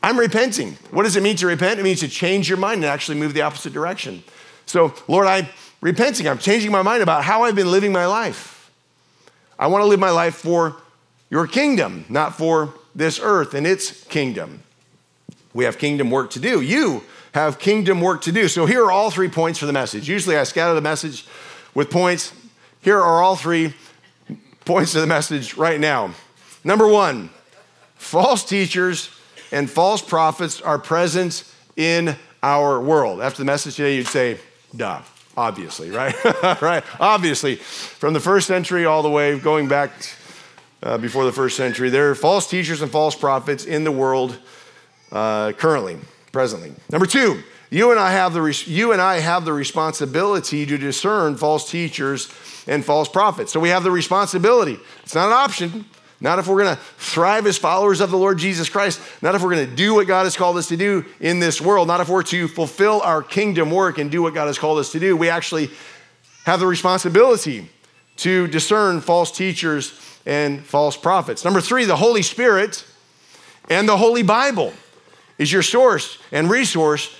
I'm 0.00 0.16
repenting. 0.16 0.74
What 0.92 1.02
does 1.02 1.16
it 1.16 1.22
mean 1.24 1.34
to 1.36 1.48
repent? 1.48 1.80
It 1.80 1.82
means 1.82 1.98
to 2.00 2.08
change 2.08 2.48
your 2.48 2.58
mind 2.58 2.84
and 2.84 2.84
actually 2.84 3.18
move 3.18 3.34
the 3.34 3.42
opposite 3.42 3.72
direction. 3.72 4.22
So, 4.66 4.94
Lord, 5.08 5.26
I'm 5.26 5.48
repenting. 5.80 6.28
I'm 6.28 6.38
changing 6.38 6.70
my 6.70 6.82
mind 6.82 7.02
about 7.02 7.24
how 7.24 7.42
I've 7.42 7.56
been 7.56 7.72
living 7.72 7.90
my 7.90 8.06
life. 8.06 8.59
I 9.60 9.66
want 9.66 9.82
to 9.82 9.86
live 9.86 10.00
my 10.00 10.10
life 10.10 10.36
for 10.36 10.74
your 11.28 11.46
kingdom, 11.46 12.06
not 12.08 12.34
for 12.34 12.72
this 12.94 13.20
earth 13.22 13.52
and 13.52 13.66
its 13.66 14.04
kingdom. 14.04 14.62
We 15.52 15.64
have 15.64 15.76
kingdom 15.76 16.10
work 16.10 16.30
to 16.30 16.40
do. 16.40 16.62
You 16.62 17.02
have 17.34 17.58
kingdom 17.58 18.00
work 18.00 18.22
to 18.22 18.32
do. 18.32 18.48
So 18.48 18.64
here 18.64 18.82
are 18.84 18.90
all 18.90 19.10
three 19.10 19.28
points 19.28 19.58
for 19.58 19.66
the 19.66 19.72
message. 19.74 20.08
Usually 20.08 20.38
I 20.38 20.44
scatter 20.44 20.74
the 20.74 20.80
message 20.80 21.26
with 21.74 21.90
points. 21.90 22.32
Here 22.80 22.98
are 22.98 23.22
all 23.22 23.36
three 23.36 23.74
points 24.64 24.94
of 24.94 25.02
the 25.02 25.06
message 25.06 25.54
right 25.58 25.78
now. 25.78 26.14
Number 26.64 26.88
one, 26.88 27.28
false 27.96 28.44
teachers 28.44 29.10
and 29.52 29.68
false 29.68 30.00
prophets 30.00 30.62
are 30.62 30.78
present 30.78 31.44
in 31.76 32.16
our 32.42 32.80
world. 32.80 33.20
After 33.20 33.38
the 33.38 33.44
message 33.44 33.76
today, 33.76 33.96
you'd 33.96 34.06
say, 34.06 34.38
duh, 34.74 35.02
obviously, 35.40 35.90
right? 35.90 36.14
right? 36.60 36.84
Obviously, 37.00 37.56
from 37.56 38.12
the 38.12 38.20
first 38.20 38.46
century 38.46 38.84
all 38.84 39.02
the 39.02 39.10
way 39.10 39.38
going 39.38 39.68
back 39.68 39.90
uh, 40.82 40.98
before 40.98 41.24
the 41.24 41.32
first 41.32 41.56
century. 41.56 41.88
There 41.88 42.10
are 42.10 42.14
false 42.14 42.48
teachers 42.48 42.82
and 42.82 42.92
false 42.92 43.14
prophets 43.14 43.64
in 43.64 43.84
the 43.84 43.92
world 43.92 44.38
uh, 45.12 45.52
currently, 45.52 45.98
presently. 46.30 46.72
Number 46.90 47.06
two, 47.06 47.42
you 47.70 47.90
and 47.90 47.98
I 47.98 48.12
have 48.12 48.34
the 48.34 48.42
res- 48.42 48.66
you 48.68 48.92
and 48.92 49.00
I 49.00 49.18
have 49.18 49.44
the 49.44 49.52
responsibility 49.52 50.66
to 50.66 50.76
discern 50.76 51.36
false 51.36 51.70
teachers 51.70 52.32
and 52.66 52.84
false 52.84 53.08
prophets. 53.08 53.52
So 53.52 53.60
we 53.60 53.70
have 53.70 53.82
the 53.82 53.90
responsibility. 53.90 54.78
It's 55.02 55.14
not 55.14 55.28
an 55.28 55.32
option. 55.32 55.84
Not 56.20 56.38
if 56.38 56.46
we're 56.46 56.62
going 56.62 56.76
to 56.76 56.82
thrive 56.98 57.46
as 57.46 57.56
followers 57.56 58.00
of 58.00 58.10
the 58.10 58.18
Lord 58.18 58.38
Jesus 58.38 58.68
Christ. 58.68 59.00
Not 59.22 59.34
if 59.34 59.42
we're 59.42 59.54
going 59.54 59.68
to 59.68 59.74
do 59.74 59.94
what 59.94 60.06
God 60.06 60.24
has 60.24 60.36
called 60.36 60.58
us 60.58 60.68
to 60.68 60.76
do 60.76 61.04
in 61.18 61.40
this 61.40 61.60
world. 61.60 61.88
Not 61.88 62.00
if 62.00 62.08
we're 62.08 62.22
to 62.24 62.46
fulfill 62.46 63.00
our 63.00 63.22
kingdom 63.22 63.70
work 63.70 63.98
and 63.98 64.10
do 64.10 64.22
what 64.22 64.34
God 64.34 64.46
has 64.46 64.58
called 64.58 64.78
us 64.78 64.92
to 64.92 65.00
do. 65.00 65.16
We 65.16 65.30
actually 65.30 65.70
have 66.44 66.60
the 66.60 66.66
responsibility 66.66 67.70
to 68.16 68.46
discern 68.48 69.00
false 69.00 69.32
teachers 69.32 69.98
and 70.26 70.64
false 70.64 70.96
prophets. 70.96 71.44
Number 71.44 71.62
three, 71.62 71.86
the 71.86 71.96
Holy 71.96 72.22
Spirit 72.22 72.84
and 73.70 73.88
the 73.88 73.96
Holy 73.96 74.22
Bible 74.22 74.74
is 75.38 75.50
your 75.50 75.62
source 75.62 76.18
and 76.30 76.50
resource 76.50 77.16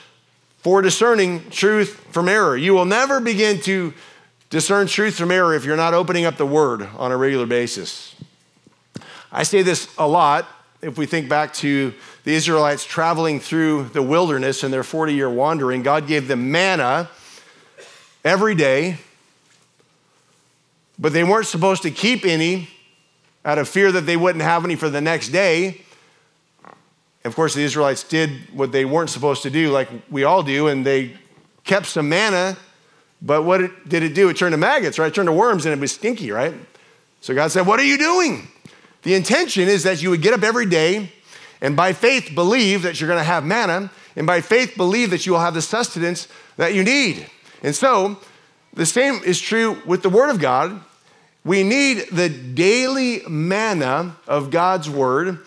for 0.58 0.82
discerning 0.82 1.48
truth 1.48 2.06
from 2.10 2.28
error. 2.28 2.54
You 2.54 2.74
will 2.74 2.84
never 2.84 3.18
begin 3.18 3.60
to 3.62 3.94
discern 4.50 4.88
truth 4.88 5.16
from 5.16 5.30
error 5.30 5.54
if 5.54 5.64
you're 5.64 5.76
not 5.76 5.94
opening 5.94 6.26
up 6.26 6.36
the 6.36 6.46
Word 6.46 6.82
on 6.98 7.12
a 7.12 7.16
regular 7.16 7.46
basis. 7.46 8.09
I 9.32 9.44
say 9.44 9.62
this 9.62 9.88
a 9.96 10.08
lot 10.08 10.48
if 10.82 10.98
we 10.98 11.06
think 11.06 11.28
back 11.28 11.52
to 11.54 11.94
the 12.24 12.34
Israelites 12.34 12.84
traveling 12.84 13.38
through 13.38 13.84
the 13.84 14.02
wilderness 14.02 14.64
in 14.64 14.70
their 14.70 14.82
40 14.82 15.14
year 15.14 15.30
wandering. 15.30 15.82
God 15.82 16.06
gave 16.06 16.26
them 16.26 16.50
manna 16.50 17.08
every 18.24 18.54
day, 18.54 18.98
but 20.98 21.12
they 21.12 21.22
weren't 21.22 21.46
supposed 21.46 21.82
to 21.82 21.90
keep 21.90 22.24
any 22.24 22.68
out 23.44 23.58
of 23.58 23.68
fear 23.68 23.92
that 23.92 24.02
they 24.02 24.16
wouldn't 24.16 24.42
have 24.42 24.64
any 24.64 24.74
for 24.74 24.90
the 24.90 25.00
next 25.00 25.28
day. 25.28 25.82
Of 27.24 27.36
course, 27.36 27.54
the 27.54 27.62
Israelites 27.62 28.02
did 28.02 28.30
what 28.52 28.72
they 28.72 28.84
weren't 28.84 29.10
supposed 29.10 29.42
to 29.42 29.50
do, 29.50 29.70
like 29.70 29.88
we 30.10 30.24
all 30.24 30.42
do, 30.42 30.68
and 30.68 30.84
they 30.84 31.16
kept 31.64 31.86
some 31.86 32.08
manna. 32.08 32.56
But 33.22 33.42
what 33.42 33.88
did 33.88 34.02
it 34.02 34.14
do? 34.14 34.28
It 34.30 34.38
turned 34.38 34.54
to 34.54 34.56
maggots, 34.56 34.98
right? 34.98 35.08
It 35.08 35.14
turned 35.14 35.28
to 35.28 35.32
worms, 35.32 35.66
and 35.66 35.74
it 35.74 35.78
was 35.78 35.92
stinky, 35.92 36.30
right? 36.30 36.54
So 37.20 37.34
God 37.34 37.52
said, 37.52 37.66
What 37.66 37.78
are 37.78 37.84
you 37.84 37.98
doing? 37.98 38.48
The 39.02 39.14
intention 39.14 39.68
is 39.68 39.82
that 39.84 40.02
you 40.02 40.10
would 40.10 40.22
get 40.22 40.34
up 40.34 40.42
every 40.42 40.66
day 40.66 41.10
and 41.60 41.76
by 41.76 41.92
faith 41.92 42.34
believe 42.34 42.82
that 42.82 43.00
you're 43.00 43.08
going 43.08 43.20
to 43.20 43.24
have 43.24 43.44
manna, 43.44 43.90
and 44.16 44.26
by 44.26 44.40
faith 44.40 44.76
believe 44.76 45.10
that 45.10 45.26
you 45.26 45.32
will 45.32 45.40
have 45.40 45.54
the 45.54 45.62
sustenance 45.62 46.26
that 46.56 46.74
you 46.74 46.82
need. 46.82 47.26
And 47.62 47.74
so, 47.74 48.18
the 48.72 48.86
same 48.86 49.16
is 49.24 49.40
true 49.40 49.80
with 49.84 50.02
the 50.02 50.08
Word 50.08 50.30
of 50.30 50.40
God. 50.40 50.80
We 51.44 51.62
need 51.62 52.08
the 52.12 52.28
daily 52.28 53.22
manna 53.28 54.16
of 54.26 54.50
God's 54.50 54.88
word. 54.88 55.38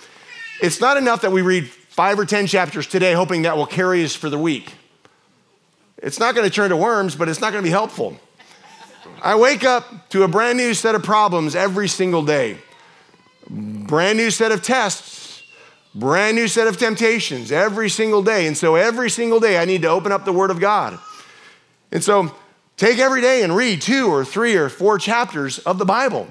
It's 0.61 0.81
not 0.81 0.97
enough 0.97 1.21
that 1.21 1.31
we 1.31 1.41
read 1.41 1.67
five 1.67 2.17
or 2.17 2.25
10 2.25 2.47
chapters 2.47 2.87
today, 2.87 3.13
hoping 3.13 3.43
that 3.43 3.57
will 3.57 3.67
carry 3.67 4.03
us 4.03 4.15
for 4.15 4.29
the 4.29 4.39
week. 4.39 4.73
It's 5.97 6.19
not 6.19 6.35
going 6.35 6.47
to 6.47 6.53
turn 6.53 6.69
to 6.71 6.77
worms, 6.77 7.15
but 7.15 7.29
it's 7.29 7.39
not 7.39 7.51
going 7.51 7.63
to 7.63 7.67
be 7.67 7.71
helpful. 7.71 8.19
I 9.21 9.35
wake 9.35 9.63
up 9.63 10.09
to 10.09 10.23
a 10.23 10.27
brand 10.27 10.57
new 10.57 10.73
set 10.73 10.95
of 10.95 11.03
problems 11.03 11.55
every 11.55 11.87
single 11.87 12.23
day, 12.23 12.57
brand 13.49 14.17
new 14.17 14.31
set 14.31 14.51
of 14.51 14.61
tests, 14.61 15.43
brand 15.95 16.35
new 16.35 16.47
set 16.47 16.67
of 16.67 16.77
temptations 16.77 17.51
every 17.51 17.89
single 17.89 18.23
day. 18.23 18.47
And 18.47 18.57
so 18.57 18.75
every 18.75 19.09
single 19.09 19.39
day, 19.39 19.57
I 19.57 19.65
need 19.65 19.81
to 19.83 19.89
open 19.89 20.11
up 20.11 20.25
the 20.25 20.33
Word 20.33 20.51
of 20.51 20.59
God. 20.59 20.97
And 21.91 22.03
so 22.03 22.33
Take 22.77 22.97
every 22.99 23.21
day 23.21 23.43
and 23.43 23.55
read 23.55 23.81
two 23.81 24.11
or 24.11 24.25
three 24.25 24.55
or 24.55 24.67
four 24.67 24.97
chapters 24.97 25.59
of 25.59 25.77
the 25.77 25.85
Bible. 25.85 26.27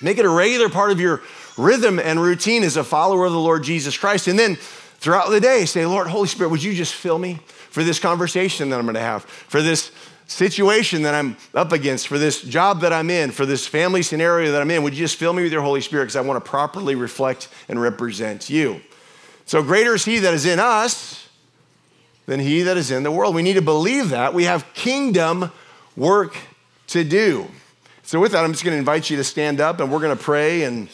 Make 0.00 0.18
it 0.18 0.24
a 0.24 0.30
regular 0.30 0.70
part 0.70 0.90
of 0.90 1.00
your 1.00 1.22
rhythm 1.58 1.98
and 1.98 2.20
routine 2.20 2.62
as 2.62 2.76
a 2.76 2.84
follower 2.84 3.26
of 3.26 3.32
the 3.32 3.38
Lord 3.38 3.62
Jesus 3.62 3.96
Christ. 3.96 4.26
And 4.26 4.38
then 4.38 4.56
throughout 4.56 5.28
the 5.28 5.40
day, 5.40 5.66
say, 5.66 5.84
Lord, 5.84 6.06
Holy 6.06 6.28
Spirit, 6.28 6.50
would 6.50 6.62
you 6.62 6.74
just 6.74 6.94
fill 6.94 7.18
me 7.18 7.40
for 7.68 7.84
this 7.84 7.98
conversation 7.98 8.70
that 8.70 8.78
I'm 8.78 8.86
going 8.86 8.94
to 8.94 9.00
have, 9.00 9.24
for 9.24 9.60
this 9.60 9.92
situation 10.30 11.02
that 11.02 11.14
I'm 11.14 11.36
up 11.54 11.72
against, 11.72 12.08
for 12.08 12.18
this 12.18 12.42
job 12.42 12.80
that 12.82 12.92
I'm 12.92 13.10
in, 13.10 13.30
for 13.30 13.44
this 13.44 13.66
family 13.66 14.02
scenario 14.02 14.52
that 14.52 14.62
I'm 14.62 14.70
in? 14.70 14.82
Would 14.82 14.94
you 14.94 15.00
just 15.00 15.16
fill 15.16 15.32
me 15.32 15.42
with 15.42 15.52
your 15.52 15.62
Holy 15.62 15.80
Spirit 15.80 16.04
because 16.04 16.16
I 16.16 16.20
want 16.20 16.42
to 16.42 16.48
properly 16.48 16.94
reflect 16.94 17.48
and 17.68 17.80
represent 17.80 18.48
you? 18.48 18.80
So, 19.44 19.62
greater 19.62 19.94
is 19.94 20.04
He 20.04 20.18
that 20.20 20.32
is 20.32 20.46
in 20.46 20.60
us 20.60 21.28
than 22.30 22.38
he 22.38 22.62
that 22.62 22.76
is 22.76 22.92
in 22.92 23.02
the 23.02 23.10
world. 23.10 23.34
We 23.34 23.42
need 23.42 23.54
to 23.54 23.62
believe 23.62 24.10
that. 24.10 24.32
We 24.32 24.44
have 24.44 24.64
kingdom 24.72 25.50
work 25.96 26.36
to 26.86 27.02
do. 27.02 27.48
So, 28.04 28.20
with 28.20 28.32
that, 28.32 28.44
I'm 28.44 28.52
just 28.52 28.64
going 28.64 28.74
to 28.74 28.78
invite 28.78 29.10
you 29.10 29.16
to 29.16 29.24
stand 29.24 29.60
up 29.60 29.80
and 29.80 29.90
we're 29.90 29.98
going 29.98 30.16
to 30.16 30.22
pray 30.22 30.62
and 30.62 30.88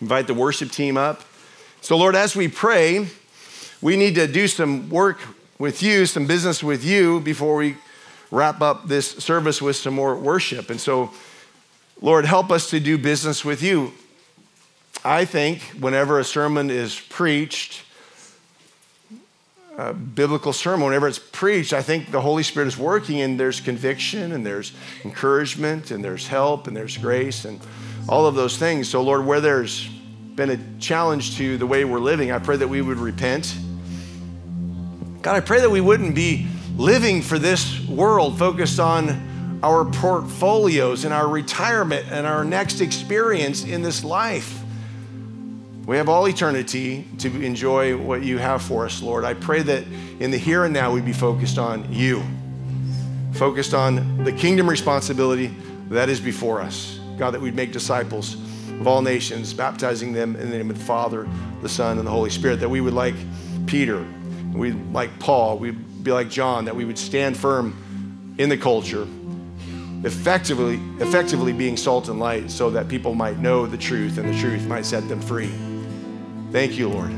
invite 0.00 0.26
the 0.26 0.34
worship 0.34 0.72
team 0.72 0.96
up. 0.96 1.22
So, 1.82 1.96
Lord, 1.96 2.16
as 2.16 2.34
we 2.34 2.48
pray, 2.48 3.06
we 3.80 3.96
need 3.96 4.16
to 4.16 4.26
do 4.26 4.48
some 4.48 4.90
work 4.90 5.20
with 5.60 5.84
you, 5.84 6.04
some 6.04 6.26
business 6.26 6.64
with 6.64 6.84
you 6.84 7.20
before 7.20 7.54
we 7.54 7.76
wrap 8.34 8.60
up 8.60 8.88
this 8.88 9.12
service 9.12 9.62
with 9.62 9.76
some 9.76 9.94
more 9.94 10.16
worship. 10.16 10.68
And 10.68 10.80
so, 10.80 11.10
Lord, 12.02 12.24
help 12.24 12.50
us 12.50 12.68
to 12.70 12.80
do 12.80 12.98
business 12.98 13.44
with 13.44 13.62
you. 13.62 13.92
I 15.04 15.24
think 15.24 15.60
whenever 15.78 16.18
a 16.18 16.24
sermon 16.24 16.70
is 16.70 16.98
preached, 16.98 17.82
a 19.78 19.92
biblical 19.92 20.52
sermon, 20.52 20.86
whenever 20.86 21.06
it's 21.06 21.18
preached, 21.18 21.72
I 21.72 21.82
think 21.82 22.10
the 22.10 22.20
Holy 22.20 22.42
Spirit 22.42 22.66
is 22.66 22.76
working 22.76 23.20
and 23.20 23.38
there's 23.38 23.60
conviction 23.60 24.32
and 24.32 24.44
there's 24.44 24.72
encouragement 25.04 25.90
and 25.90 26.02
there's 26.02 26.26
help 26.26 26.66
and 26.66 26.76
there's 26.76 26.96
grace 26.96 27.44
and 27.44 27.60
all 28.08 28.26
of 28.26 28.34
those 28.34 28.56
things. 28.56 28.88
So, 28.88 29.02
Lord, 29.02 29.24
where 29.24 29.40
there's 29.40 29.88
been 30.34 30.50
a 30.50 30.58
challenge 30.80 31.36
to 31.36 31.56
the 31.56 31.66
way 31.66 31.84
we're 31.84 32.00
living, 32.00 32.32
I 32.32 32.38
pray 32.38 32.56
that 32.56 32.68
we 32.68 32.82
would 32.82 32.98
repent. 32.98 33.56
God, 35.22 35.36
I 35.36 35.40
pray 35.40 35.60
that 35.60 35.70
we 35.70 35.80
wouldn't 35.80 36.14
be 36.14 36.48
living 36.76 37.22
for 37.22 37.38
this 37.38 37.86
world 37.86 38.38
focused 38.38 38.80
on 38.80 39.60
our 39.62 39.84
portfolios 39.84 41.04
and 41.04 41.14
our 41.14 41.28
retirement 41.28 42.06
and 42.10 42.26
our 42.26 42.44
next 42.44 42.80
experience 42.80 43.64
in 43.64 43.82
this 43.82 44.04
life. 44.04 44.62
We 45.86 45.96
have 45.96 46.08
all 46.08 46.26
eternity 46.28 47.06
to 47.18 47.42
enjoy 47.42 47.96
what 47.96 48.22
you 48.22 48.38
have 48.38 48.62
for 48.62 48.84
us, 48.84 49.02
Lord. 49.02 49.24
I 49.24 49.34
pray 49.34 49.62
that 49.62 49.84
in 50.18 50.30
the 50.30 50.38
here 50.38 50.64
and 50.64 50.74
now 50.74 50.92
we'd 50.92 51.04
be 51.04 51.12
focused 51.12 51.58
on 51.58 51.90
you, 51.92 52.22
focused 53.32 53.74
on 53.74 54.24
the 54.24 54.32
kingdom 54.32 54.68
responsibility 54.68 55.54
that 55.90 56.08
is 56.08 56.20
before 56.20 56.60
us. 56.60 56.98
God, 57.18 57.30
that 57.32 57.40
we'd 57.40 57.54
make 57.54 57.70
disciples 57.70 58.34
of 58.80 58.88
all 58.88 59.02
nations, 59.02 59.52
baptizing 59.54 60.12
them 60.12 60.34
in 60.36 60.50
the 60.50 60.56
name 60.56 60.70
of 60.70 60.78
the 60.78 60.84
Father, 60.84 61.28
the 61.62 61.68
Son, 61.68 61.98
and 61.98 62.06
the 62.06 62.10
Holy 62.10 62.30
Spirit, 62.30 62.60
that 62.60 62.68
we 62.68 62.80
would 62.80 62.94
like 62.94 63.14
Peter, 63.66 64.04
we 64.52 64.72
like 64.72 65.16
Paul, 65.20 65.58
we'd 65.58 65.78
be 66.04 66.12
like 66.12 66.28
John, 66.28 66.66
that 66.66 66.76
we 66.76 66.84
would 66.84 66.98
stand 66.98 67.36
firm 67.36 68.34
in 68.38 68.50
the 68.50 68.58
culture, 68.58 69.08
effectively, 70.04 70.78
effectively 71.00 71.52
being 71.52 71.76
salt 71.76 72.08
and 72.08 72.20
light 72.20 72.50
so 72.50 72.70
that 72.70 72.88
people 72.88 73.14
might 73.14 73.38
know 73.38 73.66
the 73.66 73.78
truth 73.78 74.18
and 74.18 74.28
the 74.28 74.38
truth 74.38 74.66
might 74.66 74.84
set 74.84 75.08
them 75.08 75.20
free. 75.20 75.50
Thank 76.52 76.76
you, 76.76 76.90
Lord. 76.90 77.10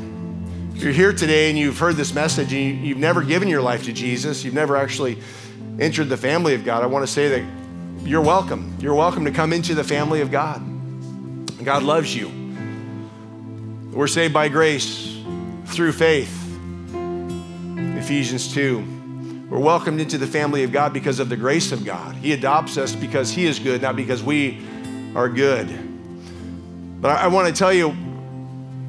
If 0.75 0.83
you're 0.83 0.93
here 0.93 1.13
today 1.13 1.51
and 1.51 1.59
you've 1.59 1.79
heard 1.79 1.97
this 1.97 2.15
message 2.15 2.53
and 2.53 2.87
you've 2.87 2.99
never 2.99 3.23
given 3.23 3.49
your 3.49 3.63
life 3.63 3.85
to 3.85 3.93
Jesus, 3.93 4.45
you've 4.45 4.55
never 4.55 4.77
actually 4.77 5.19
entered 5.81 6.09
the 6.09 6.17
family 6.17 6.55
of 6.55 6.65
God, 6.65 6.83
I 6.83 6.87
want 6.87 7.05
to 7.05 7.13
say 7.13 7.29
that 7.29 8.07
you're 8.07 8.23
welcome. 8.23 8.77
You're 8.79 8.95
welcome 8.95 9.25
to 9.25 9.33
come 9.33 9.53
into 9.53 9.75
the 9.75 9.85
family 9.85 10.21
of 10.21 10.31
God. 10.31 10.63
God 11.65 11.83
loves 11.83 12.15
you. 12.15 12.31
We're 13.93 14.07
saved 14.07 14.33
by 14.33 14.49
grace 14.49 15.19
through 15.67 15.93
faith. 15.93 16.46
Ephesians 18.07 18.55
2. 18.55 19.49
We're 19.51 19.59
welcomed 19.59 20.01
into 20.01 20.17
the 20.17 20.29
family 20.29 20.63
of 20.63 20.71
God 20.71 20.93
because 20.93 21.19
of 21.19 21.29
the 21.29 21.37
grace 21.37 21.73
of 21.73 21.85
God. 21.85 22.15
He 22.15 22.33
adopts 22.33 22.79
us 22.79 22.95
because 22.95 23.33
He 23.33 23.47
is 23.47 23.59
good, 23.59 23.83
not 23.83 23.97
because 23.97 24.23
we 24.23 24.65
are 25.17 25.29
good. 25.29 25.67
But 27.01 27.17
I, 27.17 27.25
I 27.25 27.27
want 27.27 27.49
to 27.49 27.53
tell 27.53 27.73
you 27.73 27.91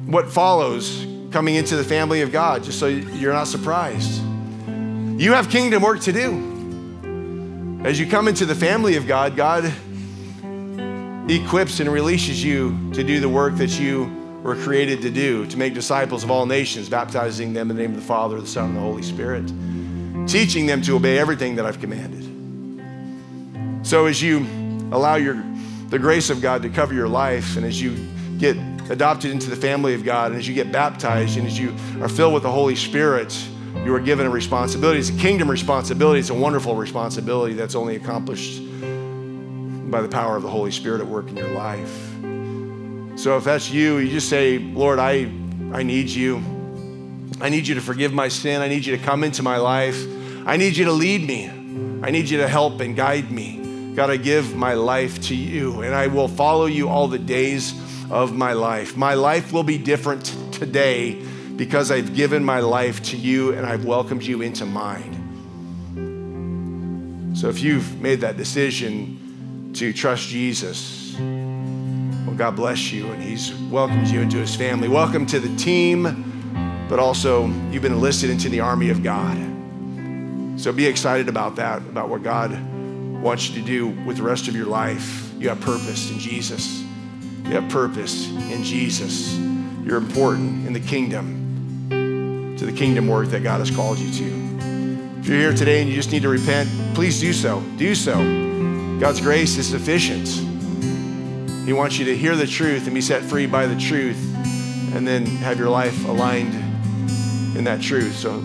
what 0.06 0.30
follows 0.30 1.04
coming 1.32 1.56
into 1.56 1.74
the 1.74 1.82
family 1.82 2.22
of 2.22 2.30
God, 2.30 2.62
just 2.62 2.78
so 2.78 2.86
you're 2.86 3.32
not 3.32 3.48
surprised. 3.48 4.22
You 5.20 5.32
have 5.32 5.50
kingdom 5.50 5.82
work 5.82 5.98
to 6.02 6.12
do. 6.12 7.82
As 7.84 7.98
you 7.98 8.06
come 8.06 8.28
into 8.28 8.46
the 8.46 8.54
family 8.54 8.94
of 8.94 9.08
God, 9.08 9.34
God 9.34 9.64
equips 11.28 11.80
and 11.80 11.90
releases 11.90 12.44
you 12.44 12.92
to 12.92 13.02
do 13.02 13.18
the 13.18 13.28
work 13.28 13.56
that 13.56 13.80
you 13.80 14.17
were 14.42 14.56
created 14.56 15.02
to 15.02 15.10
do, 15.10 15.46
to 15.46 15.56
make 15.56 15.74
disciples 15.74 16.24
of 16.24 16.30
all 16.30 16.46
nations, 16.46 16.88
baptizing 16.88 17.52
them 17.52 17.70
in 17.70 17.76
the 17.76 17.82
name 17.82 17.92
of 17.92 18.00
the 18.00 18.06
Father, 18.06 18.40
the 18.40 18.46
Son, 18.46 18.66
and 18.66 18.76
the 18.76 18.80
Holy 18.80 19.02
Spirit, 19.02 19.52
teaching 20.28 20.66
them 20.66 20.80
to 20.82 20.96
obey 20.96 21.18
everything 21.18 21.56
that 21.56 21.66
I've 21.66 21.80
commanded. 21.80 22.24
So 23.86 24.06
as 24.06 24.22
you 24.22 24.46
allow 24.92 25.16
your 25.16 25.42
the 25.88 25.98
grace 25.98 26.28
of 26.28 26.42
God 26.42 26.62
to 26.62 26.68
cover 26.68 26.92
your 26.92 27.08
life, 27.08 27.56
and 27.56 27.64
as 27.64 27.80
you 27.80 27.96
get 28.38 28.56
adopted 28.90 29.30
into 29.30 29.48
the 29.48 29.56
family 29.56 29.94
of 29.94 30.04
God, 30.04 30.32
and 30.32 30.38
as 30.38 30.46
you 30.46 30.54
get 30.54 30.70
baptized, 30.70 31.38
and 31.38 31.46
as 31.46 31.58
you 31.58 31.74
are 32.02 32.08
filled 32.08 32.34
with 32.34 32.42
the 32.42 32.50
Holy 32.50 32.76
Spirit, 32.76 33.34
you 33.84 33.94
are 33.94 34.00
given 34.00 34.26
a 34.26 34.30
responsibility. 34.30 34.98
It's 34.98 35.08
a 35.08 35.14
kingdom 35.14 35.50
responsibility. 35.50 36.20
It's 36.20 36.30
a 36.30 36.34
wonderful 36.34 36.74
responsibility 36.74 37.54
that's 37.54 37.74
only 37.74 37.96
accomplished 37.96 38.60
by 39.90 40.02
the 40.02 40.08
power 40.08 40.36
of 40.36 40.42
the 40.42 40.50
Holy 40.50 40.70
Spirit 40.70 41.00
at 41.00 41.06
work 41.06 41.28
in 41.28 41.36
your 41.36 41.48
life. 41.54 42.07
So 43.18 43.36
if 43.36 43.42
that's 43.42 43.68
you, 43.68 43.98
you 43.98 44.10
just 44.12 44.28
say, 44.28 44.58
Lord, 44.58 45.00
I, 45.00 45.28
I 45.72 45.82
need 45.82 46.08
you. 46.08 46.40
I 47.40 47.48
need 47.48 47.66
you 47.66 47.74
to 47.74 47.80
forgive 47.80 48.12
my 48.12 48.28
sin. 48.28 48.62
I 48.62 48.68
need 48.68 48.86
you 48.86 48.96
to 48.96 49.02
come 49.02 49.24
into 49.24 49.42
my 49.42 49.56
life. 49.56 50.00
I 50.46 50.56
need 50.56 50.76
you 50.76 50.84
to 50.84 50.92
lead 50.92 51.26
me. 51.26 51.50
I 52.00 52.12
need 52.12 52.30
you 52.30 52.38
to 52.38 52.46
help 52.46 52.80
and 52.80 52.94
guide 52.94 53.32
me. 53.32 53.92
God, 53.96 54.08
I 54.08 54.18
give 54.18 54.54
my 54.54 54.74
life 54.74 55.20
to 55.22 55.34
you, 55.34 55.82
and 55.82 55.96
I 55.96 56.06
will 56.06 56.28
follow 56.28 56.66
you 56.66 56.88
all 56.88 57.08
the 57.08 57.18
days 57.18 57.74
of 58.08 58.36
my 58.36 58.52
life. 58.52 58.96
My 58.96 59.14
life 59.14 59.52
will 59.52 59.64
be 59.64 59.78
different 59.78 60.26
today 60.52 61.20
because 61.56 61.90
I've 61.90 62.14
given 62.14 62.44
my 62.44 62.60
life 62.60 63.02
to 63.06 63.16
you 63.16 63.52
and 63.52 63.66
I've 63.66 63.84
welcomed 63.84 64.22
you 64.22 64.42
into 64.42 64.64
mine. 64.64 65.16
So 67.34 67.48
if 67.48 67.60
you've 67.60 68.00
made 68.00 68.20
that 68.20 68.36
decision 68.36 69.72
to 69.74 69.92
trust 69.92 70.28
Jesus, 70.28 71.07
God 72.38 72.54
bless 72.54 72.92
you 72.92 73.10
and 73.10 73.20
He's 73.20 73.52
welcomed 73.52 74.06
you 74.06 74.20
into 74.20 74.36
His 74.36 74.54
family. 74.54 74.86
Welcome 74.86 75.26
to 75.26 75.40
the 75.40 75.54
team, 75.56 76.86
but 76.88 77.00
also 77.00 77.48
you've 77.72 77.82
been 77.82 77.94
enlisted 77.94 78.30
into 78.30 78.48
the 78.48 78.60
army 78.60 78.90
of 78.90 79.02
God. 79.02 79.36
So 80.56 80.70
be 80.72 80.86
excited 80.86 81.28
about 81.28 81.56
that, 81.56 81.78
about 81.78 82.08
what 82.08 82.22
God 82.22 82.52
wants 83.20 83.50
you 83.50 83.60
to 83.60 83.66
do 83.66 83.88
with 84.06 84.18
the 84.18 84.22
rest 84.22 84.46
of 84.46 84.54
your 84.54 84.66
life. 84.66 85.32
You 85.36 85.48
have 85.48 85.60
purpose 85.60 86.12
in 86.12 86.20
Jesus. 86.20 86.84
You 87.42 87.54
have 87.54 87.68
purpose 87.70 88.28
in 88.52 88.62
Jesus. 88.62 89.36
You're 89.84 89.96
important 89.96 90.64
in 90.64 90.72
the 90.72 90.80
kingdom, 90.80 92.54
to 92.56 92.64
the 92.64 92.72
kingdom 92.72 93.08
work 93.08 93.30
that 93.30 93.42
God 93.42 93.58
has 93.58 93.70
called 93.72 93.98
you 93.98 94.12
to. 94.12 95.18
If 95.18 95.26
you're 95.26 95.38
here 95.38 95.54
today 95.54 95.80
and 95.80 95.90
you 95.90 95.96
just 95.96 96.12
need 96.12 96.22
to 96.22 96.28
repent, 96.28 96.70
please 96.94 97.20
do 97.20 97.32
so. 97.32 97.60
Do 97.78 97.96
so. 97.96 98.14
God's 99.00 99.20
grace 99.20 99.58
is 99.58 99.66
sufficient. 99.66 100.57
He 101.68 101.74
wants 101.74 101.98
you 101.98 102.06
to 102.06 102.16
hear 102.16 102.34
the 102.34 102.46
truth 102.46 102.86
and 102.86 102.94
be 102.94 103.02
set 103.02 103.22
free 103.22 103.44
by 103.44 103.66
the 103.66 103.78
truth, 103.78 104.16
and 104.94 105.06
then 105.06 105.26
have 105.26 105.58
your 105.58 105.68
life 105.68 106.06
aligned 106.06 106.54
in 107.54 107.64
that 107.64 107.82
truth. 107.82 108.16
So 108.16 108.40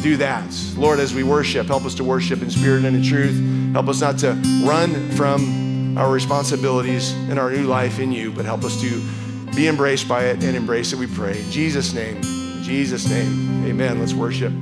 do 0.00 0.16
that. 0.16 0.50
Lord, 0.78 0.98
as 0.98 1.12
we 1.12 1.22
worship, 1.22 1.66
help 1.66 1.84
us 1.84 1.94
to 1.96 2.04
worship 2.04 2.40
in 2.40 2.48
spirit 2.50 2.86
and 2.86 2.96
in 2.96 3.02
truth. 3.02 3.74
Help 3.74 3.88
us 3.88 4.00
not 4.00 4.16
to 4.20 4.40
run 4.64 5.10
from 5.10 5.98
our 5.98 6.10
responsibilities 6.10 7.12
and 7.12 7.38
our 7.38 7.50
new 7.50 7.64
life 7.64 7.98
in 7.98 8.10
you, 8.10 8.32
but 8.32 8.46
help 8.46 8.64
us 8.64 8.80
to 8.80 9.06
be 9.54 9.68
embraced 9.68 10.08
by 10.08 10.24
it 10.24 10.42
and 10.42 10.56
embrace 10.56 10.94
it, 10.94 10.98
we 10.98 11.06
pray. 11.06 11.42
In 11.42 11.50
Jesus' 11.50 11.92
name, 11.92 12.16
in 12.16 12.62
Jesus' 12.62 13.06
name, 13.06 13.66
amen. 13.66 14.00
Let's 14.00 14.14
worship. 14.14 14.54